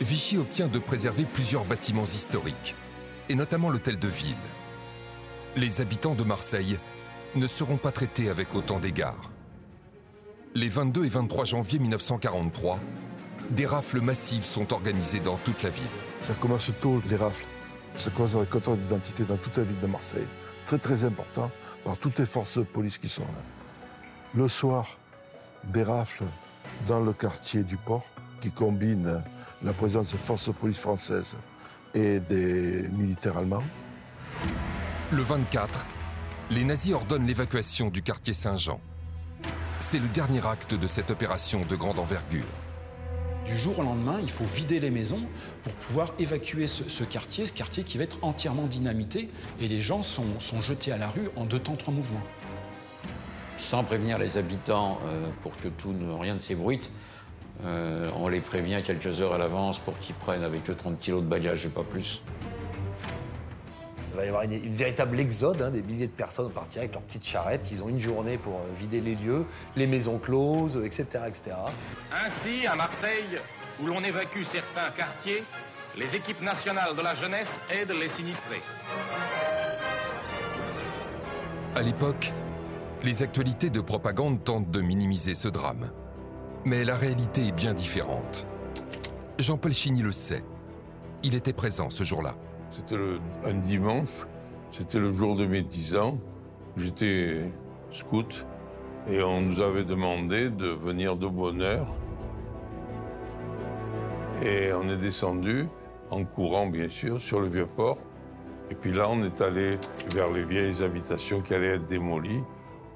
Vichy 0.01 0.37
obtient 0.37 0.67
de 0.67 0.79
préserver 0.79 1.25
plusieurs 1.25 1.65
bâtiments 1.65 2.05
historiques, 2.05 2.75
et 3.29 3.35
notamment 3.35 3.69
l'hôtel 3.69 3.97
de 3.97 4.07
ville. 4.07 4.35
Les 5.55 5.81
habitants 5.81 6.15
de 6.15 6.23
Marseille 6.23 6.79
ne 7.35 7.47
seront 7.47 7.77
pas 7.77 7.91
traités 7.91 8.29
avec 8.29 8.55
autant 8.55 8.79
d'égards. 8.79 9.31
Les 10.55 10.67
22 10.67 11.05
et 11.05 11.09
23 11.09 11.45
janvier 11.45 11.79
1943, 11.79 12.79
des 13.51 13.65
rafles 13.65 14.01
massives 14.01 14.43
sont 14.43 14.73
organisées 14.73 15.19
dans 15.19 15.37
toute 15.37 15.63
la 15.63 15.69
ville. 15.69 15.83
Ça 16.21 16.33
commence 16.33 16.71
tôt, 16.81 17.01
les 17.09 17.15
rafles. 17.15 17.47
Ça 17.93 18.11
commence 18.11 18.33
dans 18.33 18.41
les 18.41 18.47
contrôles 18.47 18.77
d'identité 18.77 19.23
dans 19.23 19.37
toute 19.37 19.57
la 19.57 19.63
ville 19.63 19.79
de 19.79 19.87
Marseille. 19.87 20.27
Très 20.65 20.77
très 20.77 21.03
important 21.03 21.51
par 21.83 21.97
toutes 21.97 22.19
les 22.19 22.25
forces 22.25 22.57
de 22.57 22.63
police 22.63 22.97
qui 22.97 23.09
sont 23.09 23.23
là. 23.23 23.43
Le 24.35 24.47
soir, 24.47 24.97
des 25.65 25.83
rafles 25.83 26.25
dans 26.87 26.99
le 26.99 27.13
quartier 27.13 27.63
du 27.63 27.77
port 27.77 28.05
qui 28.41 28.51
combinent 28.51 29.21
la 29.63 29.73
présence 29.73 30.11
de 30.11 30.17
forces 30.17 30.47
de 30.47 30.53
police 30.53 30.79
françaises 30.79 31.35
et 31.93 32.19
des 32.19 32.87
militaires 32.89 33.37
allemands. 33.37 33.63
Le 35.11 35.21
24, 35.21 35.85
les 36.51 36.63
nazis 36.63 36.93
ordonnent 36.93 37.27
l'évacuation 37.27 37.89
du 37.89 38.01
quartier 38.01 38.33
Saint-Jean. 38.33 38.81
C'est 39.79 39.99
le 39.99 40.07
dernier 40.07 40.45
acte 40.45 40.73
de 40.73 40.87
cette 40.87 41.11
opération 41.11 41.63
de 41.69 41.75
grande 41.75 41.99
envergure. 41.99 42.45
Du 43.45 43.55
jour 43.55 43.79
au 43.79 43.83
lendemain, 43.83 44.17
il 44.21 44.29
faut 44.29 44.45
vider 44.45 44.79
les 44.79 44.89
maisons 44.89 45.21
pour 45.63 45.73
pouvoir 45.73 46.11
évacuer 46.17 46.67
ce, 46.67 46.89
ce 46.89 47.03
quartier, 47.03 47.45
ce 47.45 47.53
quartier 47.53 47.83
qui 47.83 47.97
va 47.97 48.03
être 48.03 48.17
entièrement 48.23 48.65
dynamité, 48.65 49.29
et 49.61 49.67
les 49.67 49.79
gens 49.79 50.01
sont, 50.01 50.39
sont 50.39 50.61
jetés 50.61 50.91
à 50.91 50.97
la 50.97 51.07
rue 51.07 51.29
en 51.35 51.45
deux 51.45 51.59
temps, 51.59 51.75
trois 51.75 51.93
mouvements. 51.93 52.23
Sans 53.57 53.83
prévenir 53.83 54.17
les 54.17 54.37
habitants 54.37 54.99
euh, 55.05 55.29
pour 55.43 55.55
que 55.57 55.67
tout 55.67 55.93
ne, 55.93 56.11
rien 56.13 56.33
ne 56.33 56.39
s'ébruite, 56.39 56.91
euh, 57.63 58.09
on 58.15 58.27
les 58.27 58.39
prévient 58.39 58.81
quelques 58.83 59.21
heures 59.21 59.33
à 59.33 59.37
l'avance 59.37 59.77
pour 59.79 59.97
qu'ils 59.99 60.15
prennent 60.15 60.43
avec 60.43 60.69
eux 60.69 60.75
30 60.75 60.97
kilos 60.99 61.21
de 61.21 61.27
bagages 61.27 61.65
et 61.65 61.69
pas 61.69 61.83
plus. 61.83 62.23
Il 64.11 64.17
va 64.17 64.25
y 64.25 64.27
avoir 64.27 64.43
une, 64.43 64.53
une 64.53 64.73
véritable 64.73 65.19
exode, 65.19 65.61
hein, 65.61 65.69
des 65.69 65.81
milliers 65.81 66.07
de 66.07 66.11
personnes 66.11 66.47
vont 66.47 66.53
partir 66.53 66.81
avec 66.81 66.93
leurs 66.93 67.03
petites 67.03 67.25
charrettes. 67.25 67.71
Ils 67.71 67.83
ont 67.83 67.89
une 67.89 67.99
journée 67.99 68.37
pour 68.37 68.55
euh, 68.55 68.73
vider 68.75 69.01
les 69.01 69.15
lieux, 69.15 69.45
les 69.75 69.87
maisons 69.87 70.17
closes, 70.17 70.77
etc. 70.83 71.05
etc. 71.27 71.51
Ainsi, 72.11 72.65
à 72.65 72.75
Marseille, 72.75 73.39
où 73.81 73.85
l'on 73.85 74.03
évacue 74.03 74.43
certains 74.51 74.91
quartiers, 74.95 75.43
les 75.95 76.15
équipes 76.15 76.41
nationales 76.41 76.95
de 76.95 77.01
la 77.01 77.15
jeunesse 77.15 77.47
aident 77.69 77.91
les 77.91 78.09
sinistrés. 78.09 78.61
À 81.75 81.81
l'époque, 81.81 82.33
les 83.03 83.23
actualités 83.23 83.69
de 83.69 83.81
propagande 83.81 84.43
tentent 84.43 84.71
de 84.71 84.81
minimiser 84.81 85.33
ce 85.33 85.47
drame. 85.47 85.91
Mais 86.65 86.83
la 86.83 86.95
réalité 86.95 87.47
est 87.47 87.51
bien 87.51 87.73
différente. 87.73 88.45
Jean-Paul 89.37 89.73
Chigny 89.73 90.01
le 90.01 90.11
sait. 90.11 90.43
Il 91.23 91.35
était 91.35 91.53
présent 91.53 91.89
ce 91.89 92.03
jour-là. 92.03 92.35
C'était 92.69 92.97
un 93.45 93.53
dimanche, 93.53 94.25
c'était 94.69 94.99
le 94.99 95.11
jour 95.11 95.35
de 95.35 95.45
mes 95.45 95.61
10 95.61 95.95
ans. 95.95 96.17
J'étais 96.77 97.51
scout 97.89 98.45
et 99.07 99.23
on 99.23 99.41
nous 99.41 99.59
avait 99.59 99.83
demandé 99.83 100.49
de 100.49 100.67
venir 100.67 101.15
de 101.15 101.27
bonne 101.27 101.61
heure. 101.61 101.87
Et 104.43 104.71
on 104.71 104.87
est 104.87 104.97
descendu, 104.97 105.67
en 106.11 106.23
courant 106.23 106.67
bien 106.67 106.89
sûr, 106.89 107.19
sur 107.19 107.41
le 107.41 107.47
vieux 107.47 107.65
port. 107.65 107.97
Et 108.69 108.75
puis 108.75 108.93
là, 108.93 109.07
on 109.09 109.23
est 109.23 109.41
allé 109.41 109.79
vers 110.13 110.31
les 110.31 110.43
vieilles 110.43 110.83
habitations 110.83 111.41
qui 111.41 111.55
allaient 111.55 111.75
être 111.75 111.87
démolies. 111.87 112.43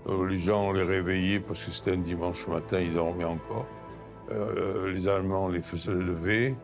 Euh, 0.07 0.27
les 0.27 0.37
gens, 0.37 0.67
on 0.67 0.73
les 0.73 0.83
réveillait 0.83 1.39
parce 1.39 1.63
que 1.63 1.71
c'était 1.71 1.93
un 1.93 1.97
dimanche 1.97 2.47
matin, 2.47 2.79
ils 2.79 2.93
dormaient 2.93 3.23
encore. 3.23 3.65
Euh, 4.31 4.91
les 4.91 5.07
Allemands 5.07 5.47
les 5.47 5.61
faisaient 5.61 5.91
lever 5.91 6.55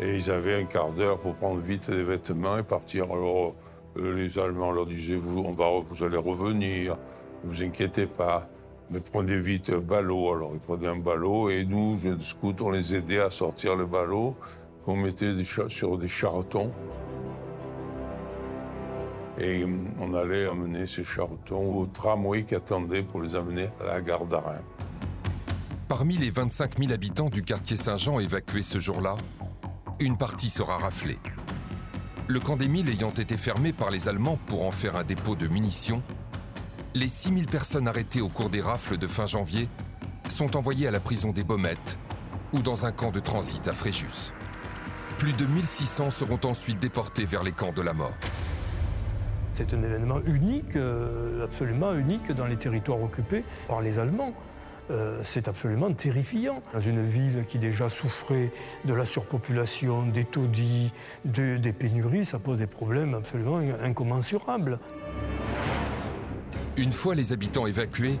et 0.00 0.16
ils 0.16 0.30
avaient 0.30 0.54
un 0.54 0.64
quart 0.64 0.92
d'heure 0.92 1.18
pour 1.18 1.34
prendre 1.34 1.60
vite 1.60 1.88
les 1.88 2.04
vêtements 2.04 2.58
et 2.58 2.62
partir. 2.62 3.04
Alors 3.04 3.54
euh, 3.96 4.14
les 4.14 4.38
Allemands 4.38 4.70
leur 4.70 4.86
disaient 4.86 5.16
vous, 5.16 5.40
on 5.40 5.52
va, 5.52 5.66
vous 5.88 6.04
allez 6.04 6.16
revenir, 6.16 6.96
ne 7.44 7.52
vous 7.52 7.62
inquiétez 7.62 8.06
pas, 8.06 8.48
mais 8.90 9.00
prenez 9.00 9.38
vite 9.38 9.70
un 9.70 9.78
ballot. 9.78 10.32
Alors 10.32 10.50
ils 10.54 10.60
prenaient 10.60 10.88
un 10.88 10.96
ballot 10.96 11.50
et 11.50 11.64
nous, 11.64 11.98
jeunes 11.98 12.20
scouts, 12.20 12.54
on 12.60 12.70
les 12.70 12.94
aidait 12.94 13.20
à 13.20 13.30
sortir 13.30 13.76
le 13.76 13.86
ballot 13.86 14.36
qu'on 14.84 14.96
mettait 14.96 15.34
des 15.34 15.44
sur 15.44 15.98
des 15.98 16.08
charretons. 16.08 16.72
Et 19.40 19.62
hum, 19.62 19.88
on 20.00 20.14
allait 20.14 20.46
amener 20.46 20.86
ces 20.86 21.04
charretons 21.04 21.76
au 21.76 21.86
tramway 21.86 22.42
qui 22.42 22.54
attendait 22.54 23.02
pour 23.02 23.20
les 23.20 23.34
amener 23.34 23.68
à 23.80 23.86
la 23.86 24.00
gare 24.00 24.26
d'Arin. 24.26 24.60
Parmi 25.86 26.16
les 26.16 26.30
25 26.30 26.78
000 26.78 26.92
habitants 26.92 27.30
du 27.30 27.42
quartier 27.42 27.76
Saint-Jean 27.76 28.18
évacués 28.18 28.62
ce 28.62 28.78
jour-là, 28.78 29.16
une 30.00 30.16
partie 30.16 30.48
sera 30.48 30.78
raflée. 30.78 31.18
Le 32.28 32.40
camp 32.40 32.56
des 32.56 32.68
Milles 32.68 32.88
ayant 32.88 33.10
été 33.10 33.36
fermé 33.36 33.72
par 33.72 33.90
les 33.90 34.08
Allemands 34.08 34.38
pour 34.46 34.66
en 34.66 34.70
faire 34.70 34.96
un 34.96 35.04
dépôt 35.04 35.34
de 35.34 35.48
munitions, 35.48 36.02
les 36.94 37.08
6 37.08 37.34
000 37.34 37.46
personnes 37.46 37.88
arrêtées 37.88 38.20
au 38.20 38.28
cours 38.28 38.50
des 38.50 38.60
rafles 38.60 38.98
de 38.98 39.06
fin 39.06 39.26
janvier 39.26 39.68
sont 40.28 40.56
envoyées 40.56 40.86
à 40.86 40.90
la 40.90 41.00
prison 41.00 41.32
des 41.32 41.42
Baumettes 41.42 41.98
ou 42.52 42.60
dans 42.60 42.86
un 42.86 42.92
camp 42.92 43.10
de 43.10 43.20
transit 43.20 43.66
à 43.66 43.74
Fréjus. 43.74 44.32
Plus 45.16 45.32
de 45.32 45.46
1600 45.46 46.10
seront 46.10 46.40
ensuite 46.44 46.78
déportés 46.78 47.24
vers 47.24 47.42
les 47.42 47.52
camps 47.52 47.72
de 47.72 47.82
la 47.82 47.92
mort. 47.92 48.14
C'est 49.52 49.74
un 49.74 49.82
événement 49.82 50.20
unique, 50.24 50.76
euh, 50.76 51.44
absolument 51.44 51.92
unique 51.94 52.30
dans 52.32 52.46
les 52.46 52.56
territoires 52.56 53.02
occupés 53.02 53.44
par 53.66 53.82
les 53.82 53.98
Allemands. 53.98 54.32
Euh, 54.90 55.20
c'est 55.22 55.48
absolument 55.48 55.92
terrifiant. 55.92 56.62
Dans 56.72 56.80
une 56.80 57.06
ville 57.08 57.44
qui 57.46 57.58
déjà 57.58 57.88
souffrait 57.90 58.50
de 58.84 58.94
la 58.94 59.04
surpopulation, 59.04 60.06
des 60.06 60.24
taudis, 60.24 60.92
de- 61.24 61.56
des 61.58 61.72
pénuries, 61.72 62.24
ça 62.24 62.38
pose 62.38 62.58
des 62.58 62.66
problèmes 62.66 63.14
absolument 63.14 63.58
incommensurables. 63.82 64.78
Une 66.76 66.92
fois 66.92 67.14
les 67.14 67.32
habitants 67.32 67.66
évacués, 67.66 68.18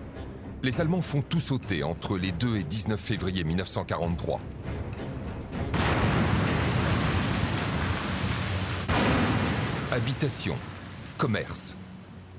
les 0.62 0.80
Allemands 0.80 1.00
font 1.02 1.22
tout 1.22 1.40
sauter 1.40 1.82
entre 1.84 2.18
les 2.18 2.32
2 2.32 2.56
et 2.58 2.64
19 2.64 3.00
février 3.00 3.44
1943. 3.44 4.40
Habitation, 9.90 10.54
commerce. 11.16 11.76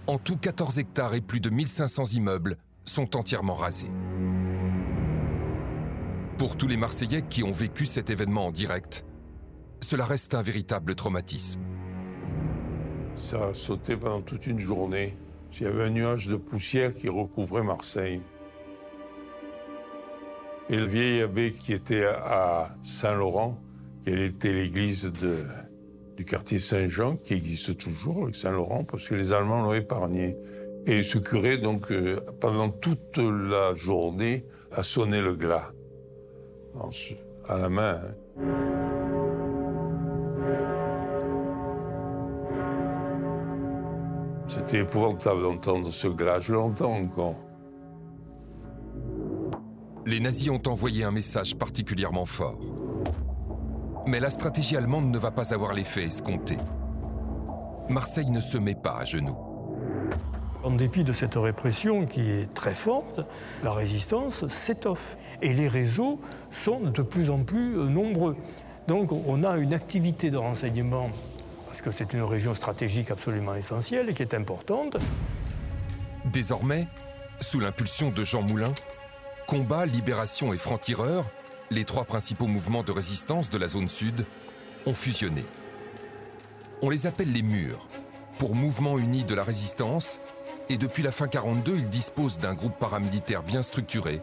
En 0.08 0.18
tout, 0.18 0.38
14 0.38 0.80
hectares 0.80 1.14
et 1.16 1.22
plus 1.22 1.40
de 1.40 1.50
1500 1.50 2.06
immeubles 2.14 2.58
sont 2.90 3.16
entièrement 3.16 3.54
rasés. 3.54 3.92
Pour 6.38 6.58
tous 6.58 6.68
les 6.68 6.78
Marseillais 6.78 7.22
qui 7.22 7.44
ont 7.44 7.52
vécu 7.52 7.86
cet 7.86 8.10
événement 8.10 8.48
en 8.48 8.52
direct, 8.52 9.06
cela 9.82 10.06
reste 10.06 10.34
un 10.36 10.42
véritable 10.42 10.96
traumatisme. 10.96 11.62
Ça 13.16 13.48
a 13.48 13.54
sauté 13.54 13.96
pendant 13.96 14.22
toute 14.22 14.48
une 14.48 14.60
journée. 14.60 15.18
Il 15.54 15.64
y 15.64 15.66
avait 15.68 15.84
un 15.84 15.90
nuage 15.90 16.28
de 16.28 16.36
poussière 16.36 16.94
qui 16.96 17.10
recouvrait 17.10 17.64
Marseille. 17.64 18.22
Et 20.70 20.78
le 20.78 20.86
vieil 20.86 21.22
abbé 21.22 21.52
qui 21.52 21.74
était 21.74 22.06
à 22.06 22.76
Saint-Laurent, 22.84 23.60
qui 24.04 24.12
était 24.12 24.54
l'église 24.54 25.12
du 26.16 26.26
quartier 26.26 26.60
Saint-Jean, 26.60 27.18
qui 27.18 27.34
existe 27.34 27.78
toujours 27.78 28.24
avec 28.24 28.36
Saint-Laurent, 28.36 28.84
parce 28.84 29.08
que 29.08 29.16
les 29.16 29.34
Allemands 29.34 29.62
l'ont 29.62 29.74
épargné. 29.74 30.38
Et 30.86 31.04
ce 31.04 31.18
curé, 31.18 31.58
donc, 31.58 31.92
euh, 31.92 32.20
pendant 32.40 32.70
toute 32.70 33.18
la 33.18 33.74
journée, 33.74 34.46
a 34.72 34.84
sonné 34.84 35.22
le 35.22 35.36
glas. 35.36 35.72
À 37.48 37.58
la 37.58 37.70
main. 37.70 38.00
hein. 38.02 38.90
C'était 44.48 44.80
épouvantable 44.80 45.44
d'entendre 45.44 45.88
ce 45.88 46.08
glas. 46.08 46.40
Je 46.40 46.54
l'entends 46.54 46.94
encore. 46.96 47.36
Les 50.06 50.20
nazis 50.20 50.50
ont 50.50 50.62
envoyé 50.68 51.04
un 51.04 51.12
message 51.12 51.56
particulièrement 51.56 52.26
fort. 52.26 52.60
Mais 54.08 54.20
la 54.20 54.30
stratégie 54.32 54.76
allemande 54.76 55.12
ne 55.12 55.18
va 55.20 55.30
pas 55.30 55.54
avoir 55.54 55.74
l'effet 55.74 56.06
escompté. 56.06 56.58
Marseille 57.90 58.30
ne 58.32 58.42
se 58.42 58.58
met 58.58 58.76
pas 58.76 58.98
à 58.98 59.06
genoux. 59.06 59.38
En 60.62 60.72
dépit 60.72 61.06
de 61.06 61.14
cette 61.14 61.36
répression 61.36 62.06
qui 62.06 62.30
est 62.30 62.54
très 62.54 62.74
forte, 62.74 63.22
la 63.64 63.72
résistance 63.72 64.46
s'étoffe 64.48 65.18
et 65.42 65.54
les 65.54 65.70
réseaux 65.70 66.20
sont 66.52 66.82
de 66.82 67.02
plus 67.02 67.30
en 67.30 67.44
plus 67.44 67.78
euh, 67.78 67.86
nombreux. 67.86 68.36
Donc 68.88 69.12
on 69.12 69.44
a 69.44 69.58
une 69.58 69.74
activité 69.74 70.32
de 70.32 70.38
renseignement, 70.38 71.10
parce 71.68 71.82
que 71.82 71.92
c'est 71.92 72.12
une 72.12 72.24
région 72.24 72.54
stratégique 72.54 73.10
absolument 73.10 73.56
essentielle 73.56 74.10
et 74.10 74.14
qui 74.14 74.22
est 74.22 74.34
importante. 74.34 74.98
Désormais, 76.26 76.88
sous 77.40 77.62
l'impulsion 77.62 78.10
de 78.10 78.26
Jean 78.26 78.42
Moulin, 78.42 78.74
Combat, 79.48 79.86
Libération 79.86 80.54
et 80.54 80.58
Franc-Tireur, 80.58 81.26
les 81.72 81.86
trois 81.86 82.04
principaux 82.04 82.48
mouvements 82.48 82.84
de 82.84 82.92
résistance 82.92 83.50
de 83.50 83.58
la 83.58 83.70
zone 83.70 83.90
sud, 83.90 84.26
ont 84.86 84.94
fusionné. 84.94 85.46
On 86.82 86.90
les 86.90 87.08
appelle 87.08 87.32
les 87.32 87.44
Murs, 87.44 87.88
pour 88.38 88.56
Mouvement 88.56 88.98
Uni 88.98 89.24
de 89.24 89.36
la 89.36 89.44
Résistance, 89.44 90.20
et 90.70 90.78
depuis 90.78 91.04
la 91.04 91.12
fin 91.12 91.28
42, 91.28 91.76
ils 91.78 91.90
disposent 91.90 92.38
d'un 92.40 92.54
groupe 92.54 92.78
paramilitaire 92.80 93.44
bien 93.44 93.62
structuré, 93.64 94.22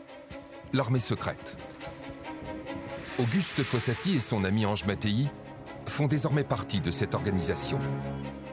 l'armée 0.72 0.98
secrète. 1.00 1.56
Auguste 3.18 3.62
Fossati 3.62 4.16
et 4.16 4.20
son 4.20 4.44
ami 4.44 4.66
Ange 4.66 4.84
Mattei 4.84 5.26
font 5.86 6.06
désormais 6.06 6.44
partie 6.44 6.80
de 6.80 6.90
cette 6.90 7.14
organisation. 7.14 7.78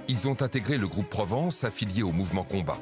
Ils 0.08 0.28
ont 0.28 0.42
intégré 0.42 0.78
le 0.78 0.88
groupe 0.88 1.10
Provence 1.10 1.64
affilié 1.64 2.04
au 2.04 2.12
mouvement 2.12 2.44
Combat. 2.44 2.80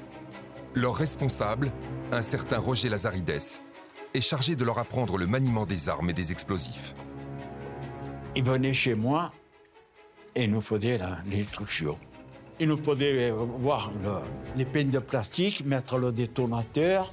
Leur 0.76 0.96
responsable, 0.96 1.72
un 2.12 2.22
certain 2.22 2.60
Roger 2.60 2.90
Lazarides, 2.90 3.40
est 4.14 4.22
chargé 4.22 4.56
de 4.56 4.64
leur 4.64 4.80
apprendre 4.80 5.18
le 5.18 5.28
maniement 5.28 5.66
des 5.66 5.90
armes 5.90 6.10
et 6.10 6.14
des 6.14 6.32
explosifs. 6.32 6.94
Il 8.36 8.44
venait 8.44 8.74
chez 8.74 8.96
moi 8.96 9.34
et 10.36 10.44
il 10.46 10.52
nous 10.52 10.62
faisait 10.62 10.98
la- 10.98 11.18
l'instruction. 11.30 11.98
Il 12.62 12.68
nous 12.68 12.78
faisait 12.78 13.32
euh, 13.32 13.34
voir 13.60 13.92
le- 14.04 14.22
les 14.56 14.66
peines 14.66 14.92
de 14.92 15.00
plastique, 15.00 15.66
mettre 15.66 15.98
le 15.98 16.12
détonateur, 16.12 17.12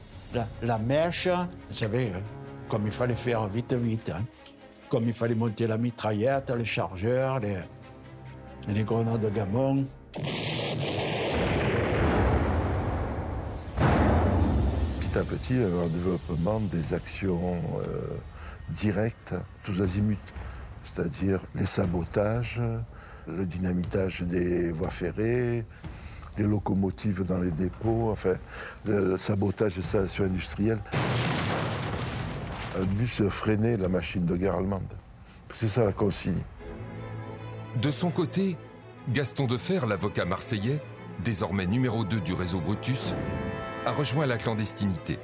la, 0.62 0.78
mèche, 0.78 1.26
vous 1.26 1.74
savez, 1.74 2.08
euh, 2.14 2.20
comme 2.68 2.84
il 2.84 2.92
fallait 2.92 3.14
faire 3.14 3.46
vite, 3.48 3.72
vite. 3.72 4.10
hein. 4.10 4.22
Comme 4.90 5.04
il 5.04 5.14
fallait 5.14 5.34
monter 5.34 5.66
la 5.66 5.78
mitraillette, 5.78 6.50
les 6.50 6.66
chargeurs, 6.66 7.40
les, 7.40 7.56
les 8.68 8.82
grenades 8.84 9.20
de 9.22 9.30
gamon. 9.30 9.86
petit 15.00 15.18
à 15.18 15.22
petit 15.24 15.54
un 15.54 15.86
développement 15.88 16.60
des 16.60 16.92
actions 16.92 17.40
euh, 17.86 18.16
directes, 18.70 19.34
tous 19.64 19.80
azimuts, 19.80 20.16
c'est-à-dire 20.82 21.40
les 21.54 21.64
sabotages, 21.66 22.60
le 23.36 23.44
dynamitage 23.44 24.22
des 24.22 24.72
voies 24.72 24.90
ferrées, 24.90 25.64
les 26.36 26.44
locomotives 26.44 27.24
dans 27.24 27.38
les 27.38 27.50
dépôts, 27.50 28.10
enfin, 28.10 28.34
le, 28.84 29.16
sabotage 29.16 29.76
des 29.76 29.82
stations 29.82 30.24
industrielles. 30.24 30.80
Un 32.78 32.84
but 32.84 33.28
freiner 33.28 33.76
la 33.76 33.88
machine 33.88 34.24
de 34.24 34.36
guerre 34.36 34.54
allemande. 34.54 34.94
C'est 35.50 35.68
ça 35.68 35.84
la 35.84 35.92
consigne. 35.92 36.42
De 37.82 37.90
son 37.90 38.10
côté, 38.10 38.56
Gaston 39.08 39.46
Defer, 39.46 39.80
l'avocat 39.88 40.24
marseillais, 40.24 40.80
désormais 41.24 41.66
numéro 41.66 42.04
2 42.04 42.20
du 42.20 42.34
réseau 42.34 42.60
Brutus, 42.60 43.14
a 43.84 43.92
rejoint 43.92 44.26
la 44.26 44.36
clandestinité. 44.36 45.18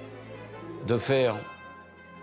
Defer 0.87 1.33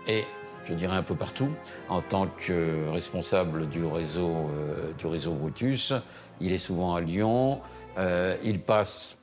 est, 0.06 0.26
je 0.64 0.74
dirais 0.74 0.96
un 0.96 1.02
peu 1.02 1.14
partout, 1.14 1.50
en 1.88 2.00
tant 2.00 2.26
que 2.26 2.88
responsable 2.90 3.68
du 3.68 3.84
réseau, 3.84 4.48
euh, 4.56 5.30
Brutus. 5.30 5.92
Il 6.40 6.52
est 6.52 6.58
souvent 6.58 6.94
à 6.94 7.00
Lyon, 7.00 7.60
euh, 7.98 8.36
il 8.44 8.60
passe 8.60 9.18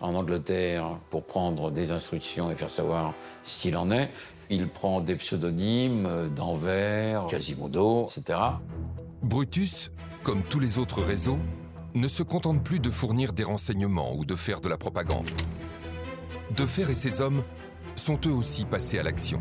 en 0.00 0.14
Angleterre 0.14 0.98
pour 1.10 1.24
prendre 1.24 1.70
des 1.70 1.92
instructions 1.92 2.50
et 2.50 2.56
faire 2.56 2.70
savoir 2.70 3.14
qu'il 3.44 3.76
en 3.76 3.90
est. 3.90 4.10
Il 4.50 4.68
prend 4.68 5.00
des 5.00 5.16
pseudonymes 5.16 6.06
euh, 6.06 6.28
d'Anvers, 6.28 7.26
Quasimodo, 7.26 8.02
etc. 8.04 8.38
Brutus, 9.22 9.90
comme 10.22 10.42
tous 10.42 10.60
les 10.60 10.78
autres 10.78 11.02
réseaux, 11.02 11.38
ne 11.94 12.08
se 12.08 12.22
contente 12.22 12.62
plus 12.62 12.80
de 12.80 12.90
fournir 12.90 13.32
des 13.32 13.44
renseignements 13.44 14.14
ou 14.14 14.24
de 14.24 14.34
faire 14.34 14.60
de 14.60 14.68
la 14.68 14.76
propagande. 14.76 15.30
Defer 16.56 16.90
et 16.90 16.94
ses 16.94 17.20
hommes 17.20 17.42
sont 17.96 18.18
eux 18.26 18.32
aussi 18.32 18.64
passés 18.64 18.98
à 18.98 19.02
l'action. 19.02 19.40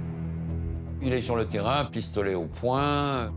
Il 1.06 1.12
est 1.12 1.22
sur 1.22 1.36
le 1.36 1.46
terrain, 1.46 1.84
pistolet 1.84 2.34
au 2.34 2.46
poing. 2.46 3.34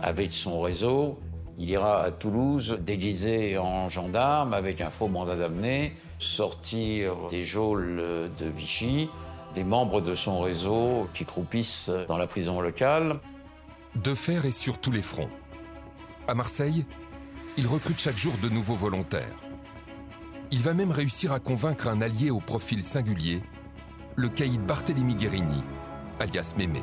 Avec 0.00 0.32
son 0.32 0.60
réseau, 0.60 1.18
il 1.58 1.68
ira 1.68 2.04
à 2.04 2.12
Toulouse 2.12 2.78
déguisé 2.80 3.58
en 3.58 3.88
gendarme 3.88 4.54
avec 4.54 4.80
un 4.80 4.88
faux 4.88 5.08
mandat 5.08 5.34
d'amener, 5.34 5.94
sortir 6.20 7.16
des 7.28 7.42
geôles 7.42 8.30
de 8.38 8.46
Vichy, 8.46 9.10
des 9.54 9.64
membres 9.64 10.00
de 10.00 10.14
son 10.14 10.40
réseau 10.40 11.08
qui 11.12 11.24
croupissent 11.24 11.90
dans 12.06 12.16
la 12.18 12.28
prison 12.28 12.60
locale. 12.60 13.18
Defer 13.96 14.46
est 14.46 14.52
sur 14.52 14.78
tous 14.78 14.92
les 14.92 15.02
fronts. 15.02 15.28
À 16.28 16.36
Marseille, 16.36 16.86
il 17.56 17.66
recrute 17.66 18.00
chaque 18.00 18.16
jour 18.16 18.34
de 18.40 18.48
nouveaux 18.48 18.76
volontaires. 18.76 19.36
Il 20.52 20.60
va 20.60 20.72
même 20.72 20.92
réussir 20.92 21.32
à 21.32 21.40
convaincre 21.40 21.88
un 21.88 22.00
allié 22.00 22.30
au 22.30 22.38
profil 22.38 22.84
singulier, 22.84 23.42
le 24.14 24.28
caïd 24.28 24.60
Barthélemy 24.64 25.14
Guérini, 25.16 25.64
Mémé. 26.56 26.82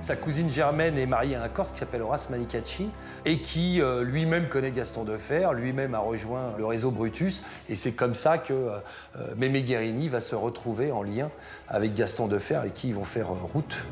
Sa 0.00 0.14
cousine 0.14 0.48
Germaine 0.48 0.96
est 0.96 1.06
mariée 1.06 1.34
à 1.34 1.42
un 1.42 1.48
Corse 1.48 1.72
qui 1.72 1.80
s'appelle 1.80 2.02
Horace 2.02 2.30
Manicacci 2.30 2.88
et 3.24 3.40
qui 3.40 3.82
euh, 3.82 4.04
lui-même 4.04 4.48
connaît 4.48 4.70
Gaston 4.70 5.02
Defer, 5.02 5.48
lui-même 5.54 5.96
a 5.96 5.98
rejoint 5.98 6.54
le 6.56 6.64
réseau 6.64 6.92
Brutus 6.92 7.42
et 7.68 7.74
c'est 7.74 7.92
comme 7.92 8.14
ça 8.14 8.38
que 8.38 8.52
euh, 8.52 8.78
euh, 9.16 9.34
Mémé 9.36 9.64
Guérini 9.64 10.08
va 10.08 10.20
se 10.20 10.36
retrouver 10.36 10.92
en 10.92 11.02
lien 11.02 11.30
avec 11.66 11.94
Gaston 11.94 12.28
Defer 12.28 12.60
et 12.66 12.70
qui 12.70 12.92
vont 12.92 13.04
faire 13.04 13.28
route. 13.28 13.84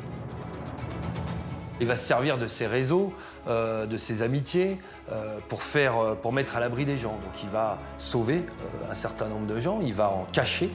Il 1.80 1.86
va 1.86 1.96
se 1.96 2.06
servir 2.06 2.38
de 2.38 2.46
ses 2.46 2.66
réseaux, 2.66 3.12
euh, 3.48 3.84
de 3.84 3.98
ses 3.98 4.22
amitiés, 4.22 4.78
euh, 5.12 5.38
pour, 5.48 5.62
faire, 5.62 5.98
euh, 5.98 6.14
pour 6.14 6.32
mettre 6.32 6.56
à 6.56 6.60
l'abri 6.60 6.86
des 6.86 6.96
gens. 6.96 7.12
Donc 7.12 7.42
il 7.42 7.50
va 7.50 7.78
sauver 7.98 8.44
un 8.90 8.94
certain 8.94 9.28
nombre 9.28 9.46
de 9.46 9.60
gens, 9.60 9.80
il 9.80 9.92
va 9.92 10.10
en 10.10 10.26
cacher 10.32 10.70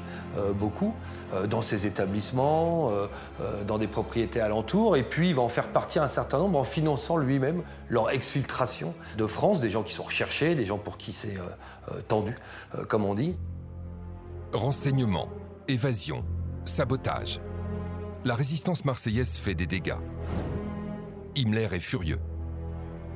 beaucoup 0.55 0.93
dans 1.49 1.61
ses 1.61 1.85
établissements, 1.85 2.91
dans 3.67 3.77
des 3.77 3.87
propriétés 3.87 4.41
alentours, 4.41 4.97
et 4.97 5.03
puis 5.03 5.29
il 5.29 5.35
va 5.35 5.41
en 5.41 5.49
faire 5.49 5.67
partir 5.69 6.03
un 6.03 6.07
certain 6.07 6.37
nombre 6.37 6.59
en 6.59 6.63
finançant 6.63 7.17
lui-même 7.17 7.63
leur 7.89 8.09
exfiltration 8.09 8.93
de 9.17 9.25
France, 9.25 9.59
des 9.59 9.69
gens 9.69 9.83
qui 9.83 9.93
sont 9.93 10.03
recherchés, 10.03 10.55
des 10.55 10.65
gens 10.65 10.77
pour 10.77 10.97
qui 10.97 11.13
c'est 11.13 11.37
tendu, 12.07 12.35
comme 12.87 13.05
on 13.05 13.15
dit. 13.15 13.35
Renseignement, 14.53 15.29
évasion, 15.67 16.23
sabotage. 16.65 17.41
La 18.25 18.35
résistance 18.35 18.85
marseillaise 18.85 19.37
fait 19.37 19.55
des 19.55 19.67
dégâts. 19.67 19.95
Himmler 21.35 21.67
est 21.73 21.79
furieux. 21.79 22.19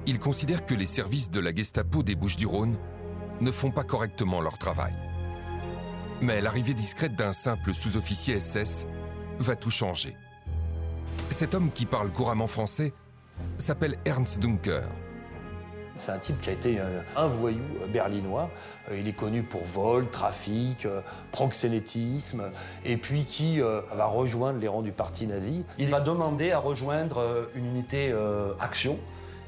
Il 0.06 0.20
considère 0.20 0.66
que 0.66 0.76
les 0.76 0.86
services 0.86 1.30
de 1.30 1.40
la 1.40 1.54
Gestapo 1.54 2.04
des 2.04 2.16
Bouches-du-Rhône 2.16 2.78
ne 3.42 3.52
font 3.52 3.72
pas 3.72 3.84
correctement 3.84 4.42
leur 4.42 4.58
travail. 4.58 4.94
Mais 6.22 6.42
l'arrivée 6.42 6.74
discrète 6.74 7.16
d'un 7.16 7.34
simple 7.34 7.74
sous-officier 7.74 8.40
SS 8.40 8.86
va 9.40 9.56
tout 9.56 9.72
changer. 9.72 10.16
Cet 11.30 11.56
homme 11.56 11.72
qui 11.72 11.86
parle 11.86 12.12
couramment 12.12 12.48
français 12.48 12.94
s'appelle 13.58 13.98
Ernst 14.06 14.40
Dunker. 14.40 14.90
C'est 15.96 16.12
un 16.12 16.18
type 16.18 16.42
qui 16.42 16.50
a 16.50 16.54
été 16.54 16.80
euh, 16.80 17.02
un 17.16 17.28
voyou 17.28 17.64
euh, 17.82 17.88
berlinois. 17.88 18.50
Euh, 18.92 19.00
il 19.00 19.08
est 19.08 19.14
connu 19.14 19.44
pour 19.44 19.64
vol, 19.64 20.10
trafic, 20.10 20.88
proxénétisme, 21.32 22.52
et 22.84 22.98
puis 22.98 23.24
qui 23.24 23.60
va 23.60 24.06
rejoindre 24.06 24.60
les 24.60 24.68
rangs 24.68 24.82
du 24.82 24.92
parti 24.92 25.28
nazi. 25.28 25.66
Il 25.80 25.90
va 25.90 26.02
demander 26.02 26.52
à 26.52 26.60
rejoindre 26.60 27.48
une 27.56 27.66
unité 27.66 28.14
action. 28.60 28.98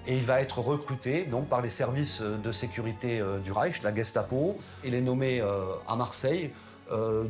Et 0.07 0.15
il 0.15 0.23
va 0.23 0.41
être 0.41 0.59
recruté 0.59 1.23
donc, 1.23 1.47
par 1.47 1.61
les 1.61 1.69
services 1.69 2.21
de 2.21 2.51
sécurité 2.51 3.21
du 3.43 3.51
Reich, 3.51 3.81
la 3.83 3.93
Gestapo. 3.93 4.57
Il 4.85 4.95
est 4.95 5.01
nommé 5.01 5.41
à 5.87 5.95
Marseille, 5.95 6.51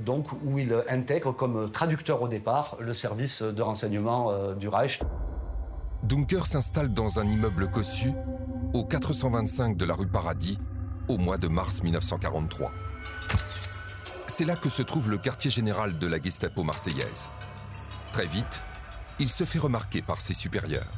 donc, 0.05 0.27
où 0.43 0.59
il 0.59 0.75
intègre 0.89 1.33
comme 1.33 1.71
traducteur 1.71 2.21
au 2.21 2.27
départ 2.27 2.77
le 2.79 2.93
service 2.93 3.41
de 3.41 3.61
renseignement 3.61 4.53
du 4.53 4.67
Reich. 4.67 5.01
Dunker 6.03 6.45
s'installe 6.45 6.93
dans 6.93 7.19
un 7.19 7.25
immeuble 7.25 7.69
cossu 7.69 8.13
au 8.73 8.83
425 8.83 9.77
de 9.77 9.85
la 9.85 9.93
rue 9.93 10.07
Paradis 10.07 10.59
au 11.07 11.17
mois 11.17 11.37
de 11.37 11.47
mars 11.47 11.83
1943. 11.83 12.71
C'est 14.27 14.45
là 14.45 14.55
que 14.55 14.69
se 14.69 14.81
trouve 14.81 15.09
le 15.09 15.17
quartier 15.17 15.49
général 15.49 15.97
de 15.97 16.07
la 16.07 16.21
Gestapo 16.21 16.63
marseillaise. 16.63 17.27
Très 18.13 18.25
vite, 18.25 18.61
il 19.19 19.29
se 19.29 19.43
fait 19.43 19.59
remarquer 19.59 20.01
par 20.01 20.21
ses 20.21 20.33
supérieurs. 20.33 20.91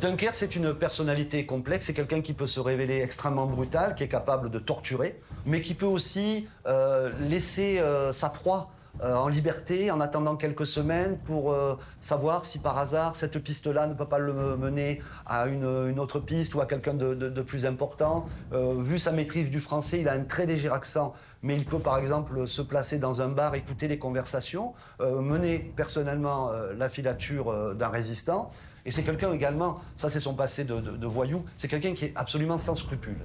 Dunker, 0.00 0.34
c'est 0.34 0.56
une 0.56 0.74
personnalité 0.74 1.46
complexe, 1.46 1.86
c'est 1.86 1.94
quelqu'un 1.94 2.20
qui 2.20 2.34
peut 2.34 2.46
se 2.46 2.60
révéler 2.60 3.00
extrêmement 3.00 3.46
brutal, 3.46 3.94
qui 3.94 4.02
est 4.02 4.08
capable 4.08 4.50
de 4.50 4.58
torturer, 4.58 5.20
mais 5.46 5.62
qui 5.62 5.74
peut 5.74 5.86
aussi 5.86 6.46
euh, 6.66 7.10
laisser 7.28 7.78
euh, 7.78 8.12
sa 8.12 8.28
proie 8.28 8.70
euh, 9.02 9.14
en 9.14 9.26
liberté 9.26 9.90
en 9.90 10.00
attendant 10.00 10.36
quelques 10.36 10.66
semaines 10.66 11.18
pour 11.18 11.52
euh, 11.52 11.76
savoir 12.00 12.44
si 12.44 12.60
par 12.60 12.78
hasard 12.78 13.16
cette 13.16 13.38
piste-là 13.40 13.88
ne 13.88 13.94
peut 13.94 14.06
pas 14.06 14.20
le 14.20 14.56
mener 14.56 15.00
à 15.26 15.48
une, 15.48 15.98
autre 15.98 16.20
piste 16.20 16.54
ou 16.54 16.60
à 16.60 16.66
quelqu'un 16.66 16.94
de, 16.94 17.42
plus 17.42 17.66
important. 17.66 18.24
Euh, 18.52 18.74
vu 18.78 18.98
sa 18.98 19.10
maîtrise 19.10 19.50
du 19.50 19.58
français, 19.58 20.00
il 20.00 20.08
a 20.08 20.12
un 20.12 20.22
très 20.22 20.46
léger 20.46 20.68
accent, 20.68 21.12
mais 21.42 21.56
il 21.56 21.64
peut 21.64 21.80
par 21.80 21.98
exemple 21.98 22.46
se 22.46 22.62
placer 22.62 22.98
dans 22.98 23.20
un 23.20 23.28
bar, 23.28 23.56
écouter 23.56 23.88
les 23.88 23.98
conversations, 23.98 24.74
mener 25.00 25.72
personnellement 25.76 26.50
la 26.76 26.88
filature 26.88 27.74
d'un 27.74 27.88
résistant. 27.88 28.48
Et 28.86 28.90
c'est 28.90 29.02
quelqu'un 29.02 29.32
également, 29.32 29.80
ça 29.96 30.08
c'est 30.08 30.20
son 30.20 30.34
passé 30.34 30.64
de, 30.64 30.80
de 30.80 31.06
voyou, 31.06 31.44
c'est 31.56 31.68
quelqu'un 31.68 31.94
qui 31.94 32.06
est 32.06 32.12
absolument 32.16 32.58
sans 32.58 32.76
scrupules. 32.76 33.20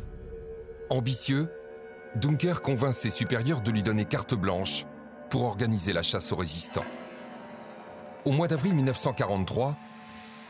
Ambitieux, 0.90 1.48
Dunker 2.16 2.62
convainc 2.62 2.94
ses 2.94 3.10
supérieurs 3.10 3.62
de 3.62 3.72
lui 3.72 3.84
donner 3.84 4.06
carte 4.06 4.34
blanche 4.34 4.86
pour 5.30 5.44
organiser 5.44 5.94
la 5.94 6.04
chasse 6.04 6.32
aux 6.32 6.36
résistants. 6.36 6.86
Au 8.26 8.32
mois 8.32 8.48
d'avril 8.48 8.76
1943, 8.76 9.76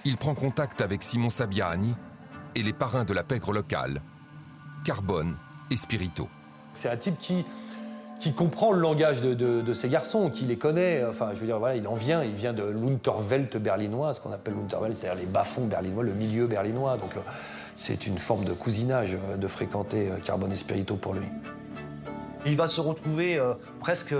il 0.05 0.17
prend 0.17 0.33
contact 0.33 0.81
avec 0.81 1.03
Simon 1.03 1.29
Sabiani 1.29 1.93
et 2.55 2.63
les 2.63 2.73
parrains 2.73 3.03
de 3.03 3.13
la 3.13 3.23
pègre 3.23 3.53
locale, 3.53 4.01
Carbone 4.85 5.35
et 5.69 5.77
Spirito. 5.77 6.27
C'est 6.73 6.89
un 6.89 6.97
type 6.97 7.17
qui, 7.17 7.45
qui 8.19 8.33
comprend 8.33 8.71
le 8.71 8.79
langage 8.79 9.21
de, 9.21 9.73
ces 9.73 9.89
garçons, 9.89 10.29
qui 10.29 10.45
les 10.45 10.57
connaît. 10.57 11.03
Enfin, 11.05 11.29
je 11.33 11.39
veux 11.39 11.45
dire, 11.45 11.59
voilà, 11.59 11.75
il 11.75 11.87
en 11.87 11.95
vient, 11.95 12.23
il 12.23 12.33
vient 12.33 12.53
de 12.53 12.63
l'Unterwelt 12.63 13.57
berlinois, 13.57 14.13
ce 14.13 14.19
qu'on 14.19 14.31
appelle 14.31 14.55
l'Unterwelt, 14.55 14.95
c'est-à-dire 14.95 15.21
les 15.21 15.27
bas-fonds 15.27 15.65
berlinois, 15.65 16.03
le 16.03 16.13
milieu 16.13 16.47
berlinois. 16.47 16.97
Donc, 16.97 17.15
euh, 17.15 17.21
c'est 17.75 18.07
une 18.07 18.17
forme 18.17 18.43
de 18.43 18.53
cousinage 18.53 19.15
euh, 19.15 19.37
de 19.37 19.47
fréquenter 19.47 20.09
euh, 20.09 20.17
Carbone 20.17 20.51
et 20.51 20.57
Spirito 20.57 20.95
pour 20.95 21.13
lui. 21.13 21.27
Il 22.45 22.55
va 22.55 22.67
se 22.67 22.81
retrouver 22.81 23.37
euh, 23.37 23.53
presque 23.79 24.15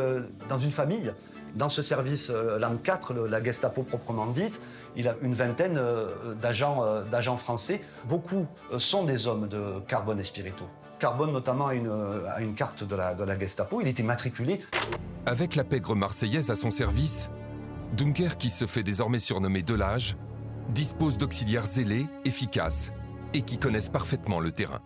dans 0.50 0.60
une 0.60 0.72
famille. 0.72 1.14
Dans 1.56 1.70
ce 1.70 1.82
service 1.82 2.30
euh, 2.30 2.60
l'an 2.60 2.76
4, 2.76 3.14
la 3.14 3.44
Gestapo 3.44 3.84
proprement 3.84 4.28
dite, 4.28 4.62
il 4.96 5.08
a 5.08 5.16
une 5.22 5.34
vingtaine 5.34 5.78
euh, 5.78 6.36
d'agents 6.42 7.38
français. 7.38 7.82
Beaucoup 8.06 8.46
sont 8.78 9.04
des 9.04 9.28
hommes 9.28 9.48
de 9.48 9.80
Carbone 9.88 10.20
et 10.20 10.24
Spirito. 10.24 10.66
Carbone 11.00 11.32
notamment 11.32 11.68
a 11.68 11.76
une, 11.76 12.54
carte 12.56 12.84
de 12.84 12.96
la, 12.96 13.14
de 13.14 13.24
la 13.24 13.40
Gestapo, 13.40 13.80
il 13.80 13.88
était 13.88 14.04
matriculé. 14.04 14.60
Avec 15.26 15.56
la 15.56 15.64
pègre 15.64 15.96
marseillaise 15.96 16.50
à 16.50 16.58
son 16.58 16.72
service, 16.72 17.30
Dunker, 17.96 18.38
qui 18.38 18.50
se 18.50 18.68
fait 18.68 18.84
désormais 18.84 19.20
surnommer 19.20 19.64
Delage, 19.64 20.18
dispose 20.70 21.18
d'auxiliaires 21.18 21.66
zélés, 21.66 22.08
efficaces 22.26 22.92
et 23.34 23.44
qui 23.44 23.58
connaissent 23.58 23.90
parfaitement 23.90 24.42
le 24.42 24.52
terrain 24.52 24.82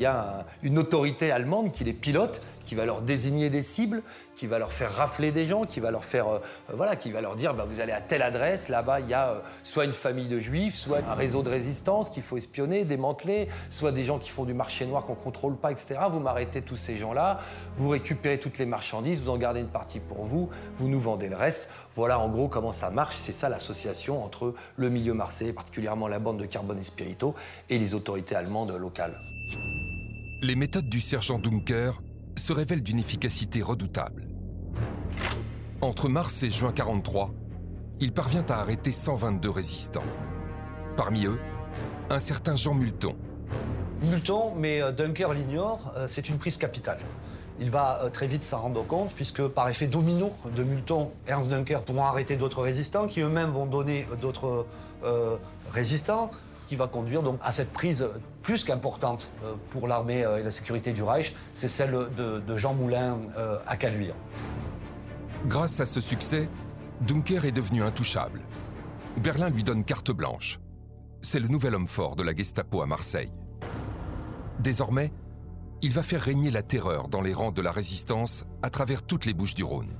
il 0.00 0.04
y 0.04 0.06
a 0.06 0.46
une 0.62 0.78
autorité 0.78 1.30
allemande 1.30 1.72
qui 1.72 1.84
les 1.84 1.92
pilote, 1.92 2.40
qui 2.64 2.74
va 2.74 2.86
leur 2.86 3.02
désigner 3.02 3.50
des 3.50 3.60
cibles, 3.60 4.02
qui 4.34 4.46
va 4.46 4.58
leur 4.58 4.72
faire 4.72 4.90
rafler 4.90 5.30
des 5.30 5.44
gens, 5.44 5.66
qui 5.66 5.78
va 5.78 5.90
leur 5.90 6.06
faire, 6.06 6.26
euh, 6.28 6.38
voilà, 6.72 6.96
qui 6.96 7.10
va 7.10 7.20
leur 7.20 7.36
dire, 7.36 7.52
bah, 7.52 7.66
vous 7.68 7.80
allez 7.80 7.92
à 7.92 8.00
telle 8.00 8.22
adresse, 8.22 8.68
là-bas 8.68 9.00
il 9.00 9.08
y 9.10 9.12
a 9.12 9.28
euh, 9.28 9.40
soit 9.62 9.84
une 9.84 9.92
famille 9.92 10.28
de 10.28 10.38
juifs, 10.38 10.74
soit 10.74 11.00
un 11.06 11.12
réseau 11.14 11.42
de 11.42 11.50
résistance 11.50 12.08
qu'il 12.08 12.22
faut 12.22 12.38
espionner, 12.38 12.86
démanteler, 12.86 13.48
soit 13.68 13.92
des 13.92 14.04
gens 14.04 14.18
qui 14.18 14.30
font 14.30 14.46
du 14.46 14.54
marché 14.54 14.86
noir 14.86 15.04
qu'on 15.04 15.16
contrôle 15.16 15.54
pas, 15.54 15.70
etc. 15.70 16.00
Vous 16.10 16.20
m'arrêtez 16.20 16.62
tous 16.62 16.76
ces 16.76 16.96
gens-là, 16.96 17.40
vous 17.74 17.90
récupérez 17.90 18.40
toutes 18.40 18.56
les 18.56 18.66
marchandises, 18.66 19.20
vous 19.20 19.28
en 19.28 19.36
gardez 19.36 19.60
une 19.60 19.68
partie 19.68 20.00
pour 20.00 20.24
vous, 20.24 20.48
vous 20.72 20.88
nous 20.88 21.00
vendez 21.00 21.28
le 21.28 21.36
reste. 21.36 21.68
Voilà 21.94 22.18
en 22.18 22.30
gros 22.30 22.48
comment 22.48 22.72
ça 22.72 22.88
marche. 22.88 23.16
C'est 23.16 23.32
ça 23.32 23.50
l'association 23.50 24.24
entre 24.24 24.54
le 24.76 24.88
milieu 24.88 25.12
marseillais, 25.12 25.52
particulièrement 25.52 26.08
la 26.08 26.20
bande 26.20 26.38
de 26.38 26.46
Carbone 26.46 26.78
et 26.78 26.84
Spirito, 26.84 27.34
et 27.68 27.78
les 27.78 27.94
autorités 27.94 28.34
allemandes 28.34 28.74
locales. 28.74 29.20
Les 30.42 30.54
méthodes 30.54 30.88
du 30.88 31.02
sergent 31.02 31.38
Dunker 31.38 32.00
se 32.38 32.54
révèlent 32.54 32.82
d'une 32.82 32.98
efficacité 32.98 33.60
redoutable. 33.60 34.26
Entre 35.82 36.08
mars 36.08 36.42
et 36.42 36.48
juin 36.48 36.72
43, 36.72 37.34
il 38.00 38.10
parvient 38.12 38.46
à 38.48 38.54
arrêter 38.54 38.90
122 38.90 39.50
résistants. 39.50 40.04
Parmi 40.96 41.26
eux, 41.26 41.38
un 42.08 42.18
certain 42.18 42.56
Jean 42.56 42.72
Multon. 42.72 43.16
Multon, 44.02 44.54
mais 44.56 44.80
euh, 44.80 44.92
Dunker 44.92 45.34
l'ignore, 45.34 45.92
euh, 45.98 46.08
c'est 46.08 46.30
une 46.30 46.38
prise 46.38 46.56
capitale. 46.56 47.00
Il 47.60 47.70
va 47.70 48.02
euh, 48.02 48.08
très 48.08 48.26
vite 48.26 48.42
s'en 48.42 48.62
rendre 48.62 48.86
compte, 48.86 49.12
puisque 49.12 49.46
par 49.46 49.68
effet 49.68 49.88
domino 49.88 50.32
de 50.56 50.64
Multon, 50.64 51.10
Ernst 51.26 51.50
Dunker 51.50 51.82
pourront 51.82 52.04
arrêter 52.04 52.36
d'autres 52.36 52.62
résistants, 52.62 53.08
qui 53.08 53.20
eux-mêmes 53.20 53.50
vont 53.50 53.66
donner 53.66 54.06
d'autres 54.22 54.66
résistants, 55.72 56.30
qui 56.70 56.76
va 56.76 56.86
conduire 56.86 57.24
donc 57.24 57.40
à 57.42 57.50
cette 57.50 57.72
prise 57.72 58.06
plus 58.42 58.62
qu'importante 58.62 59.32
euh, 59.42 59.54
pour 59.70 59.88
l'armée 59.88 60.24
euh, 60.24 60.38
et 60.38 60.44
la 60.44 60.52
sécurité 60.52 60.92
du 60.92 61.02
Reich, 61.02 61.34
c'est 61.52 61.66
celle 61.66 61.90
de, 62.16 62.38
de 62.38 62.56
Jean 62.56 62.74
Moulin 62.74 63.18
euh, 63.36 63.58
à 63.66 63.76
Caluire. 63.76 64.14
Grâce 65.46 65.80
à 65.80 65.86
ce 65.86 66.00
succès, 66.00 66.48
Dunker 67.00 67.44
est 67.44 67.50
devenu 67.50 67.82
intouchable. 67.82 68.40
Berlin 69.16 69.50
lui 69.50 69.64
donne 69.64 69.82
carte 69.82 70.12
blanche. 70.12 70.60
C'est 71.22 71.40
le 71.40 71.48
nouvel 71.48 71.74
homme 71.74 71.88
fort 71.88 72.14
de 72.14 72.22
la 72.22 72.36
Gestapo 72.36 72.82
à 72.82 72.86
Marseille. 72.86 73.32
Désormais, 74.60 75.12
il 75.82 75.90
va 75.90 76.04
faire 76.04 76.20
régner 76.22 76.52
la 76.52 76.62
terreur 76.62 77.08
dans 77.08 77.20
les 77.20 77.34
rangs 77.34 77.50
de 77.50 77.62
la 77.62 77.72
résistance 77.72 78.44
à 78.62 78.70
travers 78.70 79.02
toutes 79.02 79.26
les 79.26 79.34
Bouches 79.34 79.56
du 79.56 79.64
Rhône. 79.64 79.90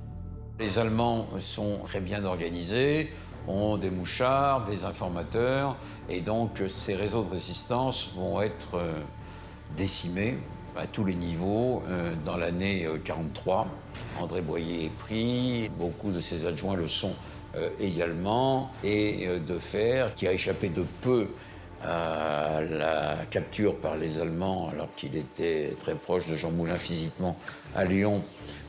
Les 0.57 0.79
Allemands 0.79 1.27
sont 1.39 1.79
très 1.83 1.99
bien 1.99 2.23
organisés, 2.23 3.11
ont 3.47 3.77
des 3.77 3.89
mouchards, 3.89 4.65
des 4.65 4.85
informateurs, 4.85 5.77
et 6.09 6.21
donc 6.21 6.61
ces 6.69 6.95
réseaux 6.95 7.23
de 7.23 7.31
résistance 7.31 8.11
vont 8.15 8.41
être 8.41 8.75
euh, 8.75 8.93
décimés 9.75 10.37
à 10.77 10.87
tous 10.87 11.03
les 11.03 11.15
niveaux 11.15 11.83
euh, 11.89 12.13
dans 12.23 12.37
l'année 12.37 12.85
euh, 12.85 12.97
43. 13.03 13.67
André 14.19 14.41
Boyer 14.41 14.85
est 14.85 14.97
pris, 14.97 15.69
beaucoup 15.77 16.11
de 16.11 16.19
ses 16.19 16.45
adjoints 16.45 16.75
le 16.75 16.87
sont 16.87 17.15
euh, 17.55 17.69
également, 17.79 18.71
et 18.83 19.27
euh, 19.27 19.39
de 19.39 19.57
Fer, 19.57 20.15
qui 20.15 20.27
a 20.27 20.31
échappé 20.31 20.69
de 20.69 20.85
peu 21.01 21.27
à 21.83 22.61
la 22.61 23.17
capture 23.29 23.75
par 23.75 23.97
les 23.97 24.19
Allemands 24.19 24.69
alors 24.69 24.93
qu'il 24.95 25.15
était 25.15 25.73
très 25.79 25.95
proche 25.95 26.27
de 26.27 26.35
Jean 26.35 26.51
Moulin 26.51 26.75
physiquement 26.75 27.35
à 27.75 27.85
Lyon 27.85 28.21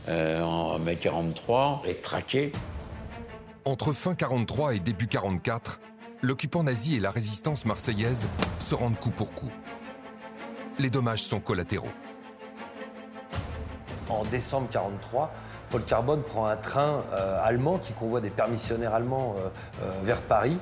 euh, 0.08 0.40
en 0.40 0.78
mai 0.78 0.96
43, 0.96 1.82
est 1.86 2.02
traqué. 2.02 2.52
Entre 3.64 3.92
fin 3.92 4.16
43 4.16 4.74
et 4.74 4.80
début 4.80 5.06
44, 5.06 5.78
l'occupant 6.20 6.64
nazi 6.64 6.96
et 6.96 7.00
la 7.00 7.12
résistance 7.12 7.64
marseillaise 7.64 8.26
se 8.58 8.74
rendent 8.74 8.98
coup 8.98 9.12
pour 9.12 9.32
coup. 9.32 9.52
Les 10.80 10.90
dommages 10.90 11.22
sont 11.22 11.38
collatéraux. 11.38 11.92
En 14.08 14.24
décembre 14.24 14.66
43, 14.68 15.32
Paul 15.70 15.84
Carbone 15.84 16.22
prend 16.24 16.46
un 16.46 16.56
train 16.56 17.04
euh, 17.12 17.38
allemand 17.40 17.78
qui 17.78 17.92
convoie 17.92 18.20
des 18.20 18.30
permissionnaires 18.30 18.94
allemands 18.94 19.36
euh, 19.36 19.48
euh, 19.84 19.92
vers 20.02 20.22
Paris. 20.22 20.58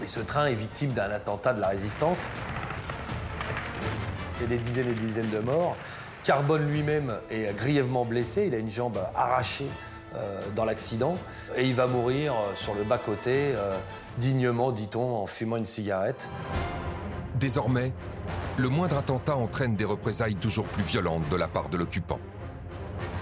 Et 0.00 0.06
ce 0.06 0.20
train 0.20 0.46
est 0.46 0.54
victime 0.54 0.92
d'un 0.92 1.10
attentat 1.10 1.52
de 1.52 1.60
la 1.60 1.68
résistance. 1.68 2.28
Il 4.36 4.42
y 4.42 4.44
a 4.44 4.48
des 4.48 4.58
dizaines 4.58 4.88
et 4.88 4.94
dizaines 4.94 5.30
de 5.30 5.40
morts. 5.40 5.76
Carbone 6.22 6.70
lui-même 6.70 7.16
est 7.30 7.52
grièvement 7.56 8.04
blessé, 8.04 8.46
il 8.46 8.54
a 8.54 8.58
une 8.58 8.70
jambe 8.70 9.00
arrachée 9.16 9.66
dans 10.54 10.64
l'accident 10.64 11.16
et 11.56 11.66
il 11.66 11.74
va 11.74 11.86
mourir 11.86 12.32
euh, 12.32 12.54
sur 12.56 12.74
le 12.74 12.84
bas-côté, 12.84 13.52
euh, 13.54 13.76
dignement, 14.18 14.72
dit-on, 14.72 15.22
en 15.22 15.26
fumant 15.26 15.56
une 15.56 15.66
cigarette. 15.66 16.28
Désormais, 17.34 17.92
le 18.56 18.68
moindre 18.68 18.98
attentat 18.98 19.36
entraîne 19.36 19.76
des 19.76 19.84
représailles 19.84 20.36
toujours 20.36 20.66
plus 20.66 20.82
violentes 20.82 21.28
de 21.30 21.36
la 21.36 21.48
part 21.48 21.68
de 21.68 21.76
l'occupant. 21.76 22.20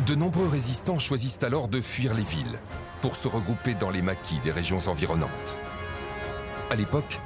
De 0.07 0.14
nombreux 0.14 0.49
résistants 0.49 0.99
choisissent 0.99 1.43
alors 1.43 1.68
de 1.68 1.80
fuir 1.80 2.14
les 2.14 2.22
villes 2.22 2.59
pour 3.01 3.16
se 3.16 3.28
regrouper 3.28 3.74
dans 3.74 3.91
les 3.91 4.03
maquis 4.03 4.38
des 4.41 4.51
régions 4.51 4.80
environnantes. 4.86 5.57
À 6.70 6.74
l'époque, 6.74 7.20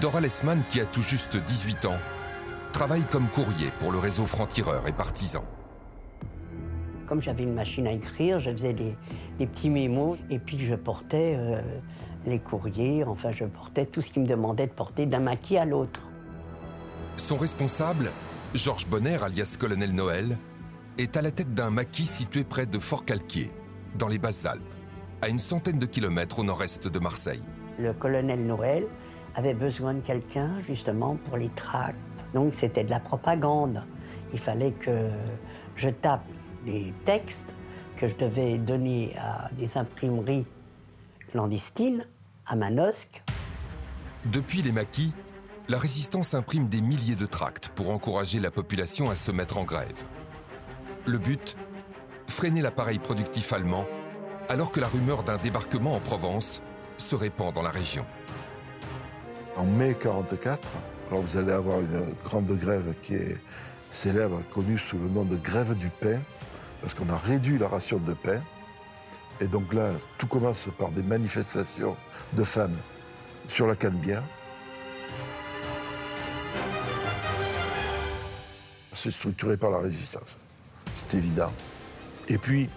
Dora 0.00 0.20
Lessman, 0.20 0.62
qui 0.70 0.80
a 0.80 0.86
tout 0.86 1.02
juste 1.02 1.36
18 1.36 1.86
ans, 1.86 1.98
travaille 2.72 3.04
comme 3.04 3.28
courrier 3.28 3.70
pour 3.80 3.92
le 3.92 3.98
réseau 3.98 4.24
franc-tireurs 4.24 4.88
et 4.88 4.92
partisans. 4.92 5.44
Comme 7.12 7.20
j'avais 7.20 7.42
une 7.42 7.52
machine 7.52 7.86
à 7.86 7.92
écrire, 7.92 8.40
je 8.40 8.50
faisais 8.50 8.72
des, 8.72 8.96
des 9.38 9.46
petits 9.46 9.68
mémos 9.68 10.16
et 10.30 10.38
puis 10.38 10.56
je 10.56 10.74
portais 10.74 11.36
euh, 11.36 11.60
les 12.24 12.38
courriers, 12.38 13.04
enfin 13.04 13.32
je 13.32 13.44
portais 13.44 13.84
tout 13.84 14.00
ce 14.00 14.10
qui 14.10 14.18
me 14.18 14.26
demandait 14.26 14.66
de 14.66 14.72
porter 14.72 15.04
d'un 15.04 15.20
maquis 15.20 15.58
à 15.58 15.66
l'autre. 15.66 16.08
Son 17.18 17.36
responsable, 17.36 18.10
Georges 18.54 18.86
Bonner, 18.86 19.18
alias 19.22 19.58
Colonel 19.60 19.94
Noël, 19.94 20.38
est 20.96 21.14
à 21.14 21.20
la 21.20 21.30
tête 21.30 21.52
d'un 21.52 21.68
maquis 21.68 22.06
situé 22.06 22.44
près 22.44 22.64
de 22.64 22.78
Fort-Calquier, 22.78 23.50
dans 23.98 24.08
les 24.08 24.16
Basses-Alpes, 24.16 24.62
à 25.20 25.28
une 25.28 25.38
centaine 25.38 25.78
de 25.78 25.84
kilomètres 25.84 26.38
au 26.38 26.44
nord-est 26.44 26.88
de 26.88 26.98
Marseille. 26.98 27.42
Le 27.78 27.92
colonel 27.92 28.46
Noël 28.46 28.86
avait 29.34 29.52
besoin 29.52 29.92
de 29.92 30.00
quelqu'un 30.00 30.62
justement 30.62 31.18
pour 31.26 31.36
les 31.36 31.50
tracts. 31.50 31.98
Donc 32.32 32.54
c'était 32.54 32.84
de 32.84 32.90
la 32.90 33.00
propagande. 33.00 33.82
Il 34.32 34.38
fallait 34.38 34.72
que 34.72 35.10
je 35.76 35.90
tape 35.90 36.24
des 36.64 36.92
textes 37.04 37.54
que 37.96 38.08
je 38.08 38.16
devais 38.16 38.58
donner 38.58 39.14
à 39.18 39.50
des 39.52 39.76
imprimeries 39.76 40.46
clandestines, 41.28 42.06
à 42.46 42.56
Manosque. 42.56 43.22
Depuis 44.26 44.62
les 44.62 44.72
maquis, 44.72 45.12
la 45.68 45.78
résistance 45.78 46.34
imprime 46.34 46.68
des 46.68 46.80
milliers 46.80 47.16
de 47.16 47.26
tracts 47.26 47.68
pour 47.68 47.90
encourager 47.90 48.40
la 48.40 48.50
population 48.50 49.10
à 49.10 49.14
se 49.14 49.30
mettre 49.30 49.58
en 49.58 49.64
grève. 49.64 50.02
Le 51.06 51.18
but 51.18 51.56
Freiner 52.32 52.62
l'appareil 52.62 52.98
productif 52.98 53.52
allemand, 53.52 53.84
alors 54.48 54.72
que 54.72 54.80
la 54.80 54.88
rumeur 54.88 55.22
d'un 55.22 55.36
débarquement 55.36 55.92
en 55.92 56.00
Provence 56.00 56.62
se 56.96 57.14
répand 57.14 57.54
dans 57.54 57.62
la 57.62 57.70
région. 57.70 58.06
En 59.54 59.66
mai 59.66 59.94
44, 59.94 60.66
alors 61.08 61.22
vous 61.22 61.36
allez 61.36 61.52
avoir 61.52 61.80
une 61.80 62.14
grande 62.24 62.50
grève 62.52 62.94
qui 63.02 63.14
est 63.16 63.38
célèbre, 63.90 64.40
connue 64.50 64.78
sous 64.78 64.98
le 64.98 65.08
nom 65.08 65.24
de 65.24 65.36
grève 65.36 65.74
du 65.74 65.90
pain, 65.90 66.22
parce 66.82 66.92
qu'on 66.94 67.08
a 67.08 67.16
réduit 67.16 67.56
la 67.58 67.68
ration 67.68 67.98
de 67.98 68.12
pain. 68.12 68.42
Et 69.40 69.46
donc 69.46 69.72
là, 69.72 69.92
tout 70.18 70.26
commence 70.26 70.68
par 70.78 70.90
des 70.92 71.02
manifestations 71.02 71.96
de 72.34 72.44
femmes 72.44 72.76
sur 73.46 73.66
la 73.66 73.76
Canebière. 73.76 74.22
C'est 78.92 79.10
structuré 79.10 79.56
par 79.56 79.70
la 79.70 79.78
résistance, 79.78 80.36
c'est 80.94 81.16
évident. 81.16 81.52
Et 82.28 82.38
puis, 82.38 82.68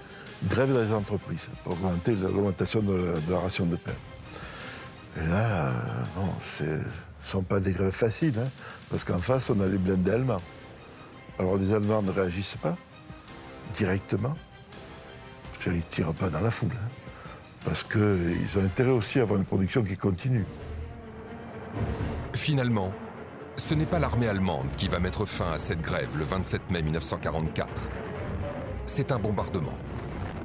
grève 0.49 0.73
dans 0.73 0.81
les 0.81 0.93
entreprises 0.93 1.49
pour 1.63 1.73
augmenter 1.73 2.15
l'augmentation 2.15 2.81
de, 2.81 3.13
la- 3.29 3.39
ration 3.39 3.65
de 3.65 3.75
pain. 3.75 3.91
Et 5.17 5.27
là, 5.27 5.71
bon, 6.15 6.27
ce 6.41 6.63
ne 6.63 6.79
sont 7.21 7.43
pas 7.43 7.59
des 7.59 7.71
grèves 7.73 7.91
faciles, 7.91 8.39
hein, 8.39 8.49
parce 8.89 9.03
qu'en 9.03 9.19
face, 9.19 9.49
on 9.49 9.59
a 9.59 9.67
les 9.67 9.77
blindés 9.77 10.11
allemands. 10.11 10.41
Alors 11.37 11.57
les 11.57 11.73
Allemands 11.73 12.01
ne 12.01 12.11
réagissent 12.11 12.57
pas 12.61 12.77
directement. 13.73 14.35
C'est-à-dire, 15.53 15.81
Ils 15.81 15.85
ne 15.85 15.91
tirent 15.91 16.13
pas 16.13 16.29
dans 16.29 16.41
la 16.41 16.51
foule. 16.51 16.71
hein, 16.73 16.89
parce 17.63 17.83
qu'ils 17.83 18.57
ont 18.57 18.63
intérêt 18.63 18.91
aussi 18.91 19.19
à 19.19 19.23
avoir 19.23 19.39
une 19.39 19.45
production 19.45 19.83
qui 19.83 19.97
continue. 19.97 20.45
Finalement, 22.33 22.91
ce 23.57 23.73
n'est 23.73 23.85
pas 23.85 23.99
l'armée 23.99 24.27
allemande 24.27 24.67
qui 24.77 24.87
va 24.87 24.99
mettre 24.99 25.25
fin 25.25 25.53
à 25.53 25.57
cette 25.57 25.81
grève 25.81 26.17
le 26.17 26.23
27 26.25 26.69
mai 26.69 26.81
1944. 26.83 27.67
C'est 28.85 29.11
un 29.11 29.17
bombardement. 29.19 29.73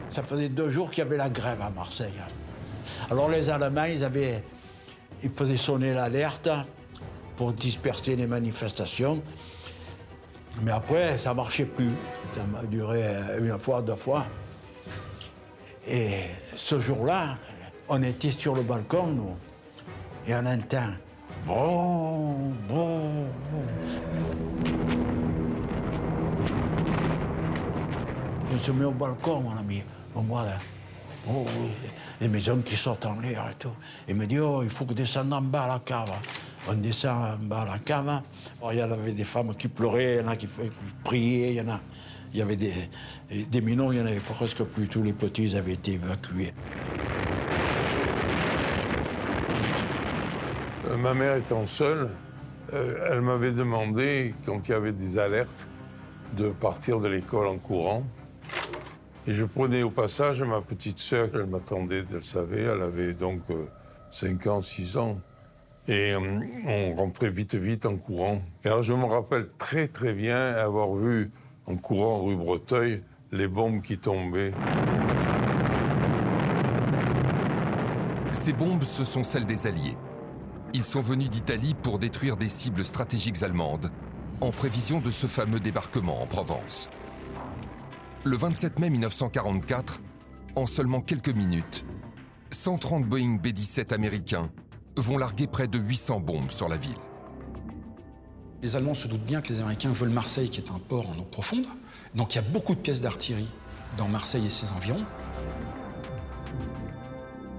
Ça 0.09 0.23
faisait 0.23 0.49
deux 0.49 0.71
jours 0.71 0.91
qu'il 0.91 1.05
y 1.05 1.07
avait 1.07 1.17
la 1.17 1.29
grève 1.29 1.61
à 1.61 1.71
Marseille. 1.71 2.15
Alors 3.11 3.29
les 3.29 3.51
Allemands, 3.51 3.85
ils, 3.85 4.03
avaient, 4.03 4.43
ils 5.23 5.31
faisaient 5.31 5.57
sonner 5.57 5.93
l'alerte 5.93 6.49
pour 7.37 7.53
disperser 7.53 8.17
les 8.17 8.27
manifestations. 8.27 9.23
Mais 10.63 10.73
après, 10.73 11.19
ça 11.19 11.35
marchait 11.35 11.65
plus. 11.65 11.93
Ça 12.33 12.43
m'a 12.45 12.63
duré 12.63 13.03
une 13.39 13.59
fois, 13.59 13.83
deux 13.83 13.97
fois. 13.97 14.27
Et 15.87 16.25
ce 16.57 16.81
jour-là, 16.81 17.37
on 17.89 18.03
était 18.03 18.31
sur 18.31 18.55
le 18.55 18.63
balcon, 18.63 19.07
nous, 19.09 19.37
et 20.27 20.35
on 20.35 20.47
entend 20.47 20.91
bon, 21.47 22.55
bon, 22.69 23.27
bon. 23.51 23.91
se 28.61 28.73
met 28.73 28.85
au 28.85 28.91
balcon, 28.91 29.41
mon 29.41 29.57
ami. 29.57 29.83
On 30.15 30.23
voit 30.23 30.45
là. 30.45 30.59
Les 32.21 32.29
maisons 32.29 32.61
qui 32.63 32.77
sortent 32.77 33.07
en 33.07 33.19
l'air 33.21 33.49
et 33.51 33.55
tout. 33.55 33.73
Il 34.09 34.17
me 34.17 34.27
dit, 34.27 34.39
oh, 34.39 34.63
il 34.63 34.71
faut 34.71 34.85
que 34.85 34.95
descende 34.95 35.33
en 35.33 35.41
bas 35.41 35.65
à 35.65 35.69
la 35.69 35.79
cave. 35.79 36.13
On 36.69 36.75
descend 36.75 37.41
en 37.41 37.45
bas 37.45 37.63
à 37.63 37.67
la 37.67 37.79
cave. 37.79 38.23
Alors, 38.61 38.73
il 38.73 38.79
y 38.79 38.81
avait 38.81 39.13
des 39.13 39.25
femmes 39.25 39.55
qui 39.55 39.69
pleuraient, 39.69 40.17
il 40.17 40.21
y 40.21 40.25
en 40.25 40.29
a 40.29 40.37
qui 40.37 40.49
priaient, 41.05 41.51
il 41.51 41.57
y 41.57 41.61
en 41.61 41.69
a. 41.69 41.81
Il 42.33 42.39
y 42.39 42.43
avait 42.43 42.57
des, 42.57 42.73
des 43.31 43.61
minots, 43.61 43.93
il 43.93 43.97
n'y 43.97 44.03
en 44.03 44.07
avait 44.07 44.21
presque 44.21 44.63
plus. 44.63 44.89
Tous 44.89 45.03
les 45.03 45.13
petits 45.13 45.57
avaient 45.57 45.73
été 45.73 45.95
évacués. 45.95 46.53
Euh, 50.91 50.97
ma 50.97 51.15
mère 51.15 51.37
étant 51.37 51.67
seule, 51.67 52.11
euh, 52.73 53.09
elle 53.11 53.21
m'avait 53.21 53.53
demandé, 53.53 54.35
quand 54.47 54.69
il 54.69 54.73
y 54.73 54.75
avait 54.75 54.93
des 54.93 55.19
alertes, 55.19 55.69
de 56.37 56.51
partir 56.51 57.01
de 57.01 57.09
l'école 57.09 57.47
en 57.47 57.59
courant. 57.59 58.05
Et 59.27 59.33
je 59.33 59.45
prenais 59.45 59.83
au 59.83 59.91
passage 59.91 60.43
ma 60.43 60.61
petite 60.61 60.99
sœur, 60.99 61.29
elle 61.35 61.47
m'attendait, 61.47 62.05
elle 62.13 62.25
savait, 62.25 62.63
elle 62.63 62.81
avait 62.81 63.15
donc 63.15 63.43
5 64.11 64.47
euh, 64.47 64.51
ans, 64.51 64.63
6 64.63 64.97
ans. 64.97 65.21
Et 65.91 66.15
on 66.15 66.95
rentrait 66.95 67.31
vite, 67.31 67.57
vite 67.57 67.85
en 67.85 67.97
courant. 67.97 68.41
Et 68.65 68.69
alors 68.69 68.85
je 68.85 68.95
me 68.95 69.07
rappelle 69.07 69.49
très, 69.59 69.89
très 69.89 70.13
bien 70.13 70.37
avoir 70.37 70.95
vu 70.95 71.33
en 71.67 71.77
courant 71.77 72.23
rue 72.23 72.37
Breteuil 72.37 73.01
les 73.33 73.49
bombes 73.49 73.83
qui 73.83 73.99
tombaient. 73.99 74.53
Ces 78.31 78.53
bombes, 78.53 78.85
ce 78.85 79.05
sont 79.05 79.25
celles 79.25 79.47
des 79.47 79.67
Alliés. 79.67 79.97
Ils 80.75 80.85
sont 80.85 81.01
venus 81.01 81.29
d'Italie 81.29 81.75
pour 81.75 81.99
détruire 81.99 82.37
des 82.37 82.49
cibles 82.49 82.85
stratégiques 82.85 83.43
allemandes, 83.43 83.91
en 84.41 84.53
prévision 84.53 85.01
de 85.01 85.11
ce 85.11 85.27
fameux 85.27 85.59
débarquement 85.59 86.23
en 86.23 86.27
Provence. 86.27 86.89
Le 88.25 88.37
27 88.37 88.79
mai 88.79 88.91
1944, 88.91 90.01
en 90.55 90.67
seulement 90.67 91.01
quelques 91.01 91.35
minutes, 91.35 91.85
130 92.51 93.07
Boeing 93.07 93.39
B-17 93.43 93.93
américains 93.93 94.51
vont 95.01 95.19
larguer 95.19 95.47
près 95.47 95.69
de 95.69 95.79
800 95.79 96.21
bombes 96.21 96.51
sur 96.51 96.69
la 96.69 96.77
ville. 96.77 96.97
Les 98.63 98.77
Allemands 98.77 98.95
se 98.95 99.09
doutent 99.09 99.25
bien 99.25 99.41
que 99.41 99.49
les 99.49 99.61
Américains 99.61 99.93
veulent 99.93 100.11
Marseille, 100.11 100.51
qui 100.51 100.61
est 100.61 100.71
un 100.71 100.79
port 100.79 101.09
en 101.09 101.19
eau 101.19 101.25
profonde. 101.25 101.65
Donc 102.15 102.35
il 102.35 102.37
y 102.37 102.39
a 102.39 102.43
beaucoup 102.43 102.75
de 102.75 102.81
pièces 102.81 103.01
d'artillerie 103.01 103.49
dans 103.97 104.07
Marseille 104.07 104.47
et 104.47 104.51
ses 104.51 104.73
environs. 104.73 105.05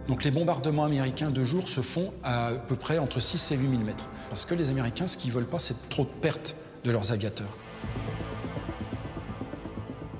Donc 0.07 0.23
les 0.23 0.31
bombardements 0.31 0.83
américains 0.85 1.31
de 1.31 1.43
jour 1.43 1.69
se 1.69 1.81
font 1.81 2.11
à, 2.23 2.51
peu 2.67 2.75
près 2.75 2.97
entre 2.97 3.19
6 3.19 3.51
et 3.51 3.55
8 3.55 3.69
000 3.69 3.81
mètres. 3.83 4.09
Parce 4.29 4.45
que 4.45 4.53
les 4.53 4.69
Américains, 4.69 5.07
ce 5.07 5.17
qu'ils 5.17 5.31
veulent 5.31 5.45
pas, 5.45 5.59
c'est 5.59 5.89
trop 5.89 6.03
de 6.03 6.09
pertes 6.09 6.55
de 6.83 6.91
leurs 6.91 7.11
aviateurs. 7.11 7.57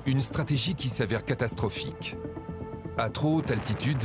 Une 0.06 0.22
stratégie 0.22 0.74
qui 0.74 0.88
s'avère 0.88 1.24
catastrophique. 1.24 2.16
À 2.98 3.08
trop 3.08 3.36
haute 3.36 3.50
altitude, 3.50 4.04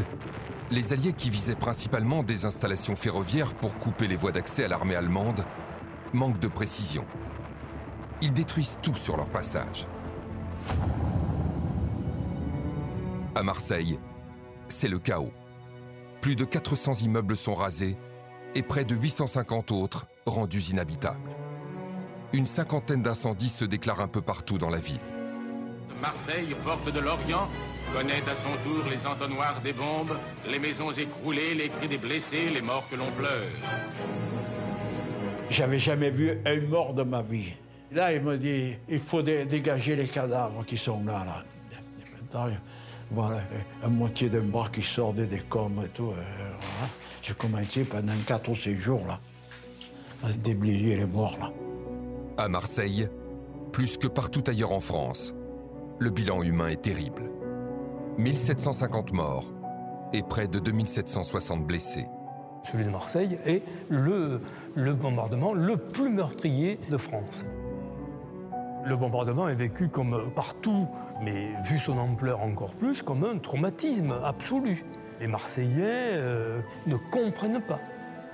les 0.72 0.94
Alliés 0.94 1.14
qui 1.14 1.30
visaient 1.30 1.56
principalement 1.56 2.24
des 2.24 2.46
installations 2.46 2.96
ferroviaires 2.96 3.56
pour 3.56 3.78
couper 3.80 4.08
les 4.08 4.16
voies 4.16 4.32
d'accès 4.32 4.66
à 4.66 4.68
l'armée 4.68 4.96
allemande 4.96 5.46
manquent 6.14 6.40
de 6.40 6.48
précision. 6.48 7.06
Ils 8.22 8.34
détruisent 8.34 8.78
tout 8.82 8.96
sur 8.96 9.18
leur 9.18 9.30
passage. 9.30 9.88
À 13.36 13.44
Marseille, 13.44 14.00
c'est 14.68 14.88
le 14.88 15.00
chaos. 15.00 15.32
Plus 16.22 16.36
de 16.36 16.44
400 16.44 17.04
immeubles 17.04 17.38
sont 17.38 17.54
rasés 17.54 17.98
et 18.56 18.64
près 18.64 18.84
de 18.84 18.96
850 18.96 19.72
autres 19.72 20.08
rendus 20.26 20.72
inhabitables. 20.72 21.30
Une 22.34 22.48
cinquantaine 22.48 23.04
d'incendies 23.04 23.50
se 23.50 23.64
déclarent 23.64 24.02
un 24.02 24.08
peu 24.08 24.22
partout 24.22 24.58
dans 24.58 24.70
la 24.70 24.80
ville. 24.80 25.00
Marseille, 26.02 26.56
porte 26.64 26.92
de 26.92 27.00
l'Orient, 27.00 27.48
connaît 27.94 28.22
à 28.24 28.36
son 28.44 28.58
tour 28.64 28.84
les 28.90 29.06
entonnoirs 29.06 29.62
des 29.62 29.74
bombes, 29.74 30.18
les 30.48 30.60
maisons 30.60 30.92
écroulées, 30.92 31.54
les 31.54 31.70
cris 31.70 31.88
des 31.88 31.98
blessés, 31.98 32.50
les 32.50 32.62
morts 32.62 32.88
que 32.90 32.96
l'on 32.96 33.12
pleure. 33.12 33.48
J'avais 35.50 35.80
jamais 35.80 36.10
vu 36.10 36.32
un 36.46 36.62
mort 36.68 36.94
de 36.94 37.04
ma 37.04 37.22
vie. 37.22 37.54
Là, 37.92 38.14
il 38.14 38.22
me 38.22 38.38
dit, 38.38 38.76
il 38.90 39.00
faut 39.00 39.22
dégager 39.22 39.96
les 39.96 40.08
cadavres 40.08 40.66
qui 40.66 40.78
sont 40.78 41.04
là. 41.06 41.26
là. 41.26 42.50
Voilà, 43.10 43.40
la 43.82 43.88
moitié 43.88 44.28
d'un 44.28 44.42
bras 44.42 44.68
qui 44.68 44.82
sort 44.82 45.14
des 45.14 45.28
décombres 45.28 45.86
et 45.86 45.90
tout. 45.90 46.12
Euh, 46.12 46.24
J'ai 47.24 47.34
commencé 47.34 47.86
pendant 47.86 48.12
4 48.26 48.50
ou 48.50 48.56
6 48.56 48.76
jours, 48.76 49.06
là, 49.08 49.20
à 50.24 50.34
déblayer 50.34 50.98
les 50.98 51.06
morts, 51.06 51.38
là. 51.40 51.50
À 52.38 52.50
Marseille, 52.50 53.08
plus 53.72 53.98
que 53.98 54.08
partout 54.08 54.44
ailleurs 54.48 54.74
en 54.74 54.82
France, 54.82 55.34
le 56.00 56.10
bilan 56.10 56.44
humain 56.44 56.68
est 56.68 56.82
terrible. 56.82 57.32
1750 58.18 59.14
morts 59.14 59.46
et 60.12 60.24
près 60.24 60.48
de 60.48 60.58
2760 60.58 61.66
blessés. 61.66 62.08
Celui 62.64 62.86
de 62.86 62.90
Marseille 62.90 63.38
est 63.46 63.62
le, 63.90 64.42
bombardement 64.76 65.54
le 65.54 65.78
plus 65.78 66.10
meurtrier 66.10 66.80
de 66.90 66.98
France. 66.98 67.46
Le 68.86 68.96
bombardement 68.96 69.48
est 69.48 69.56
vécu 69.56 69.90
comme 69.90 70.32
partout, 70.36 70.88
mais 71.22 71.50
vu 71.64 71.78
son 71.78 71.98
ampleur 71.98 72.42
encore 72.42 72.74
plus, 72.74 73.04
comme 73.04 73.24
un 73.24 73.38
traumatisme 73.38 74.16
absolu. 74.24 74.84
Les 75.20 75.28
Marseillais 75.28 76.14
euh, 76.16 76.62
ne 76.88 76.96
comprennent 76.96 77.62
pas 77.62 77.80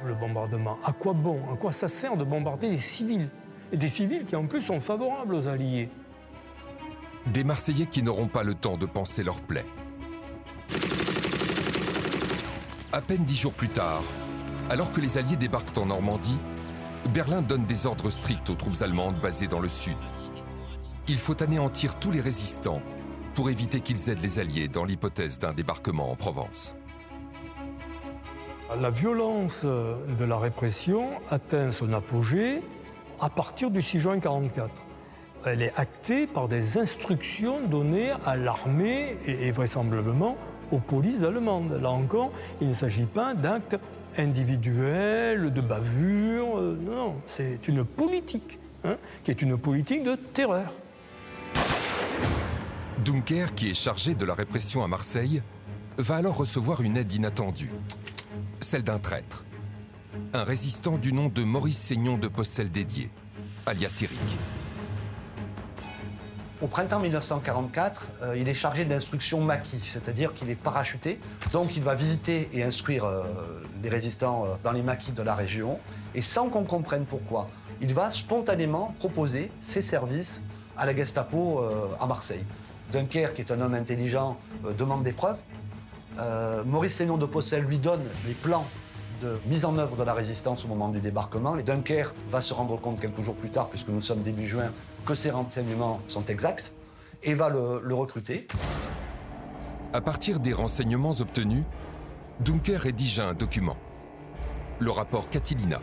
le 0.05 0.13
bombardement. 0.13 0.77
À 0.85 0.93
quoi 0.93 1.13
bon? 1.13 1.39
À 1.51 1.57
quoi 1.57 1.71
ça 1.71 1.87
sert 1.87 2.15
de 2.15 2.23
bombarder 2.23 2.69
des 2.69 2.79
civils? 2.79 3.29
Et 3.71 3.77
des 3.77 3.89
civils 3.89 4.25
qui 4.25 4.35
en 4.35 4.45
plus 4.45 4.61
sont 4.61 4.79
favorables 4.79 5.35
aux 5.35 5.47
Alliés. 5.47 5.89
Des 7.27 7.43
Marseillais 7.43 7.85
qui 7.85 8.03
n'auront 8.03 8.27
pas 8.27 8.43
le 8.43 8.53
temps 8.53 8.77
de 8.77 8.85
penser 8.85 9.23
leur 9.23 9.41
plaie. 9.41 9.65
À 12.91 13.01
peine 13.01 13.25
dix 13.25 13.37
jours 13.37 13.53
plus 13.53 13.69
tard, 13.69 14.03
alors 14.69 14.91
que 14.91 15.01
les 15.01 15.17
Alliés 15.17 15.35
débarquent 15.35 15.77
en 15.77 15.87
Normandie, 15.87 16.37
Berlin 17.13 17.41
donne 17.41 17.65
des 17.65 17.85
ordres 17.85 18.09
stricts 18.09 18.49
aux 18.49 18.55
troupes 18.55 18.81
allemandes 18.81 19.19
basées 19.19 19.47
dans 19.47 19.59
le 19.59 19.69
sud 19.69 19.97
il 21.07 21.17
faut 21.17 21.41
anéantir 21.43 21.95
tous 21.95 22.11
les 22.11 22.21
résistants 22.21 22.81
pour 23.35 23.49
éviter 23.49 23.81
qu'ils 23.81 24.09
aident 24.09 24.21
les 24.21 24.39
Alliés 24.39 24.67
dans 24.67 24.85
l'hypothèse 24.85 25.39
d'un 25.39 25.53
débarquement 25.53 26.11
en 26.11 26.15
Provence. 26.15 26.75
La 28.79 28.89
violence 28.89 29.65
de 29.65 30.25
la 30.25 30.37
répression 30.37 31.09
atteint 31.29 31.71
son 31.71 31.93
apogée 31.93 32.61
à 33.19 33.29
partir 33.29 33.69
du 33.69 33.81
6 33.81 33.99
juin 33.99 34.13
1944. 34.13 34.81
Elle 35.45 35.61
est 35.61 35.77
actée 35.77 36.25
par 36.25 36.47
des 36.47 36.77
instructions 36.77 37.67
données 37.67 38.11
à 38.25 38.37
l'armée 38.37 39.17
et, 39.25 39.51
vraisemblablement 39.51 40.37
aux 40.71 40.79
polices 40.79 41.23
allemandes. 41.23 41.77
Là 41.81 41.91
encore, 41.91 42.31
il 42.61 42.69
ne 42.69 42.73
s'agit 42.73 43.05
pas 43.05 43.33
d'actes 43.33 43.77
individuels, 44.17 45.51
de 45.51 45.61
bavures. 45.61 46.57
Euh, 46.57 46.79
non, 46.79 47.15
c'est 47.27 47.67
une 47.67 47.83
politique, 47.83 48.59
hein, 48.85 48.95
qui 49.23 49.31
est 49.31 49.41
une 49.41 49.57
politique 49.57 50.03
de 50.03 50.15
terreur. 50.15 50.71
Dunker, 53.03 53.53
qui 53.53 53.71
est 53.71 53.73
chargé 53.73 54.15
de 54.15 54.23
la 54.23 54.35
répression 54.35 54.81
à 54.81 54.87
Marseille, 54.87 55.41
va 55.97 56.15
alors 56.15 56.37
recevoir 56.37 56.81
une 56.81 56.95
aide 56.95 57.11
inattendue, 57.11 57.71
celle 58.61 58.83
d'un 58.83 58.99
traître, 58.99 59.43
un 60.31 60.43
résistant 60.43 60.97
du 60.97 61.11
nom 61.11 61.27
de 61.27 61.43
Maurice 61.43 61.77
Seignon 61.77 62.17
de 62.17 62.29
Possel 62.29 62.71
dédié, 62.71 63.11
alias 63.65 63.99
Eric. 64.01 64.62
Au 66.63 66.67
printemps 66.67 67.01
1944, 67.01 68.07
euh, 68.21 68.37
il 68.37 68.47
est 68.47 68.53
chargé 68.53 68.85
d'instruction 68.85 69.41
maquis, 69.41 69.81
c'est-à-dire 69.85 70.33
qu'il 70.33 70.49
est 70.49 70.55
parachuté. 70.55 71.19
Donc 71.51 71.75
il 71.75 71.83
va 71.83 71.93
visiter 71.93 72.47
et 72.53 72.63
instruire 72.63 73.03
euh, 73.03 73.25
les 73.83 73.89
résistants 73.89 74.45
euh, 74.45 74.55
dans 74.63 74.71
les 74.71 74.81
maquis 74.81 75.11
de 75.11 75.21
la 75.21 75.35
région. 75.35 75.77
Et 76.15 76.21
sans 76.21 76.47
qu'on 76.47 76.63
comprenne 76.63 77.03
pourquoi, 77.03 77.49
il 77.81 77.93
va 77.93 78.11
spontanément 78.11 78.95
proposer 78.97 79.51
ses 79.61 79.81
services 79.81 80.41
à 80.77 80.85
la 80.85 80.95
Gestapo 80.95 81.61
à 81.99 82.07
Marseille. 82.07 82.43
Dunkerque, 82.93 83.35
qui 83.35 83.41
est 83.41 83.51
un 83.51 83.59
homme 83.59 83.73
intelligent, 83.73 84.37
demande 84.77 85.03
des 85.03 85.11
preuves. 85.11 85.41
Maurice 86.65 86.95
Sénon 86.95 87.17
de 87.17 87.25
Possel 87.25 87.63
lui 87.63 87.77
donne 87.77 88.03
les 88.25 88.33
plans 88.33 88.65
de 89.21 89.39
mise 89.47 89.65
en 89.65 89.77
œuvre 89.77 89.95
de 89.95 90.03
la 90.03 90.13
résistance 90.13 90.65
au 90.65 90.67
moment 90.67 90.89
du 90.89 90.99
débarquement. 90.99 91.57
Et 91.57 91.63
Dunkerque 91.63 92.15
va 92.27 92.41
se 92.41 92.53
rendre 92.53 92.79
compte 92.79 92.99
quelques 92.99 93.21
jours 93.21 93.35
plus 93.35 93.49
tard, 93.49 93.69
puisque 93.69 93.89
nous 93.89 94.01
sommes 94.01 94.21
début 94.21 94.47
juin, 94.47 94.71
que 95.05 95.15
ces 95.15 95.31
renseignements 95.31 96.01
sont 96.07 96.25
exacts 96.25 96.71
et 97.23 97.33
va 97.33 97.49
le, 97.49 97.81
le 97.83 97.95
recruter. 97.95 98.47
À 99.93 100.01
partir 100.01 100.39
des 100.39 100.53
renseignements 100.53 101.11
obtenus, 101.19 101.63
Dunker 102.39 102.79
rédige 102.79 103.19
un 103.19 103.33
document, 103.33 103.77
le 104.79 104.91
rapport 104.91 105.29
Catilina. 105.29 105.79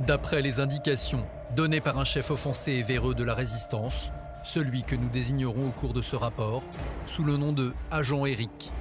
D'après 0.00 0.42
les 0.42 0.58
indications 0.58 1.24
données 1.54 1.80
par 1.80 1.98
un 1.98 2.04
chef 2.04 2.30
offensé 2.30 2.72
et 2.72 2.82
véreux 2.82 3.14
de 3.14 3.24
la 3.24 3.34
résistance, 3.34 4.10
celui 4.42 4.82
que 4.82 4.96
nous 4.96 5.08
désignerons 5.08 5.68
au 5.68 5.70
cours 5.70 5.92
de 5.92 6.02
ce 6.02 6.16
rapport 6.16 6.62
sous 7.06 7.24
le 7.24 7.36
nom 7.36 7.52
de 7.52 7.72
Agent 7.90 8.24
Eric. 8.26 8.72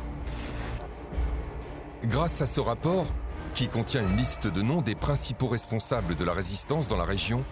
Grâce 2.03 2.41
à 2.41 2.45
ce 2.45 2.59
rapport, 2.59 3.05
qui 3.53 3.67
contient 3.67 4.01
une 4.01 4.17
liste 4.17 4.47
de 4.47 4.61
noms 4.61 4.81
des 4.81 4.95
principaux 4.95 5.47
responsables 5.47 6.15
de 6.15 6.23
la 6.23 6.33
résistance 6.33 6.87
dans 6.87 6.97
la 6.97 7.03
région, 7.03 7.43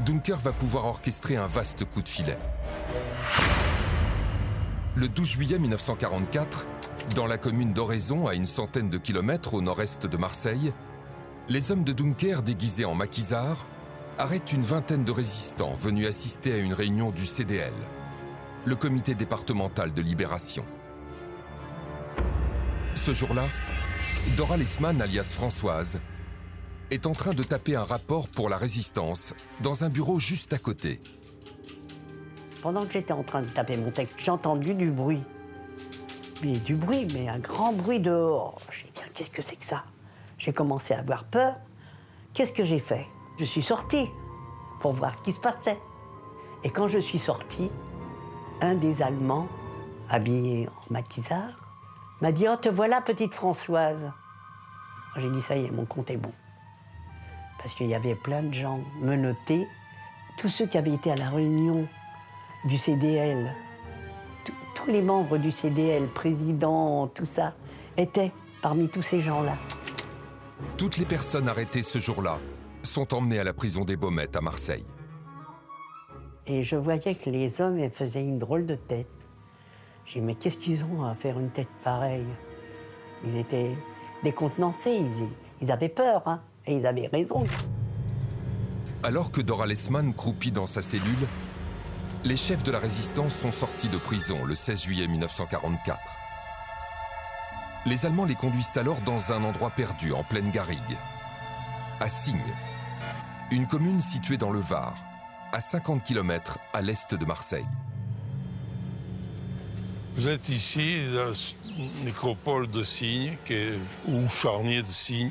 Dunker 0.00 0.36
va 0.36 0.52
pouvoir 0.52 0.84
orchestrer 0.86 1.36
un 1.36 1.48
vaste 1.48 1.84
coup 1.84 2.02
de 2.02 2.08
filet. 2.08 2.38
Le 4.94 5.08
12 5.08 5.26
juillet 5.26 5.58
1944, 5.58 6.66
dans 7.16 7.26
la 7.26 7.36
commune 7.36 7.72
d'Oraison, 7.72 8.28
à 8.28 8.34
une 8.34 8.46
centaine 8.46 8.90
de 8.90 8.98
kilomètres 8.98 9.54
au 9.54 9.60
nord-est 9.60 10.06
de 10.06 10.16
Marseille, 10.16 10.72
les 11.48 11.72
hommes 11.72 11.82
de 11.82 11.92
Dunker 11.92 12.42
déguisés 12.42 12.84
en 12.84 12.94
maquisards 12.94 13.66
arrêtent 14.18 14.52
une 14.52 14.62
vingtaine 14.62 15.04
de 15.04 15.12
résistants 15.12 15.74
venus 15.74 16.06
assister 16.06 16.52
à 16.52 16.58
une 16.58 16.74
réunion 16.74 17.10
du 17.10 17.26
CDL, 17.26 17.72
le 18.66 18.76
comité 18.76 19.14
départemental 19.14 19.92
de 19.92 20.02
libération. 20.02 20.64
Ce 22.94 23.12
jour-là, 23.14 23.48
Dora 24.36 24.56
Lesman, 24.56 25.00
alias 25.02 25.32
Françoise, 25.34 26.00
est 26.90 27.06
en 27.06 27.12
train 27.12 27.32
de 27.32 27.42
taper 27.42 27.76
un 27.76 27.84
rapport 27.84 28.28
pour 28.28 28.48
la 28.48 28.56
résistance 28.56 29.34
dans 29.60 29.84
un 29.84 29.88
bureau 29.88 30.18
juste 30.18 30.52
à 30.52 30.58
côté. 30.58 31.00
Pendant 32.62 32.84
que 32.84 32.92
j'étais 32.92 33.12
en 33.12 33.22
train 33.22 33.42
de 33.42 33.48
taper 33.48 33.76
mon 33.76 33.90
texte, 33.90 34.14
j'ai 34.18 34.30
entendu 34.30 34.74
du 34.74 34.90
bruit. 34.90 35.22
Mais 36.42 36.52
du 36.52 36.74
bruit, 36.74 37.06
mais 37.14 37.28
un 37.28 37.38
grand 37.38 37.72
bruit 37.72 38.00
dehors. 38.00 38.60
J'ai 38.70 38.84
dit, 38.84 39.10
qu'est-ce 39.14 39.30
que 39.30 39.42
c'est 39.42 39.56
que 39.56 39.64
ça? 39.64 39.84
J'ai 40.38 40.52
commencé 40.52 40.94
à 40.94 41.00
avoir 41.00 41.24
peur. 41.24 41.54
Qu'est-ce 42.32 42.52
que 42.52 42.64
j'ai 42.64 42.78
fait? 42.78 43.06
Je 43.38 43.44
suis 43.44 43.62
sortie 43.62 44.08
pour 44.80 44.92
voir 44.92 45.14
ce 45.16 45.22
qui 45.22 45.32
se 45.32 45.40
passait. 45.40 45.78
Et 46.64 46.70
quand 46.70 46.88
je 46.88 46.98
suis 46.98 47.18
sortie, 47.18 47.70
un 48.60 48.74
des 48.74 49.02
Allemands, 49.02 49.48
habillé 50.10 50.68
en 50.68 50.92
maquisard, 50.92 51.70
m'a 52.20 52.32
dit 52.32 52.46
Oh, 52.48 52.56
te 52.56 52.68
voilà, 52.68 53.00
petite 53.00 53.34
Françoise. 53.34 54.10
J'ai 55.16 55.30
dit 55.30 55.42
Ça 55.42 55.56
y 55.56 55.66
est, 55.66 55.70
mon 55.70 55.84
compte 55.84 56.10
est 56.10 56.16
bon. 56.16 56.32
Parce 57.58 57.74
qu'il 57.74 57.86
y 57.86 57.94
avait 57.94 58.14
plein 58.14 58.42
de 58.42 58.54
gens 58.54 58.80
menottés. 59.00 59.66
Tous 60.38 60.48
ceux 60.48 60.66
qui 60.66 60.78
avaient 60.78 60.94
été 60.94 61.10
à 61.10 61.16
la 61.16 61.28
réunion 61.28 61.86
du 62.64 62.78
CDL, 62.78 63.54
tous 64.74 64.90
les 64.90 65.02
membres 65.02 65.38
du 65.38 65.50
CDL, 65.50 66.06
président, 66.08 67.08
tout 67.08 67.26
ça, 67.26 67.54
étaient 67.96 68.32
parmi 68.62 68.88
tous 68.88 69.02
ces 69.02 69.20
gens-là. 69.20 69.56
Toutes 70.76 70.98
les 70.98 71.04
personnes 71.04 71.48
arrêtées 71.48 71.82
ce 71.82 71.98
jour-là 71.98 72.38
sont 72.82 73.12
emmenées 73.14 73.38
à 73.38 73.44
la 73.44 73.52
prison 73.52 73.84
des 73.84 73.96
Baumettes 73.96 74.36
à 74.36 74.40
Marseille. 74.40 74.84
Et 76.46 76.62
je 76.64 76.76
voyais 76.76 77.14
que 77.14 77.28
les 77.28 77.60
hommes 77.60 77.90
faisaient 77.90 78.24
une 78.24 78.38
drôle 78.38 78.66
de 78.66 78.74
tête. 78.74 79.06
J'ai 80.04 80.20
dit, 80.20 80.26
mais 80.26 80.34
qu'est-ce 80.34 80.56
qu'ils 80.56 80.84
ont 80.84 81.04
à 81.04 81.14
faire 81.14 81.38
une 81.38 81.50
tête 81.50 81.68
pareille? 81.84 82.24
Ils 83.24 83.36
étaient 83.36 83.76
décontenancés, 84.22 84.94
ils, 84.94 85.28
ils 85.60 85.70
avaient 85.70 85.90
peur, 85.90 86.22
hein, 86.26 86.40
et 86.68 86.76
ils 86.76 86.86
avaient 86.86 87.08
raison. 87.08 87.44
Alors 89.02 89.30
que 89.30 89.40
Dora 89.40 89.66
Lesman 89.66 90.12
croupit 90.12 90.52
dans 90.52 90.66
sa 90.66 90.82
cellule, 90.82 91.26
les 92.24 92.36
chefs 92.36 92.62
de 92.62 92.72
la 92.72 92.78
résistance 92.78 93.34
sont 93.34 93.52
sortis 93.52 93.88
de 93.88 93.96
prison 93.96 94.44
le 94.44 94.54
16 94.54 94.82
juillet 94.82 95.08
1944. 95.08 95.98
Les 97.86 98.04
Allemands 98.04 98.24
les 98.24 98.34
conduisent 98.34 98.72
alors 98.76 99.00
dans 99.00 99.32
un 99.32 99.44
endroit 99.44 99.70
perdu 99.70 100.12
en 100.12 100.24
pleine 100.24 100.50
garrigue, 100.50 100.98
à 102.00 102.08
Signes, 102.08 102.38
une 103.50 103.66
commune 103.66 104.02
située 104.02 104.36
dans 104.36 104.50
le 104.50 104.58
Var, 104.58 104.94
à 105.52 105.60
50 105.60 106.04
km 106.04 106.58
à 106.74 106.82
l'est 106.82 107.14
de 107.14 107.24
Marseille. 107.24 107.66
Vous 110.16 110.28
êtes 110.28 110.48
ici, 110.48 110.96
dans 111.14 111.26
la 111.26 112.04
nécropole 112.04 112.68
de 112.68 112.82
Signes, 112.82 113.36
ou 114.08 114.28
charnier 114.28 114.82
de 114.82 114.88
Signes, 114.88 115.30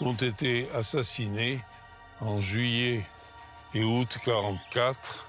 ont 0.00 0.14
été 0.14 0.68
assassinés 0.74 1.60
en 2.20 2.38
juillet 2.40 3.06
et 3.74 3.82
août 3.84 4.08
1944 4.24 5.26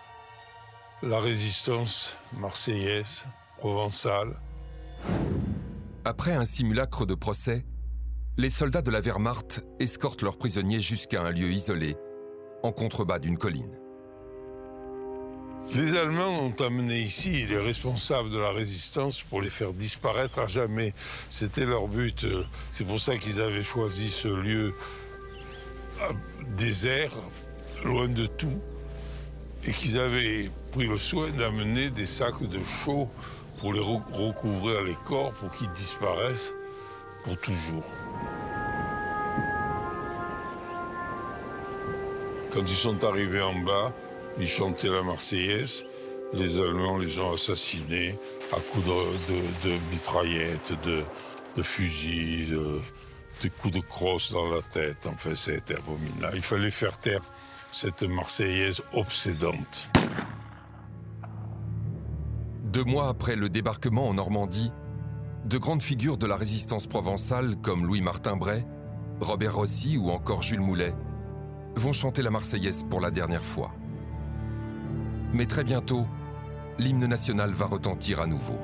la 1.04 1.20
résistance 1.20 2.18
marseillaise, 2.38 3.28
provençale. 3.58 4.40
Après 6.04 6.34
un 6.34 6.46
simulacre 6.46 7.06
de 7.06 7.16
procès, 7.16 7.66
les 8.38 8.50
soldats 8.50 8.82
de 8.82 8.92
la 8.92 9.02
Wehrmacht 9.02 9.64
escortent 9.80 10.24
leurs 10.24 10.38
prisonniers 10.38 10.82
jusqu'à 10.82 11.22
un 11.22 11.32
lieu 11.32 11.52
isolé, 11.52 11.96
en 12.64 12.72
contrebas 12.72 13.20
d'une 13.20 13.38
colline. 13.38 13.78
Les 15.74 15.98
Allemands 15.98 16.46
ont 16.46 16.64
amené 16.64 17.02
ici 17.02 17.46
les 17.48 17.58
responsables 17.58 18.30
de 18.30 18.38
la 18.38 18.52
résistance 18.52 19.22
pour 19.22 19.42
les 19.42 19.50
faire 19.50 19.74
disparaître 19.74 20.40
à 20.40 20.48
jamais. 20.48 20.94
C'était 21.30 21.66
leur 21.66 21.88
but. 21.88 22.26
C'est 22.70 22.86
pour 22.86 23.00
ça 23.00 23.18
qu'ils 23.18 23.42
avaient 23.42 23.64
choisi 23.64 24.10
ce 24.10 24.28
lieu 24.28 24.74
désert, 26.58 27.12
loin 27.84 28.08
de 28.08 28.26
tout, 28.26 28.60
et 29.66 29.72
qu'ils 29.72 29.98
avaient 30.00 30.50
pris 30.72 30.88
le 30.88 30.98
soin 30.98 31.30
d'amener 31.32 31.90
des 31.90 32.06
sacs 32.06 32.44
de 32.44 32.64
chaux 32.64 33.10
pour 33.60 33.74
les 33.74 33.80
recouvrir 33.80 34.82
les 34.82 34.96
corps 35.06 35.32
pour 35.32 35.52
qu'ils 35.56 35.72
disparaissent 35.72 36.54
pour 37.24 37.38
toujours. 37.42 37.84
Quand 42.54 42.62
ils 42.62 42.78
sont 42.78 43.04
arrivés 43.04 43.42
en 43.42 43.56
bas, 43.60 43.92
ils 44.40 44.48
chantaient 44.48 44.90
la 44.90 45.04
Marseillaise. 45.04 45.86
Les 46.34 46.60
Allemands 46.60 46.98
les 46.98 47.20
ont 47.20 47.34
assassinés 47.34 48.16
à 48.52 48.58
coups 48.60 48.86
de, 48.86 49.92
mitraillettes, 49.92 50.74
de, 50.84 51.64
fusils, 51.64 52.50
de, 52.50 53.50
coups 53.62 53.74
de 53.74 53.80
crosse 53.80 54.32
dans 54.32 54.50
la 54.50 54.62
tête. 54.62 55.08
Enfin, 55.08 55.36
c'était 55.36 55.76
abominable. 55.76 56.36
Il 56.36 56.42
fallait 56.42 56.72
faire 56.72 56.98
taire 56.98 57.22
cette 57.72 58.04
Marseillaise 58.04 58.82
obsédante. 58.94 59.90
Deux 62.64 62.84
mois 62.84 63.08
après 63.08 63.36
le 63.36 63.48
débarquement 63.48 64.10
en 64.10 64.16
Normandie, 64.16 64.72
de 65.46 65.58
grandes 65.58 65.84
figures 65.84 66.18
de 66.18 66.26
la 66.26 66.36
résistance 66.36 66.88
provençale 66.88 67.56
comme 67.62 67.86
Louis-Martin 67.86 68.36
Bray, 68.36 68.66
Robert 69.22 69.56
Rossi 69.56 69.98
ou 69.98 70.10
encore 70.10 70.42
Jules 70.42 70.60
Moulet 70.60 70.94
vont 71.76 71.94
chanter 71.94 72.22
la 72.22 72.32
Marseillaise 72.32 72.84
pour 72.90 73.00
la 73.00 73.12
dernière 73.12 73.46
fois. 73.46 73.72
Mais 75.36 75.48
très 75.48 75.66
bientôt, 75.66 76.08
l'hymne 76.80 77.08
national 77.08 77.52
va 77.52 77.66
retentir 77.66 78.22
à 78.22 78.26
nouveau. 78.26 78.58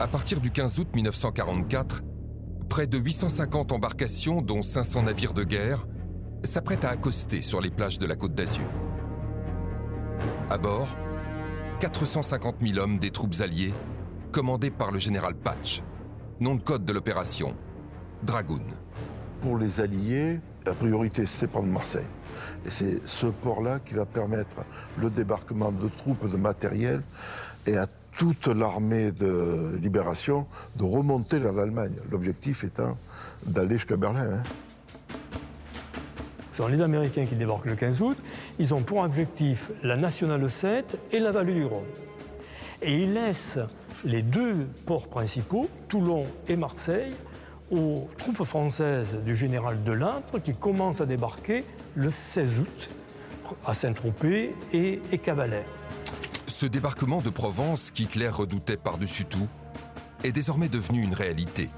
À 0.00 0.08
partir 0.08 0.40
du 0.40 0.50
15 0.50 0.80
août 0.80 0.88
1944, 0.92 2.02
près 2.68 2.88
de 2.88 2.98
850 2.98 3.70
embarcations, 3.70 4.42
dont 4.42 4.60
500 4.60 5.04
navires 5.04 5.34
de 5.34 5.44
guerre, 5.44 5.86
s'apprête 6.42 6.84
à 6.84 6.90
accoster 6.90 7.42
sur 7.42 7.60
les 7.60 7.70
plages 7.70 8.00
de 8.00 8.06
la 8.06 8.16
Côte 8.16 8.34
d'Azur. 8.34 8.66
À 10.50 10.58
bord, 10.58 10.96
450 11.78 12.56
000 12.60 12.76
hommes 12.78 12.98
des 12.98 13.12
troupes 13.12 13.36
alliées, 13.38 13.72
commandés 14.32 14.72
par 14.72 14.90
le 14.90 14.98
général 14.98 15.36
Patch, 15.36 15.80
nom 16.40 16.56
de 16.56 16.60
code 16.60 16.84
de 16.84 16.92
l'opération, 16.92 17.54
Dragoon. 18.24 18.66
Pour 19.40 19.58
les 19.58 19.80
Alliés, 19.80 20.40
la 20.66 20.74
priorité, 20.74 21.26
c'est 21.26 21.46
prendre 21.46 21.68
Marseille. 21.68 22.06
Et 22.66 22.70
c'est 22.70 23.06
ce 23.06 23.26
port-là 23.26 23.78
qui 23.78 23.94
va 23.94 24.04
permettre 24.04 24.64
le 24.98 25.10
débarquement 25.10 25.72
de 25.72 25.88
troupes, 25.88 26.28
de 26.28 26.36
matériel, 26.36 27.02
et 27.66 27.76
à 27.76 27.86
toute 28.16 28.48
l'armée 28.48 29.12
de 29.12 29.78
libération 29.80 30.46
de 30.76 30.84
remonter 30.84 31.38
vers 31.38 31.52
l'Allemagne. 31.52 31.94
L'objectif 32.10 32.64
étant 32.64 32.96
d'aller 33.46 33.76
jusqu'à 33.76 33.96
Berlin. 33.96 34.38
Hein 34.38 34.42
sont 36.58 36.66
les 36.66 36.82
Américains 36.82 37.24
qui 37.24 37.36
débarquent 37.36 37.66
le 37.66 37.76
15 37.76 38.02
août. 38.02 38.18
Ils 38.58 38.74
ont 38.74 38.82
pour 38.82 38.98
objectif 38.98 39.70
la 39.84 39.96
Nationale 39.96 40.50
7 40.50 40.98
et 41.12 41.20
la 41.20 41.30
vallée 41.30 41.54
du 41.54 41.64
Rhône. 41.64 41.86
Et 42.82 43.00
ils 43.04 43.14
laissent 43.14 43.60
les 44.04 44.22
deux 44.22 44.66
ports 44.84 45.06
principaux, 45.06 45.68
Toulon 45.86 46.26
et 46.48 46.56
Marseille, 46.56 47.12
aux 47.70 48.08
troupes 48.16 48.44
françaises 48.44 49.16
du 49.24 49.36
général 49.36 49.82
Delattre 49.84 50.40
qui 50.42 50.54
commencent 50.54 51.00
à 51.00 51.06
débarquer 51.06 51.64
le 51.94 52.10
16 52.10 52.60
août 52.60 52.90
à 53.64 53.74
Saint-Tropez 53.74 54.54
et, 54.72 55.00
et 55.10 55.18
Cavalère. 55.18 55.66
Ce 56.46 56.66
débarquement 56.66 57.20
de 57.20 57.30
Provence 57.30 57.90
qu'Hitler 57.90 58.28
redoutait 58.28 58.76
par-dessus 58.76 59.24
tout 59.24 59.48
est 60.24 60.32
désormais 60.32 60.68
devenu 60.68 61.02
une 61.02 61.14
réalité. 61.14 61.70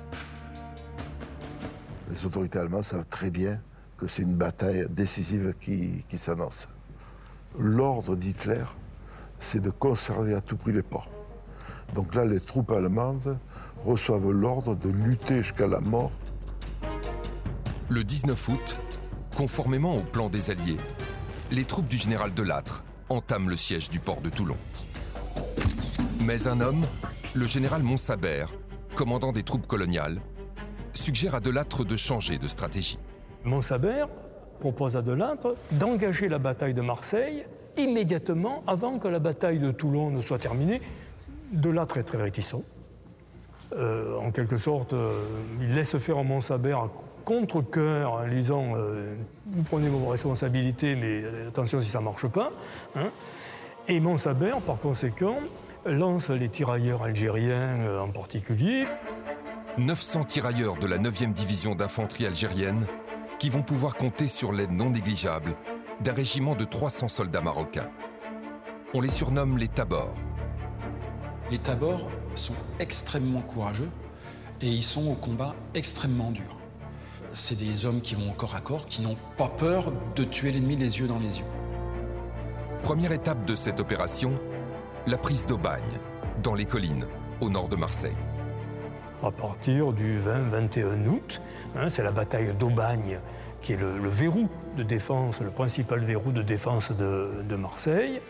Les 2.10 2.26
autorités 2.26 2.58
allemandes 2.58 2.84
savent 2.84 3.06
très 3.06 3.30
bien 3.30 3.60
que 3.96 4.06
c'est 4.06 4.22
une 4.22 4.36
bataille 4.36 4.86
décisive 4.90 5.54
qui, 5.60 6.02
s'annonce. 6.16 6.68
L'ordre 7.58 8.16
d'Hitler, 8.16 8.64
c'est 9.38 9.60
de 9.60 9.70
conserver 9.70 10.34
à 10.34 10.40
tout 10.40 10.56
prix 10.56 10.72
les 10.72 10.82
ports. 10.82 11.10
Donc 11.94 12.14
là, 12.14 12.24
les 12.24 12.40
troupes 12.40 12.70
allemandes 12.70 13.38
reçoivent 13.84 14.30
l'ordre 14.30 14.74
de 14.74 14.88
lutter 14.88 15.38
jusqu'à 15.38 15.66
la 15.66 15.80
mort. 15.80 16.12
Le 17.88 18.04
19 18.04 18.48
août, 18.48 18.78
conformément 19.36 19.96
au 19.96 20.00
plan 20.00 20.28
des 20.28 20.50
Alliés, 20.50 20.76
les 21.50 21.64
troupes 21.64 21.88
du 21.88 21.96
général 21.96 22.32
Delattre 22.34 22.84
entament 23.08 23.48
le 23.48 23.56
siège 23.56 23.90
du 23.90 23.98
port 23.98 24.20
de 24.20 24.30
Toulon. 24.30 24.56
Mais 26.24 26.46
un 26.46 26.60
homme, 26.60 26.84
le 27.34 27.46
général 27.46 27.82
Montsabert, 27.82 28.52
commandant 28.94 29.32
des 29.32 29.42
troupes 29.42 29.66
coloniales, 29.66 30.20
suggère 30.92 31.34
à 31.34 31.40
Delattre 31.40 31.84
de 31.84 31.96
changer 31.96 32.38
de 32.38 32.46
stratégie. 32.46 32.98
Montsabert 33.44 34.08
propose 34.60 34.96
à 34.96 35.02
Delattre 35.02 35.56
d'engager 35.72 36.28
la 36.28 36.38
bataille 36.38 36.74
de 36.74 36.82
Marseille 36.82 37.44
immédiatement 37.76 38.62
avant 38.66 38.98
que 38.98 39.08
la 39.08 39.18
bataille 39.18 39.58
de 39.58 39.70
Toulon 39.70 40.10
ne 40.10 40.20
soit 40.20 40.38
terminée. 40.38 40.82
Delattre 41.52 41.96
est 41.96 42.04
très 42.04 42.18
réticent. 42.22 42.62
Euh, 43.72 44.16
en 44.18 44.30
quelque 44.30 44.56
sorte, 44.56 44.92
euh, 44.94 45.12
il 45.60 45.74
laisse 45.74 45.96
faire 45.98 46.18
en 46.18 46.24
Montsabert 46.24 46.78
à 46.78 46.90
contre-cœur 47.24 48.14
en 48.14 48.26
disant 48.28 48.72
euh, 48.76 49.14
Vous 49.52 49.62
prenez 49.62 49.88
vos 49.88 50.06
responsabilités, 50.08 50.96
mais 50.96 51.22
attention 51.46 51.80
si 51.80 51.88
ça 51.88 52.00
ne 52.00 52.04
marche 52.04 52.26
pas. 52.26 52.50
hein. 52.96 53.10
Et 53.88 54.00
Montsabert, 54.00 54.60
par 54.60 54.78
conséquent, 54.78 55.36
lance 55.86 56.30
les 56.30 56.48
tirailleurs 56.48 57.02
algériens 57.02 57.78
euh, 57.80 58.00
en 58.00 58.08
particulier. 58.08 58.86
900 59.78 60.24
tirailleurs 60.24 60.76
de 60.76 60.86
la 60.86 60.98
9e 60.98 61.32
division 61.32 61.74
d'infanterie 61.74 62.26
algérienne 62.26 62.86
qui 63.38 63.50
vont 63.50 63.62
pouvoir 63.62 63.94
compter 63.96 64.26
sur 64.28 64.52
l'aide 64.52 64.72
non 64.72 64.90
négligeable 64.90 65.54
d'un 66.00 66.12
régiment 66.12 66.54
de 66.54 66.64
300 66.64 67.08
soldats 67.08 67.40
marocains. 67.40 67.88
On 68.94 69.00
les 69.00 69.08
surnomme 69.08 69.56
les 69.58 69.68
Tabors. 69.68 70.12
Les 71.50 71.58
Tabors 71.58 72.08
sont 72.40 72.54
extrêmement 72.78 73.42
courageux 73.42 73.90
et 74.60 74.68
ils 74.68 74.82
sont 74.82 75.06
au 75.08 75.14
combat 75.14 75.54
extrêmement 75.74 76.30
dur. 76.30 76.56
C'est 77.32 77.56
des 77.56 77.86
hommes 77.86 78.00
qui 78.00 78.16
vont 78.16 78.30
au 78.30 78.34
corps 78.34 78.56
à 78.56 78.60
corps, 78.60 78.86
qui 78.86 79.02
n'ont 79.02 79.16
pas 79.36 79.48
peur 79.48 79.92
de 80.16 80.24
tuer 80.24 80.50
l'ennemi 80.50 80.74
les 80.74 80.98
yeux 80.98 81.06
dans 81.06 81.18
les 81.18 81.38
yeux. 81.38 81.44
Première 82.82 83.12
étape 83.12 83.44
de 83.44 83.54
cette 83.54 83.78
opération, 83.78 84.32
la 85.06 85.16
prise 85.16 85.46
d'Aubagne, 85.46 86.00
dans 86.42 86.54
les 86.54 86.64
collines, 86.64 87.06
au 87.40 87.50
nord 87.50 87.68
de 87.68 87.76
Marseille. 87.76 88.16
À 89.22 89.30
partir 89.30 89.92
du 89.92 90.18
20-21 90.18 91.06
août, 91.06 91.42
hein, 91.76 91.88
c'est 91.88 92.02
la 92.02 92.10
bataille 92.10 92.54
d'Aubagne 92.54 93.20
qui 93.60 93.74
est 93.74 93.76
le, 93.76 93.98
le 93.98 94.08
verrou 94.08 94.48
de 94.76 94.82
défense, 94.82 95.42
le 95.42 95.50
principal 95.50 96.02
verrou 96.04 96.32
de 96.32 96.42
défense 96.42 96.90
de, 96.92 97.44
de 97.46 97.56
Marseille. 97.56 98.20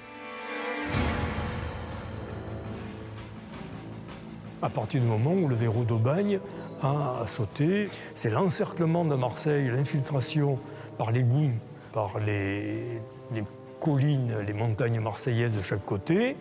À 4.63 4.69
partir 4.69 5.01
du 5.01 5.07
moment 5.07 5.33
où 5.33 5.49
le 5.49 5.55
verrou 5.57 5.85
d'Aubagne 5.85 6.39
a 6.83 7.27
sauté, 7.27 7.89
c'est 8.15 8.31
l'encerclement 8.31 9.05
de 9.05 9.15
Marseille, 9.15 9.69
l'infiltration 9.69 10.59
par 10.99 11.13
les 11.13 11.23
goûts, 11.23 11.53
par 11.93 12.19
les, 12.19 13.01
les 13.33 13.45
collines, 13.81 14.39
les 14.47 14.53
montagnes 14.53 15.01
marseillaises 15.01 15.55
de 15.55 15.63
chaque 15.63 15.85
côté. 15.85 16.37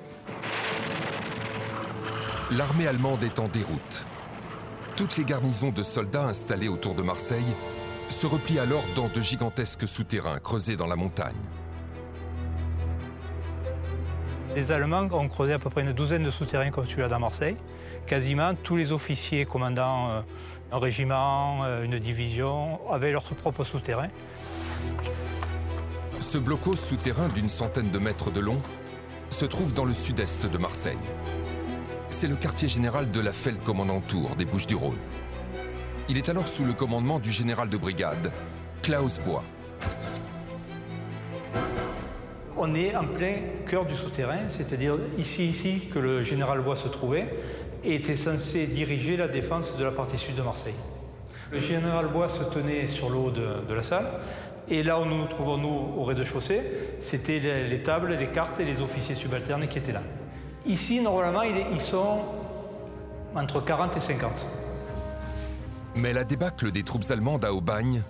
L'armée 2.52 2.88
allemande 2.88 3.24
est 3.24 3.40
en 3.40 3.48
déroute. 3.48 4.06
Toutes 4.96 5.16
les 5.16 5.24
garnisons 5.24 5.72
de 5.72 5.84
soldats 5.84 6.26
installées 6.26 6.68
autour 6.68 6.96
de 6.96 7.04
Marseille 7.04 7.56
se 8.10 8.28
replient 8.28 8.60
alors 8.60 8.84
dans 8.96 9.08
de 9.08 9.22
gigantesques 9.22 9.88
souterrains 9.88 10.40
creusés 10.40 10.76
dans 10.76 10.88
la 10.88 10.98
montagne. 10.98 11.36
Les 14.56 14.72
Allemands 14.72 15.08
ont 15.12 15.28
creusé 15.28 15.54
à 15.54 15.60
peu 15.60 15.70
près 15.70 15.82
une 15.82 15.94
douzaine 15.94 16.24
de 16.24 16.32
souterrains 16.32 16.72
comme 16.72 16.86
celui-là 16.86 17.08
dans 17.08 17.20
Marseille. 17.20 17.56
Quasiment 18.08 18.56
tous 18.56 18.76
les 18.76 18.92
officiers 18.92 19.46
commandant 19.46 20.10
euh, 20.10 20.22
un 20.72 20.80
régiment, 20.80 21.64
euh, 21.64 21.84
une 21.84 22.00
division, 22.00 22.80
avaient 22.92 23.12
leur 23.12 23.24
propre 23.24 23.64
souterrain. 23.64 24.08
Ce 26.20 26.38
blocos 26.38 26.76
souterrain 26.76 27.30
d'une 27.30 27.50
centaine 27.50 27.92
de 27.92 28.00
mètres 28.00 28.32
de 28.32 28.40
long 28.40 28.58
se 29.30 29.46
trouve 29.46 29.74
dans 29.74 29.86
le 29.86 29.94
sud-est 29.94 30.48
de 30.48 30.58
Marseille. 30.58 30.98
C'est 32.10 32.28
le 32.28 32.36
quartier 32.36 32.68
général 32.68 33.12
de 33.12 33.20
la 33.20 33.32
Feldkommandantur 33.32 34.36
des 34.36 34.46
Bouches-du-Rhône. 34.46 34.98
Il 36.10 36.18
est 36.18 36.28
alors 36.28 36.48
sous 36.48 36.66
le 36.66 36.74
commandement 36.74 37.20
du 37.20 37.32
général 37.32 37.70
de 37.70 37.78
brigade, 37.78 38.32
Klaus 38.82 39.20
Bois. 39.20 39.44
On 42.62 42.76
est 42.76 42.94
en 42.94 43.06
plein 43.06 43.36
cœur 43.66 43.86
du 43.86 43.96
souterrain, 43.96 44.50
c'est-à-dire 44.50 44.98
ici, 45.18 45.48
ici 45.48 45.88
que 45.90 45.98
le 45.98 46.24
général 46.24 46.60
Bois 46.60 46.76
se 46.76 46.90
trouvait 46.90 47.34
et 47.86 47.96
était 47.96 48.18
censé 48.18 48.68
diriger 48.68 49.16
la 49.16 49.30
défense 49.30 49.78
de 49.78 49.84
la 49.86 49.92
partie 49.92 50.18
sud 50.18 50.36
de 50.36 50.42
Marseille. 50.42 50.76
Le 51.54 51.60
général 51.60 52.08
Bois 52.08 52.28
se 52.28 52.44
tenait 52.44 52.88
sur 52.88 53.10
le 53.10 53.16
haut 53.16 53.32
de, 53.32 53.74
la 53.74 53.82
salle 53.82 54.08
et 54.68 54.84
là 54.84 55.00
où 55.00 55.06
nous 55.06 55.20
nous 55.20 55.28
trouvons, 55.28 55.56
nous, 55.56 55.94
au 55.98 56.04
rez-de-chaussée, 56.04 56.62
c'était 57.00 57.40
les, 57.40 57.70
les 57.70 57.82
tables, 57.82 58.14
les 58.14 58.28
cartes 58.28 58.60
et 58.60 58.66
les 58.66 58.82
officiers 58.82 59.16
subalternes 59.16 59.66
qui 59.70 59.78
étaient 59.78 59.94
là. 59.94 60.04
Ici, 60.66 61.00
normalement, 61.00 61.44
ils 61.44 61.80
sont 61.80 62.26
entre 63.36 63.64
40 63.64 63.96
et 63.96 64.02
50. 64.02 64.46
Mais 65.96 66.12
la 66.12 66.26
débâcle 66.26 66.72
des 66.72 66.84
troupes 66.84 67.10
allemandes 67.10 67.46
à 67.46 67.54
Aubagne 67.54 68.04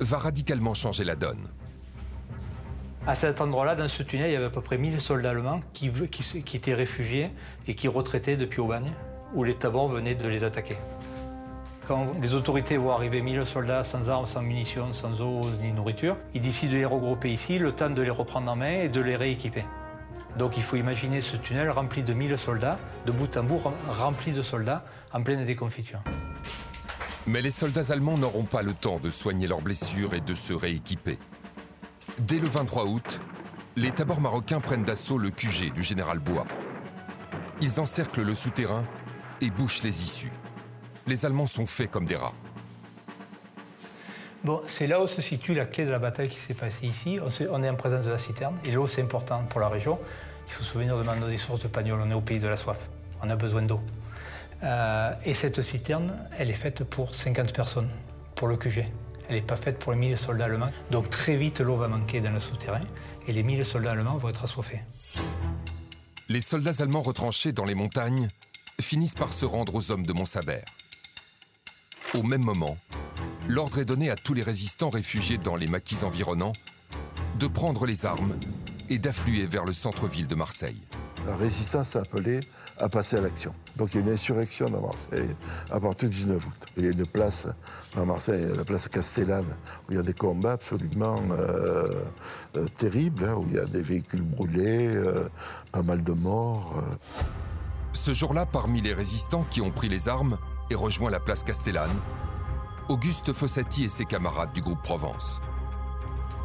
va 0.00 0.16
radicalement 0.16 0.72
changer 0.72 1.04
la 1.04 1.16
donne. 1.16 1.48
À 3.06 3.14
cet 3.16 3.40
endroit-là, 3.40 3.74
dans 3.74 3.88
ce 3.88 4.02
tunnel, 4.02 4.28
il 4.30 4.34
y 4.34 4.36
avait 4.36 4.44
à 4.46 4.50
peu 4.50 4.60
près 4.60 4.76
1000 4.78 5.00
soldats 5.00 5.30
allemands 5.30 5.60
qui, 5.72 5.90
étaient 6.54 6.74
réfugiés 6.74 7.30
et 7.66 7.74
qui 7.74 7.88
retraitaient 7.88 8.36
depuis 8.36 8.60
Aubagne, 8.60 8.92
où 9.34 9.42
les 9.42 9.54
tabors 9.54 9.88
venaient 9.88 10.14
de 10.14 10.28
les 10.28 10.44
attaquer. 10.44 10.76
Quand 11.88 12.08
les 12.20 12.34
autorités 12.34 12.76
voient 12.76 12.94
arriver 12.94 13.22
1000 13.22 13.44
soldats 13.46 13.84
sans 13.84 14.10
armes, 14.10 14.26
sans 14.26 14.42
munitions, 14.42 14.92
sans 14.92 15.20
eau 15.22 15.48
ni 15.62 15.72
nourriture, 15.72 16.16
ils 16.34 16.42
décident 16.42 16.72
de 16.72 16.76
les 16.78 16.84
regrouper 16.84 17.32
ici, 17.32 17.58
le 17.58 17.72
temps 17.72 17.90
de 17.90 18.02
les 18.02 18.10
reprendre 18.10 18.50
en 18.52 18.56
main 18.56 18.80
et 18.82 18.88
de 18.88 19.00
les 19.00 19.16
rééquiper. 19.16 19.64
Donc 20.38 20.56
il 20.56 20.62
faut 20.62 20.76
imaginer 20.76 21.20
ce 21.22 21.36
tunnel 21.36 21.70
rempli 21.70 22.02
de 22.04 22.12
1000 22.12 22.38
soldats, 22.38 22.78
de 23.06 23.12
bout 23.12 23.34
en 23.36 23.42
bout 23.42 23.58
rem- 23.58 23.72
rempli 23.88 24.30
de 24.30 24.42
soldats, 24.42 24.84
en 25.12 25.22
pleine 25.22 25.44
déconfiture. 25.44 26.00
Mais 27.26 27.42
les 27.42 27.50
soldats 27.50 27.92
allemands 27.92 28.18
n'auront 28.18 28.44
pas 28.44 28.62
le 28.62 28.72
temps 28.74 29.00
de 29.00 29.10
soigner 29.10 29.48
leurs 29.48 29.62
blessures 29.62 30.14
et 30.14 30.20
de 30.20 30.34
se 30.34 30.52
rééquiper. 30.52 31.18
Dès 32.20 32.38
le 32.38 32.46
23 32.46 32.84
août, 32.84 33.20
les 33.76 33.92
tabors 33.92 34.20
marocains 34.20 34.60
prennent 34.60 34.84
d'assaut 34.84 35.16
le 35.16 35.30
QG 35.30 35.72
du 35.72 35.82
général 35.82 36.18
Bois. 36.18 36.46
Ils 37.62 37.80
encerclent 37.80 38.22
le 38.22 38.34
souterrain 38.34 38.84
et 39.40 39.48
bouchent 39.48 39.82
les 39.82 40.02
issues. 40.02 40.32
Les 41.06 41.24
Allemands 41.24 41.46
sont 41.46 41.64
faits 41.64 41.90
comme 41.90 42.04
des 42.04 42.16
rats. 42.16 42.34
Bon, 44.44 44.60
c'est 44.66 44.86
là 44.86 45.02
où 45.02 45.06
se 45.06 45.22
situe 45.22 45.54
la 45.54 45.64
clé 45.64 45.86
de 45.86 45.90
la 45.90 45.98
bataille 45.98 46.28
qui 46.28 46.38
s'est 46.38 46.52
passée 46.52 46.86
ici. 46.86 47.18
On, 47.50 47.62
est 47.62 47.70
en 47.70 47.74
présence 47.74 48.04
de 48.04 48.10
la 48.10 48.18
citerne 48.18 48.58
et 48.66 48.72
l'eau 48.72 48.86
c'est 48.86 49.00
important 49.00 49.42
pour 49.48 49.60
la 49.60 49.68
région. 49.68 49.98
Il 50.46 50.52
faut 50.52 50.62
se 50.62 50.72
souvenir 50.72 50.98
de 50.98 51.02
Mando 51.02 51.26
des 51.26 51.38
sources 51.38 51.60
de 51.60 51.68
Pagnol, 51.68 52.00
on 52.04 52.10
est 52.10 52.14
au 52.14 52.20
pays 52.20 52.38
de 52.38 52.48
la 52.48 52.58
soif. 52.58 52.78
On 53.22 53.30
a 53.30 53.36
besoin 53.36 53.62
d'eau. 53.62 53.80
Euh, 54.62 55.14
et 55.24 55.32
cette 55.32 55.62
citerne, 55.62 56.18
elle 56.38 56.50
est 56.50 56.54
faite 56.54 56.84
pour 56.84 57.14
50 57.14 57.54
personnes, 57.54 57.88
pour 58.34 58.46
le 58.46 58.58
QG. 58.58 58.84
Elle 59.30 59.36
n'est 59.36 59.42
pas 59.42 59.56
faite 59.56 59.78
pour 59.78 59.92
les 59.92 59.98
1000 59.98 60.18
soldats 60.18 60.46
allemands. 60.46 60.72
Donc 60.90 61.08
très 61.08 61.36
vite 61.36 61.60
l'eau 61.60 61.76
va 61.76 61.86
manquer 61.86 62.20
dans 62.20 62.32
le 62.32 62.40
souterrain 62.40 62.80
et 63.28 63.32
les 63.32 63.44
1000 63.44 63.64
soldats 63.64 63.92
allemands 63.92 64.16
vont 64.16 64.28
être 64.28 64.42
assoiffés. 64.42 64.80
Les 66.28 66.40
soldats 66.40 66.82
allemands 66.82 67.00
retranchés 67.00 67.52
dans 67.52 67.64
les 67.64 67.76
montagnes 67.76 68.28
finissent 68.80 69.14
par 69.14 69.32
se 69.32 69.44
rendre 69.44 69.76
aux 69.76 69.92
hommes 69.92 70.04
de 70.04 70.12
Montsabert. 70.12 70.64
Au 72.14 72.24
même 72.24 72.42
moment, 72.42 72.76
l'ordre 73.48 73.78
est 73.78 73.84
donné 73.84 74.10
à 74.10 74.16
tous 74.16 74.34
les 74.34 74.42
résistants 74.42 74.90
réfugiés 74.90 75.38
dans 75.38 75.54
les 75.54 75.68
maquis 75.68 76.02
environnants 76.02 76.54
de 77.38 77.46
prendre 77.46 77.86
les 77.86 78.06
armes 78.06 78.36
et 78.88 78.98
d'affluer 78.98 79.46
vers 79.46 79.64
le 79.64 79.72
centre-ville 79.72 80.26
de 80.26 80.34
Marseille. 80.34 80.80
La 81.26 81.36
résistance 81.36 81.96
a 81.96 82.00
appelé 82.00 82.40
à 82.78 82.88
passer 82.88 83.16
à 83.16 83.20
l'action. 83.20 83.54
Donc 83.76 83.92
il 83.92 83.98
y 83.98 84.02
a 84.02 84.06
une 84.06 84.12
insurrection 84.12 84.66
à 84.66 84.80
Marseille 84.80 85.36
à 85.70 85.78
partir 85.78 86.08
du 86.08 86.16
19 86.16 86.44
août. 86.44 86.66
Il 86.76 86.84
y 86.84 86.88
a 86.88 86.90
une 86.90 87.06
place 87.06 87.46
à 87.96 88.04
Marseille, 88.04 88.46
la 88.56 88.64
place 88.64 88.88
Castellane, 88.88 89.44
où 89.88 89.92
il 89.92 89.96
y 89.96 89.98
a 89.98 90.02
des 90.02 90.14
combats 90.14 90.52
absolument 90.52 91.20
euh, 91.30 92.04
euh, 92.56 92.66
terribles, 92.78 93.24
hein, 93.24 93.34
où 93.36 93.46
il 93.48 93.56
y 93.56 93.58
a 93.58 93.66
des 93.66 93.82
véhicules 93.82 94.22
brûlés, 94.22 94.88
euh, 94.88 95.28
pas 95.72 95.82
mal 95.82 96.02
de 96.02 96.12
morts. 96.12 96.74
euh. 96.78 96.96
Ce 97.92 98.14
jour-là, 98.14 98.46
parmi 98.46 98.80
les 98.80 98.94
résistants 98.94 99.44
qui 99.50 99.60
ont 99.60 99.70
pris 99.70 99.88
les 99.88 100.08
armes 100.08 100.38
et 100.70 100.74
rejoint 100.74 101.10
la 101.10 101.20
place 101.20 101.44
Castellane, 101.44 101.90
Auguste 102.88 103.32
Fossati 103.32 103.84
et 103.84 103.88
ses 103.88 104.04
camarades 104.06 104.52
du 104.52 104.62
groupe 104.62 104.82
Provence. 104.82 105.40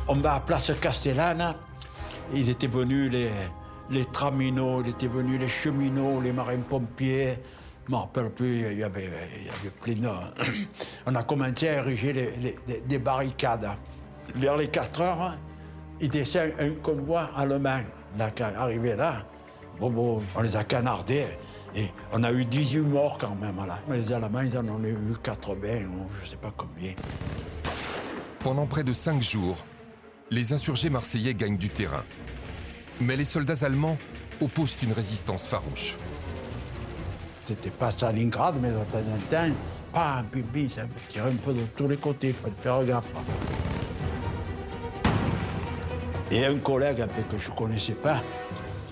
On 0.07 0.15
va 0.15 0.35
à 0.35 0.39
Place 0.41 0.71
Castellane. 0.79 1.55
Il 2.33 2.49
était 2.49 2.67
venu 2.67 3.09
les, 3.09 3.31
les 3.89 4.05
traminots, 4.05 4.81
il 4.83 4.89
était 4.89 5.07
venu 5.07 5.37
les 5.37 5.49
cheminots, 5.49 6.21
les 6.21 6.33
marins-pompiers. 6.33 7.37
Je 7.87 7.91
ne 7.91 7.95
me 7.97 8.01
rappelle 8.01 8.31
plus, 8.31 8.61
il 8.71 8.79
y 8.79 8.83
avait, 8.83 9.09
il 9.39 9.45
y 9.45 9.49
avait 9.49 9.69
plein 9.81 9.95
de... 9.95 10.09
On 11.05 11.13
a 11.15 11.23
commencé 11.23 11.67
à 11.67 11.79
ériger 11.79 12.13
des- 12.13 12.81
des 12.81 12.99
barricades. 12.99 13.69
Vers 14.35 14.57
les 14.57 14.67
4 14.69 15.01
heures, 15.01 15.37
il 16.01 16.09
descend 16.09 16.49
un 16.59 16.71
convoi 16.81 17.29
allemand. 17.35 17.81
Arrivé 18.57 18.95
là, 18.95 19.23
on 19.81 20.21
les 20.41 20.55
a 20.55 20.63
canardés. 20.63 21.25
Et 21.75 21.87
on 22.13 22.23
a 22.23 22.31
eu 22.31 22.45
18 22.45 22.79
morts 22.79 23.17
quand 23.19 23.35
même 23.35 23.57
là. 23.67 23.77
Les 23.91 24.11
Allemands, 24.13 24.41
ils 24.41 24.57
en 24.57 24.65
ont 24.67 24.81
eu 24.83 24.97
80 25.21 25.57
ou 25.85 26.07
je 26.21 26.25
ne 26.25 26.29
sais 26.31 26.37
pas 26.37 26.53
combien. 26.55 26.93
Pendant 28.39 28.65
près 28.65 28.83
de 28.83 28.93
cinq 28.93 29.21
jours, 29.21 29.57
les 30.31 30.53
insurgés 30.53 30.89
marseillais 30.89 31.33
gagnent 31.35 31.57
du 31.57 31.69
terrain. 31.69 32.03
Mais 33.01 33.17
les 33.17 33.25
soldats 33.25 33.65
allemands 33.65 33.97
opposent 34.41 34.77
une 34.83 34.93
résistance 34.93 35.47
farouche. 35.47 35.95
C'était 37.45 37.69
pas 37.69 37.91
Stalingrad, 37.91 38.55
mais 38.61 38.69
de 38.69 38.75
temps 39.29 39.53
pam, 39.93 40.25
bim, 40.33 40.41
bim, 40.53 40.69
ça 40.69 40.83
tirait 41.09 41.29
un 41.29 41.35
peu 41.35 41.53
de 41.53 41.61
tous 41.75 41.87
les 41.87 41.97
côtés, 41.97 42.29
il 42.29 42.33
fallait 42.33 42.53
faire 42.61 42.83
gaffe. 42.85 43.11
Et 46.31 46.45
un 46.45 46.57
collègue 46.57 47.01
un 47.01 47.07
peu 47.07 47.21
que 47.21 47.37
je 47.41 47.51
connaissais 47.51 47.93
pas, 47.93 48.21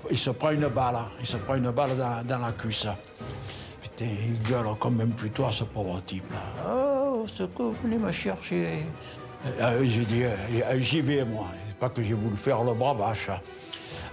il 0.09 0.17
se 0.17 0.29
prend 0.29 0.51
une 0.51 0.67
balle, 0.67 0.97
il 1.19 1.25
se 1.25 1.37
prend 1.37 1.55
une 1.55 1.71
balle 1.71 1.97
dans, 1.97 2.23
dans 2.25 2.39
la 2.39 2.51
cuisse. 2.51 2.87
Putain, 3.81 4.05
il 4.05 4.41
gueule 4.43 4.67
quand 4.79 4.91
même 4.91 5.11
plutôt 5.11 5.45
à 5.45 5.51
ce 5.51 5.63
pauvre 5.63 6.01
type-là. 6.05 6.69
Oh, 6.69 7.25
ce 7.27 7.43
que 7.43 7.63
vous 7.63 7.75
venez 7.83 7.97
me 7.97 8.11
chercher. 8.11 8.85
Euh, 9.59 9.83
j'ai 9.83 10.05
dit, 10.05 10.23
euh, 10.23 10.79
j'y 10.79 11.01
vais 11.01 11.25
moi. 11.25 11.47
C'est 11.67 11.77
pas 11.77 11.89
que 11.89 12.01
j'ai 12.01 12.13
voulu 12.13 12.37
faire 12.37 12.63
le 12.63 12.73
bras 12.73 12.93
vache. 12.93 13.29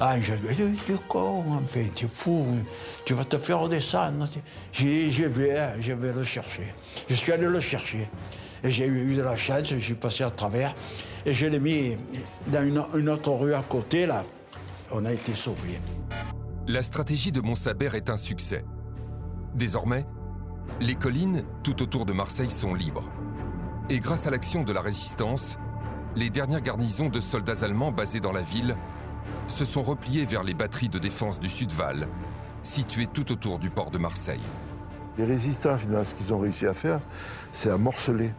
Ah, 0.02 0.18
je 0.18 0.32
dis, 0.32 0.80
tu 0.86 0.92
es 0.94 0.96
con, 1.06 1.44
enfin, 1.62 1.84
tu 1.94 2.06
es 2.06 2.08
fou, 2.08 2.46
tu 3.04 3.12
vas 3.12 3.26
te 3.26 3.36
faire 3.36 3.68
descendre. 3.68 4.26
J'ai 4.72 4.84
dit, 4.84 5.12
je 5.12 5.24
vais, 5.24 5.58
je 5.78 5.92
vais 5.92 6.10
le 6.10 6.24
chercher. 6.24 6.72
Je 7.06 7.14
suis 7.14 7.30
allé 7.32 7.46
le 7.46 7.60
chercher. 7.60 8.08
Et 8.64 8.70
j'ai 8.70 8.86
eu 8.86 9.14
de 9.14 9.20
la 9.20 9.36
chance, 9.36 9.68
je 9.68 9.78
suis 9.78 9.94
passé 9.94 10.24
à 10.24 10.30
travers. 10.30 10.74
Et 11.26 11.34
je 11.34 11.44
l'ai 11.44 11.60
mis 11.60 11.98
dans 12.46 12.66
une, 12.94 13.08
autre 13.10 13.30
rue 13.32 13.52
à 13.52 13.60
côté, 13.60 14.06
là. 14.06 14.24
On 14.90 15.04
a 15.04 15.12
été 15.12 15.34
sauvés. 15.34 15.78
La 16.66 16.82
stratégie 16.82 17.30
de 17.30 17.42
Montsaber 17.42 17.90
est 17.92 18.08
un 18.08 18.16
succès. 18.16 18.64
Désormais, 19.54 20.06
les 20.80 20.94
collines 20.94 21.44
tout 21.62 21.82
autour 21.82 22.06
de 22.06 22.14
Marseille 22.14 22.50
sont 22.50 22.72
libres. 22.72 23.10
Et 23.90 24.00
grâce 24.00 24.26
à 24.26 24.30
l'action 24.30 24.62
de 24.62 24.72
la 24.72 24.80
résistance, 24.80 25.58
les 26.16 26.30
dernières 26.30 26.62
garnisons 26.62 27.10
de 27.10 27.20
soldats 27.20 27.64
allemands 27.64 27.92
basés 27.92 28.20
dans 28.20 28.32
la 28.32 28.40
ville 28.40 28.76
se 29.50 29.64
sont 29.64 29.82
repliées 29.82 30.24
vers 30.24 30.44
les 30.44 30.54
batteries 30.54 30.88
de 30.88 30.98
défense 30.98 31.40
du 31.40 31.48
Sud-Val, 31.48 32.06
situées 32.62 33.06
tout 33.06 33.30
autour 33.32 33.58
du 33.58 33.70
port 33.70 33.90
de 33.90 33.98
Marseille. 33.98 34.40
Les 35.18 35.24
résistants, 35.24 35.76
finalement, 35.76 36.04
ce 36.04 36.14
qu'ils 36.14 36.32
ont 36.32 36.38
réussi 36.38 36.66
à 36.66 36.74
faire, 36.74 37.00
c'est 37.52 37.70
à 37.70 37.76
morceler 37.76 38.32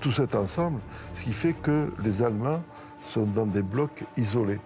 tout 0.00 0.12
cet 0.12 0.34
ensemble, 0.34 0.80
ce 1.12 1.24
qui 1.24 1.32
fait 1.32 1.52
que 1.52 1.92
les 2.02 2.22
Allemands 2.22 2.62
sont 3.02 3.26
dans 3.26 3.46
des 3.46 3.62
blocs 3.62 4.04
isolés. 4.16 4.60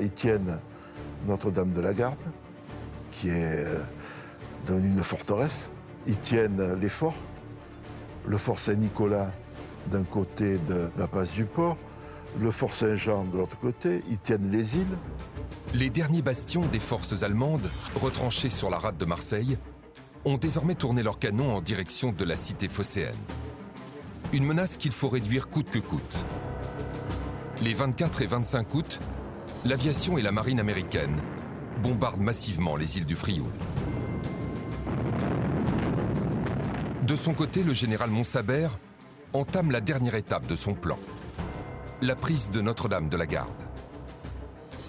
Ils 0.00 0.12
tiennent 0.12 0.58
Notre-Dame 1.26 1.72
de 1.72 1.80
la 1.80 1.92
Garde, 1.92 2.18
qui 3.10 3.28
est 3.28 3.64
euh, 3.66 3.80
devenue 4.66 4.88
une 4.88 5.02
forteresse. 5.02 5.70
Ils 6.06 6.18
tiennent 6.18 6.74
les 6.80 6.88
forts, 6.88 7.16
le 8.26 8.38
fort 8.38 8.58
Saint-Nicolas 8.58 9.32
d'un 9.90 10.04
côté 10.04 10.58
de 10.58 10.90
la 10.96 11.06
passe 11.06 11.32
du 11.32 11.44
port, 11.44 11.76
le 12.40 12.50
fort 12.50 12.72
Saint-Jean 12.72 13.24
de 13.24 13.36
l'autre 13.36 13.58
côté, 13.58 14.02
ils 14.10 14.18
tiennent 14.18 14.50
les 14.50 14.76
îles. 14.76 14.98
Les 15.74 15.90
derniers 15.90 16.22
bastions 16.22 16.66
des 16.66 16.80
forces 16.80 17.22
allemandes, 17.22 17.70
retranchés 17.94 18.50
sur 18.50 18.70
la 18.70 18.78
rade 18.78 18.98
de 18.98 19.04
Marseille, 19.04 19.58
ont 20.24 20.36
désormais 20.36 20.74
tourné 20.74 21.02
leurs 21.02 21.18
canons 21.18 21.54
en 21.54 21.60
direction 21.60 22.12
de 22.12 22.24
la 22.24 22.36
cité 22.36 22.68
phocéenne. 22.68 23.14
Une 24.32 24.44
menace 24.44 24.76
qu'il 24.76 24.92
faut 24.92 25.08
réduire 25.08 25.48
coûte 25.48 25.70
que 25.70 25.78
coûte. 25.78 26.18
Les 27.62 27.74
24 27.74 28.22
et 28.22 28.26
25 28.26 28.74
août, 28.74 29.00
l'aviation 29.64 30.18
et 30.18 30.22
la 30.22 30.32
marine 30.32 30.60
américaine 30.60 31.20
bombardent 31.82 32.20
massivement 32.20 32.76
les 32.76 32.98
îles 32.98 33.06
du 33.06 33.16
Frioul. 33.16 33.50
De 37.06 37.14
son 37.14 37.34
côté, 37.34 37.62
le 37.62 37.72
général 37.72 38.10
Montsaber 38.10 38.68
entame 39.32 39.70
la 39.70 39.80
dernière 39.80 40.16
étape 40.16 40.46
de 40.46 40.56
son 40.56 40.74
plan, 40.74 40.98
la 42.02 42.16
prise 42.16 42.50
de 42.50 42.60
Notre-Dame 42.60 43.08
de 43.08 43.16
la 43.16 43.26
Garde. 43.26 43.48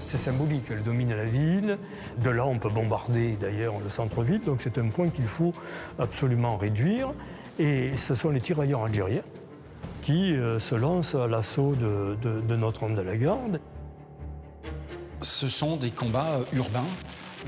C'est 0.05 0.17
symbolique, 0.17 0.63
elle 0.71 0.83
domine 0.83 1.13
la 1.15 1.25
ville. 1.25 1.77
De 2.23 2.29
là, 2.29 2.45
on 2.45 2.59
peut 2.59 2.69
bombarder 2.69 3.35
d'ailleurs 3.35 3.79
le 3.83 3.89
centre-ville, 3.89 4.41
donc 4.41 4.61
c'est 4.61 4.77
un 4.77 4.87
point 4.89 5.09
qu'il 5.09 5.27
faut 5.27 5.53
absolument 5.99 6.55
réduire. 6.57 7.13
Et 7.59 7.97
ce 7.97 8.15
sont 8.15 8.29
les 8.29 8.39
tirailleurs 8.39 8.83
algériens 8.85 9.23
qui 10.01 10.33
euh, 10.35 10.59
se 10.59 10.75
lancent 10.75 11.15
à 11.15 11.27
l'assaut 11.27 11.75
de, 11.75 12.15
de- 12.21 12.39
de 12.41 12.55
Notre-Dame 12.55 12.95
de 12.95 13.01
la 13.01 13.17
Garde. 13.17 13.59
Ce 15.21 15.49
sont 15.49 15.75
des 15.75 15.91
combats 15.91 16.37
euh, 16.39 16.43
urbains. 16.57 16.85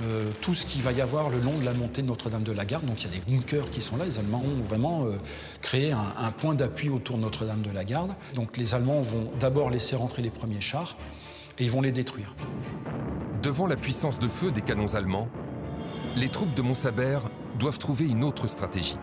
Euh, 0.01 0.31
tout 0.41 0.53
ce 0.53 0.65
qu'il 0.65 0.81
va 0.81 0.91
y 0.91 1.01
avoir 1.01 1.30
le 1.30 1.39
long 1.39 1.57
de 1.57 1.65
la 1.65 1.73
montée 1.73 2.01
de 2.01 2.07
Notre-Dame 2.07 2.43
de 2.43 2.51
la 2.51 2.65
Garde. 2.65 2.85
Donc 2.85 3.03
il 3.03 3.11
y 3.11 3.15
a 3.15 3.19
des 3.19 3.31
bunkers 3.31 3.69
qui 3.69 3.81
sont 3.81 3.97
là. 3.97 4.05
Les 4.05 4.19
Allemands 4.19 4.43
ont 4.43 4.63
vraiment 4.63 5.05
euh, 5.05 5.17
créé 5.61 5.91
un, 5.91 6.31
point 6.31 6.55
d'appui 6.55 6.89
autour 6.89 7.17
de 7.17 7.21
Notre-Dame 7.21 7.61
de 7.61 7.71
la 7.71 7.84
Garde. 7.84 8.13
Donc 8.35 8.57
les 8.57 8.73
Allemands 8.73 9.01
vont 9.01 9.31
d'abord 9.39 9.69
laisser 9.69 9.95
rentrer 9.95 10.21
les 10.21 10.30
premiers 10.30 10.61
chars 10.61 10.95
et 11.57 11.65
ils 11.65 11.71
vont 11.71 11.81
les 11.81 11.91
détruire. 11.91 12.34
Devant 13.43 13.67
la 13.67 13.76
puissance 13.76 14.19
de 14.19 14.27
feu 14.27 14.51
des 14.51 14.61
canons 14.61 14.95
allemands, 14.95 15.27
les 16.15 16.30
troupes 16.30 16.53
de 16.53 16.61
Montsaber 16.61 17.19
doivent 17.57 17.77
trouver 17.77 18.07
une 18.07 18.23
autre 18.23 18.47
stratégie. 18.47 18.97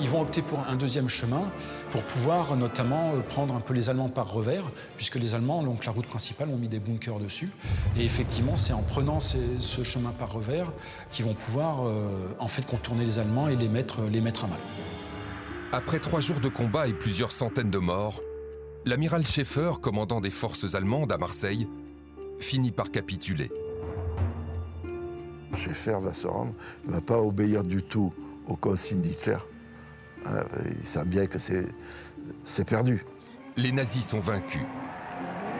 Ils 0.00 0.08
vont 0.08 0.20
opter 0.20 0.42
pour 0.42 0.60
un 0.68 0.76
deuxième 0.76 1.08
chemin 1.08 1.50
pour 1.90 2.04
pouvoir 2.04 2.54
notamment 2.56 3.14
euh, 3.14 3.20
prendre 3.20 3.54
un 3.54 3.60
peu 3.60 3.74
les 3.74 3.88
Allemands 3.90 4.08
par 4.08 4.30
revers, 4.32 4.62
puisque 4.96 5.16
les 5.16 5.34
Allemands, 5.34 5.62
donc 5.62 5.84
la 5.86 5.92
route 5.92 6.06
principale, 6.06 6.48
ont 6.50 6.56
mis 6.56 6.68
des 6.68 6.78
bunkers 6.78 7.18
dessus. 7.18 7.50
Et 7.96 8.04
effectivement, 8.04 8.54
c'est 8.54 8.72
en 8.72 8.82
prenant 8.82 9.18
ces- 9.18 9.38
ce 9.58 9.82
chemin 9.82 10.10
par 10.12 10.32
revers 10.32 10.72
qu'ils 11.10 11.24
vont 11.24 11.34
pouvoir 11.34 11.86
euh, 11.86 12.08
en 12.38 12.46
fait 12.48 12.64
contourner 12.64 13.04
les 13.04 13.18
Allemands 13.18 13.48
et 13.48 13.56
les 13.56 13.68
mettre, 13.68 14.02
les 14.02 14.20
mettre 14.20 14.44
à 14.44 14.48
mal. 14.48 14.58
Après 15.72 15.98
trois 15.98 16.20
jours 16.20 16.38
de 16.40 16.48
combat 16.48 16.86
et 16.86 16.92
plusieurs 16.92 17.32
centaines 17.32 17.70
de 17.70 17.78
morts, 17.78 18.20
l'amiral 18.86 19.24
Schaeffer, 19.26 19.72
commandant 19.82 20.20
des 20.20 20.30
forces 20.30 20.74
allemandes 20.76 21.10
à 21.12 21.18
Marseille, 21.18 21.68
finit 22.38 22.70
par 22.70 22.90
capituler. 22.92 23.50
Schaeffer 25.54 25.98
va 26.00 26.14
se 26.14 26.26
rendre, 26.28 26.52
il 26.84 26.90
ne 26.90 26.94
va 26.94 27.00
pas 27.00 27.20
obéir 27.20 27.64
du 27.64 27.82
tout 27.82 28.12
aux 28.46 28.54
consignes 28.56 29.00
d'Hitler. 29.00 29.38
Hein, 30.26 30.44
Il 30.80 30.86
sent 30.86 31.04
bien 31.06 31.26
que 31.26 31.38
c'est 31.38 32.64
perdu. 32.68 33.04
Les 33.56 33.72
nazis 33.72 34.06
sont 34.06 34.18
vaincus. 34.18 34.66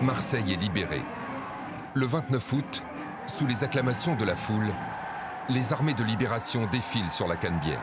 Marseille 0.03 0.53
est 0.53 0.57
libérée. 0.57 1.03
Le 1.95 2.07
29 2.07 2.53
août, 2.53 2.85
sous 3.27 3.47
les 3.47 3.65
acclamations 3.65 4.15
de 4.15 4.25
la 4.25 4.37
foule, 4.37 4.69
les 5.49 5.73
armées 5.73 5.95
de 5.95 6.05
libération 6.05 6.67
défilent 6.67 7.11
sur 7.11 7.27
la 7.27 7.37
Canebière. 7.37 7.81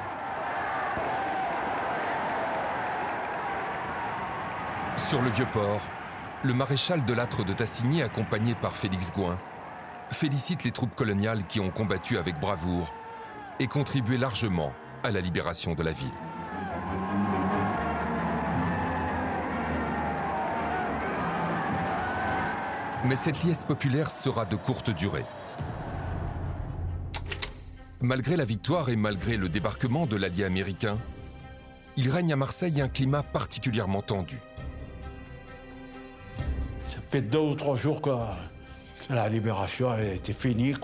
Sur 4.98 5.22
le 5.22 5.30
Vieux-Port, 5.30 5.82
le 6.44 6.54
maréchal 6.54 7.06
de 7.06 7.14
Lattre 7.14 7.44
de 7.44 7.54
Tassigny, 7.54 8.02
accompagné 8.02 8.56
par 8.56 8.76
Félix 8.76 9.12
Gouin, 9.12 9.38
félicite 10.12 10.64
les 10.64 10.72
troupes 10.72 10.96
coloniales 10.96 11.46
qui 11.46 11.60
ont 11.60 11.72
combattu 11.72 12.18
avec 12.18 12.40
bravoure 12.40 12.94
et 13.60 13.68
contribué 13.68 14.18
largement 14.18 14.74
à 15.04 15.12
la 15.12 15.22
libération 15.22 15.74
de 15.74 15.84
la 15.84 15.92
ville. 15.92 16.12
Mais 23.06 23.16
cette 23.16 23.44
liesse 23.44 23.64
populaire 23.64 24.10
sera 24.10 24.46
de 24.46 24.56
courte 24.56 24.90
durée. 24.90 25.26
Malgré 28.02 28.36
la 28.36 28.46
victoire 28.46 28.90
et 28.90 28.96
malgré 28.96 29.38
le 29.38 29.48
débarquement 29.48 30.08
de 30.08 30.16
l'allié 30.16 30.44
américain, 30.44 30.98
il 31.98 32.10
règne 32.10 32.34
à 32.34 32.36
Marseille 32.36 32.82
un 32.82 32.90
climat 32.90 33.24
particulièrement 33.24 34.02
tendu. 34.02 34.40
Ça 36.84 36.98
fait 37.10 37.22
deux 37.22 37.40
ou 37.40 37.56
trois 37.56 37.76
jours 37.76 38.02
que 38.02 38.10
la 39.10 39.30
libération 39.30 39.98
était 39.98 40.34
finie. 40.34 40.76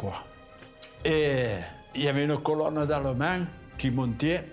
Et 1.03 1.55
il 1.95 2.03
y 2.03 2.07
avait 2.07 2.25
une 2.25 2.37
colonne 2.37 2.85
d'Allemands 2.85 3.45
qui 3.77 3.91
montait, 3.91 4.45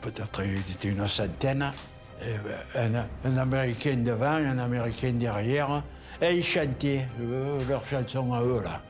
peut-être 0.00 0.42
il 0.44 0.88
une 0.90 1.06
centaine, 1.08 1.72
et 2.24 2.34
un, 2.78 3.36
Américain 3.36 3.96
devant, 3.96 4.32
un 4.34 4.58
Américain 4.58 5.12
derrière, 5.12 5.82
et 6.20 6.36
ils 6.36 6.44
chantaient 6.44 7.06
euh, 7.20 7.58
leur 7.68 7.84
chanson 7.86 8.32
à 8.32 8.42
eux, 8.42 8.62
là. 8.62 8.80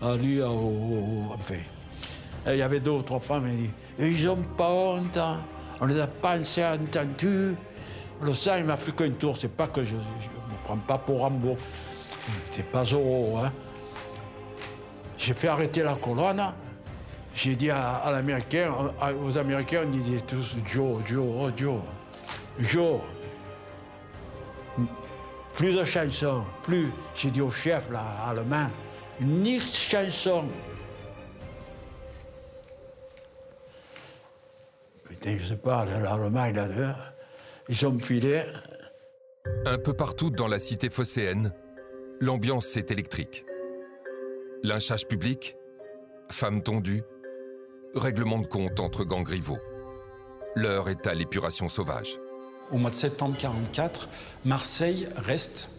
À 0.00 0.14
lui, 0.16 0.40
à- 0.42 0.48
au- 0.50 1.32
enfin. 1.34 1.54
Et 2.46 2.52
il 2.52 2.58
y 2.58 2.62
avait 2.62 2.80
deux 2.80 2.90
ou 2.92 3.02
trois 3.02 3.18
femmes, 3.20 3.46
elles 3.46 3.56
disaient 3.56 4.12
Ils 4.20 4.28
ont 4.28 4.42
pas 4.56 4.70
honte, 4.70 5.16
hein. 5.16 5.40
on 5.80 5.86
les 5.86 6.00
a 6.00 6.08
assez 6.22 6.64
entendus. 6.64 7.56
Le 8.22 8.32
sang, 8.34 8.52
il 8.58 8.64
m'a 8.64 8.76
fait 8.76 8.92
qu'un 8.92 9.10
tour, 9.10 9.36
c'est 9.36 9.48
pas 9.48 9.66
que 9.66 9.84
je 9.84 9.94
ne 9.94 9.98
me 10.00 10.64
prends 10.64 10.76
pas 10.76 10.98
pour 10.98 11.20
Rambo. 11.20 11.56
C'est 12.50 12.64
pas 12.64 12.84
Zorro, 12.84 13.38
hein. 13.38 13.52
J'ai 15.18 15.34
fait 15.34 15.48
arrêter 15.48 15.82
la 15.82 15.94
colonne. 15.94 16.42
J'ai 17.36 17.54
dit 17.54 17.70
à, 17.70 17.96
à 17.96 18.12
l'Américain, 18.12 18.72
aux 19.22 19.36
Américains, 19.36 19.82
on 19.86 19.90
disait 19.90 20.22
tous 20.22 20.56
Joe, 20.64 21.02
Joe, 21.04 21.26
oh 21.38 21.50
Joe. 21.54 21.80
Joe. 22.58 23.00
Plus 25.52 25.74
de 25.74 25.84
chansons, 25.84 26.44
plus. 26.62 26.90
J'ai 27.14 27.30
dit 27.30 27.42
au 27.42 27.50
chef, 27.50 27.90
là, 27.90 28.02
allemand, 28.26 28.70
ni 29.20 29.60
chanson. 29.60 30.48
Putain, 35.06 35.36
je 35.38 35.44
sais 35.48 35.56
pas, 35.56 35.80
a 35.80 36.68
deux. 36.68 36.88
Ils 37.68 37.86
ont 37.86 37.98
filé. 37.98 38.44
Un 39.66 39.76
peu 39.76 39.92
partout 39.92 40.30
dans 40.30 40.48
la 40.48 40.58
cité 40.58 40.88
phocéenne, 40.88 41.52
l'ambiance 42.18 42.74
est 42.78 42.90
électrique. 42.90 43.44
Lynchage 44.62 45.06
public, 45.06 45.54
femmes 46.30 46.62
tondues, 46.62 47.02
règlement 47.96 48.38
de 48.38 48.46
compte 48.46 48.80
entre 48.80 49.04
gangs 49.04 49.28
rivaux. 49.28 49.58
L'heure 50.54 50.88
est 50.88 51.06
à 51.06 51.14
l'épuration 51.14 51.68
sauvage. 51.68 52.18
Au 52.72 52.78
mois 52.78 52.90
de 52.90 52.96
septembre 52.96 53.34
1944, 53.34 54.08
Marseille 54.44 55.08
reste 55.16 55.70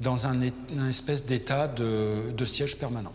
dans 0.00 0.26
un, 0.26 0.40
un 0.78 0.88
espèce 0.88 1.24
d'état 1.26 1.66
de, 1.66 2.30
de 2.36 2.44
siège 2.44 2.76
permanent. 2.76 3.12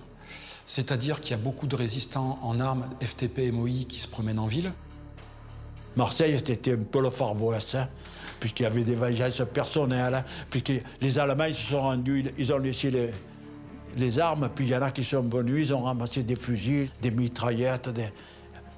C'est-à-dire 0.65 1.21
qu'il 1.21 1.31
y 1.31 1.39
a 1.39 1.41
beaucoup 1.41 1.67
de 1.67 1.75
résistants 1.75 2.39
en 2.41 2.59
armes 2.59 2.85
FTP 3.01 3.51
MOI 3.51 3.85
qui 3.87 3.99
se 3.99 4.07
promènent 4.07 4.39
en 4.39 4.47
ville. 4.47 4.71
Marseille, 5.95 6.41
c'était 6.45 6.73
un 6.73 6.77
peu 6.77 7.01
le 7.01 7.09
Far 7.09 7.41
West, 7.41 7.75
hein, 7.75 7.87
puisqu'il 8.39 8.63
y 8.63 8.65
avait 8.65 8.83
des 8.83 8.95
vengeances 8.95 9.41
personnelles, 9.53 10.15
hein, 10.15 10.25
puisque 10.49 10.73
les 11.01 11.19
Allemands 11.19 11.45
ils 11.45 11.55
se 11.55 11.71
sont 11.71 11.81
rendus, 11.81 12.25
ils 12.37 12.51
ont 12.51 12.57
laissé 12.57 12.89
les, 12.89 13.11
les 13.97 14.19
armes, 14.19 14.49
puis 14.53 14.65
il 14.65 14.71
y 14.71 14.75
en 14.75 14.81
a 14.81 14.91
qui 14.91 15.03
sont 15.03 15.21
venus, 15.21 15.69
ils 15.69 15.73
ont 15.73 15.83
ramassé 15.83 16.23
des 16.23 16.35
fusils, 16.35 16.89
des 17.01 17.11
mitraillettes, 17.11 17.89
des, 17.89 18.09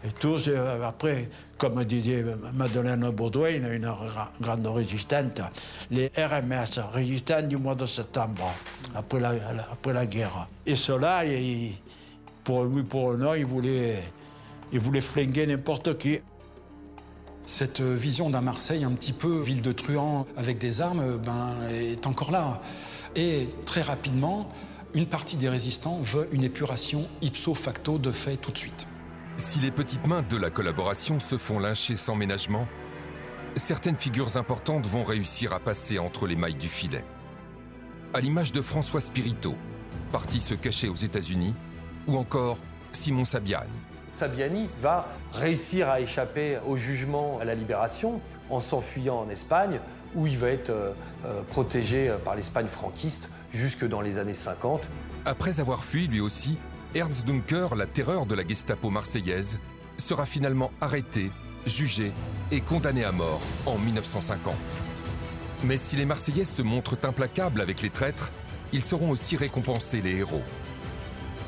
et 0.05 0.11
tous, 0.11 0.47
euh, 0.47 0.81
après, 0.83 1.29
comme 1.57 1.83
disait 1.83 2.23
Madeleine 2.53 3.09
Baudouin, 3.09 3.49
une 3.71 3.91
grande 4.39 4.67
résistante, 4.67 5.41
les 5.89 6.11
RMS, 6.15 6.79
résistants 6.93 7.41
du 7.41 7.57
mois 7.57 7.73
de 7.73 7.87
septembre, 7.87 8.53
après 8.93 9.19
la, 9.19 10.05
guerre. 10.05 10.47
Et 10.65 10.75
cela, 10.75 11.23
pour 12.43 12.65
lui, 12.65 12.83
pour 12.83 13.11
le 13.11 13.17
nom, 13.17 13.33
il 13.33 13.45
voulait, 13.45 14.03
il 14.71 14.79
voulait 14.79 15.01
flinguer 15.01 15.47
n'importe 15.47 15.97
qui. 15.97 16.19
Cette 17.47 17.81
vision 17.81 18.29
d'un 18.29 18.41
Marseille 18.41 18.83
un 18.83 18.91
petit 18.91 19.13
peu 19.13 19.39
ville 19.39 19.61
de 19.61 19.71
truands 19.71 20.27
avec 20.37 20.57
des 20.57 20.81
armes 20.81 21.17
ben, 21.17 21.51
est 21.71 22.05
encore 22.05 22.31
là. 22.31 22.61
Et 23.15 23.47
très 23.65 23.81
rapidement, 23.81 24.51
une 24.93 25.05
partie 25.07 25.37
des 25.37 25.49
résistants 25.49 25.99
veut 26.01 26.27
une 26.31 26.43
épuration 26.43 27.07
ipso 27.21 27.53
facto 27.53 27.97
de 27.97 28.11
fait 28.11 28.37
tout 28.37 28.51
de 28.51 28.57
suite. 28.57 28.87
Si 29.37 29.59
les 29.59 29.71
petites 29.71 30.07
mains 30.07 30.21
de 30.21 30.37
la 30.37 30.49
collaboration 30.49 31.19
se 31.19 31.37
font 31.37 31.59
lyncher 31.59 31.97
sans 31.97 32.15
ménagement, 32.15 32.67
certaines 33.55 33.97
figures 33.97 34.37
importantes 34.37 34.87
vont 34.87 35.03
réussir 35.03 35.53
à 35.53 35.59
passer 35.59 35.99
entre 35.99 36.25
les 36.25 36.37
mailles 36.37 36.55
du 36.55 36.69
filet. 36.69 37.03
À 38.13 38.21
l'image 38.21 38.53
de 38.53 38.61
François 38.61 39.01
Spirito, 39.01 39.55
parti 40.13 40.39
se 40.39 40.53
cacher 40.53 40.87
aux 40.87 40.95
États-Unis, 40.95 41.53
ou 42.07 42.17
encore 42.17 42.59
Simon 42.93 43.25
Sabiani. 43.25 43.77
Sabiani 44.13 44.69
va 44.79 45.09
réussir 45.33 45.89
à 45.89 45.99
échapper 45.99 46.57
au 46.65 46.77
jugement 46.77 47.37
à 47.39 47.43
la 47.43 47.55
libération 47.55 48.21
en 48.49 48.61
s'enfuyant 48.61 49.19
en 49.19 49.29
Espagne, 49.29 49.81
où 50.15 50.27
il 50.27 50.37
va 50.37 50.47
être 50.47 50.69
euh, 50.69 50.93
euh, 51.25 51.41
protégé 51.43 52.15
par 52.23 52.35
l'Espagne 52.35 52.67
franquiste 52.67 53.29
jusque 53.51 53.85
dans 53.85 53.99
les 53.99 54.17
années 54.17 54.33
50. 54.33 54.87
Après 55.25 55.59
avoir 55.59 55.83
fui 55.83 56.07
lui 56.07 56.21
aussi, 56.21 56.57
Ernst 56.95 57.27
Dunker, 57.27 57.75
la 57.75 57.87
terreur 57.87 58.25
de 58.25 58.35
la 58.35 58.47
Gestapo 58.47 58.89
marseillaise, 58.89 59.59
sera 59.97 60.25
finalement 60.25 60.71
arrêté, 60.79 61.29
jugé 61.65 62.13
et 62.51 62.61
condamné 62.61 63.03
à 63.03 63.11
mort 63.11 63.41
en 63.65 63.77
1950. 63.77 64.55
Mais 65.65 65.75
si 65.75 65.97
les 65.97 66.05
Marseillais 66.05 66.45
se 66.45 66.61
montrent 66.61 66.97
implacables 67.03 67.59
avec 67.59 67.81
les 67.81 67.89
traîtres, 67.89 68.31
ils 68.71 68.81
seront 68.81 69.09
aussi 69.09 69.35
récompensés 69.35 70.01
les 70.01 70.15
héros. 70.15 70.43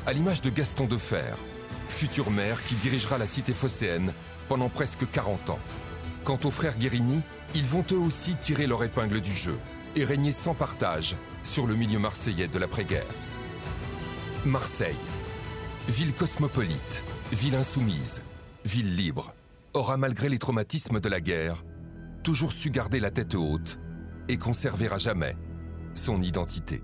À 0.06 0.12
l'image 0.12 0.42
de 0.42 0.50
Gaston 0.50 0.84
Defer, 0.84 1.32
futur 1.88 2.30
maire 2.30 2.62
qui 2.64 2.74
dirigera 2.74 3.16
la 3.16 3.26
cité 3.26 3.54
phocéenne 3.54 4.12
pendant 4.50 4.68
presque 4.68 5.10
40 5.10 5.48
ans. 5.48 5.58
Quant 6.24 6.38
aux 6.44 6.50
frères 6.50 6.76
Guérini, 6.76 7.22
ils 7.54 7.64
vont 7.64 7.84
eux 7.92 7.98
aussi 7.98 8.36
tirer 8.36 8.66
leur 8.66 8.84
épingle 8.84 9.22
du 9.22 9.34
jeu 9.34 9.58
et 9.96 10.04
régner 10.04 10.32
sans 10.32 10.54
partage 10.54 11.16
sur 11.42 11.66
le 11.66 11.74
milieu 11.74 11.98
marseillais 11.98 12.48
de 12.48 12.58
l'après-guerre. 12.58 13.06
Marseille, 14.44 14.96
ville 15.88 16.12
cosmopolite, 16.12 17.02
ville 17.32 17.54
insoumise, 17.54 18.22
ville 18.64 18.94
libre, 18.94 19.32
aura 19.72 19.96
malgré 19.96 20.28
les 20.28 20.38
traumatismes 20.38 21.00
de 21.00 21.08
la 21.08 21.20
guerre, 21.20 21.64
toujours 22.22 22.52
su 22.52 22.70
garder 22.70 23.00
la 23.00 23.10
tête 23.10 23.34
haute 23.34 23.78
et 24.28 24.36
conserver 24.36 24.88
à 24.92 24.98
jamais 24.98 25.34
son 25.94 26.20
identité. 26.20 26.82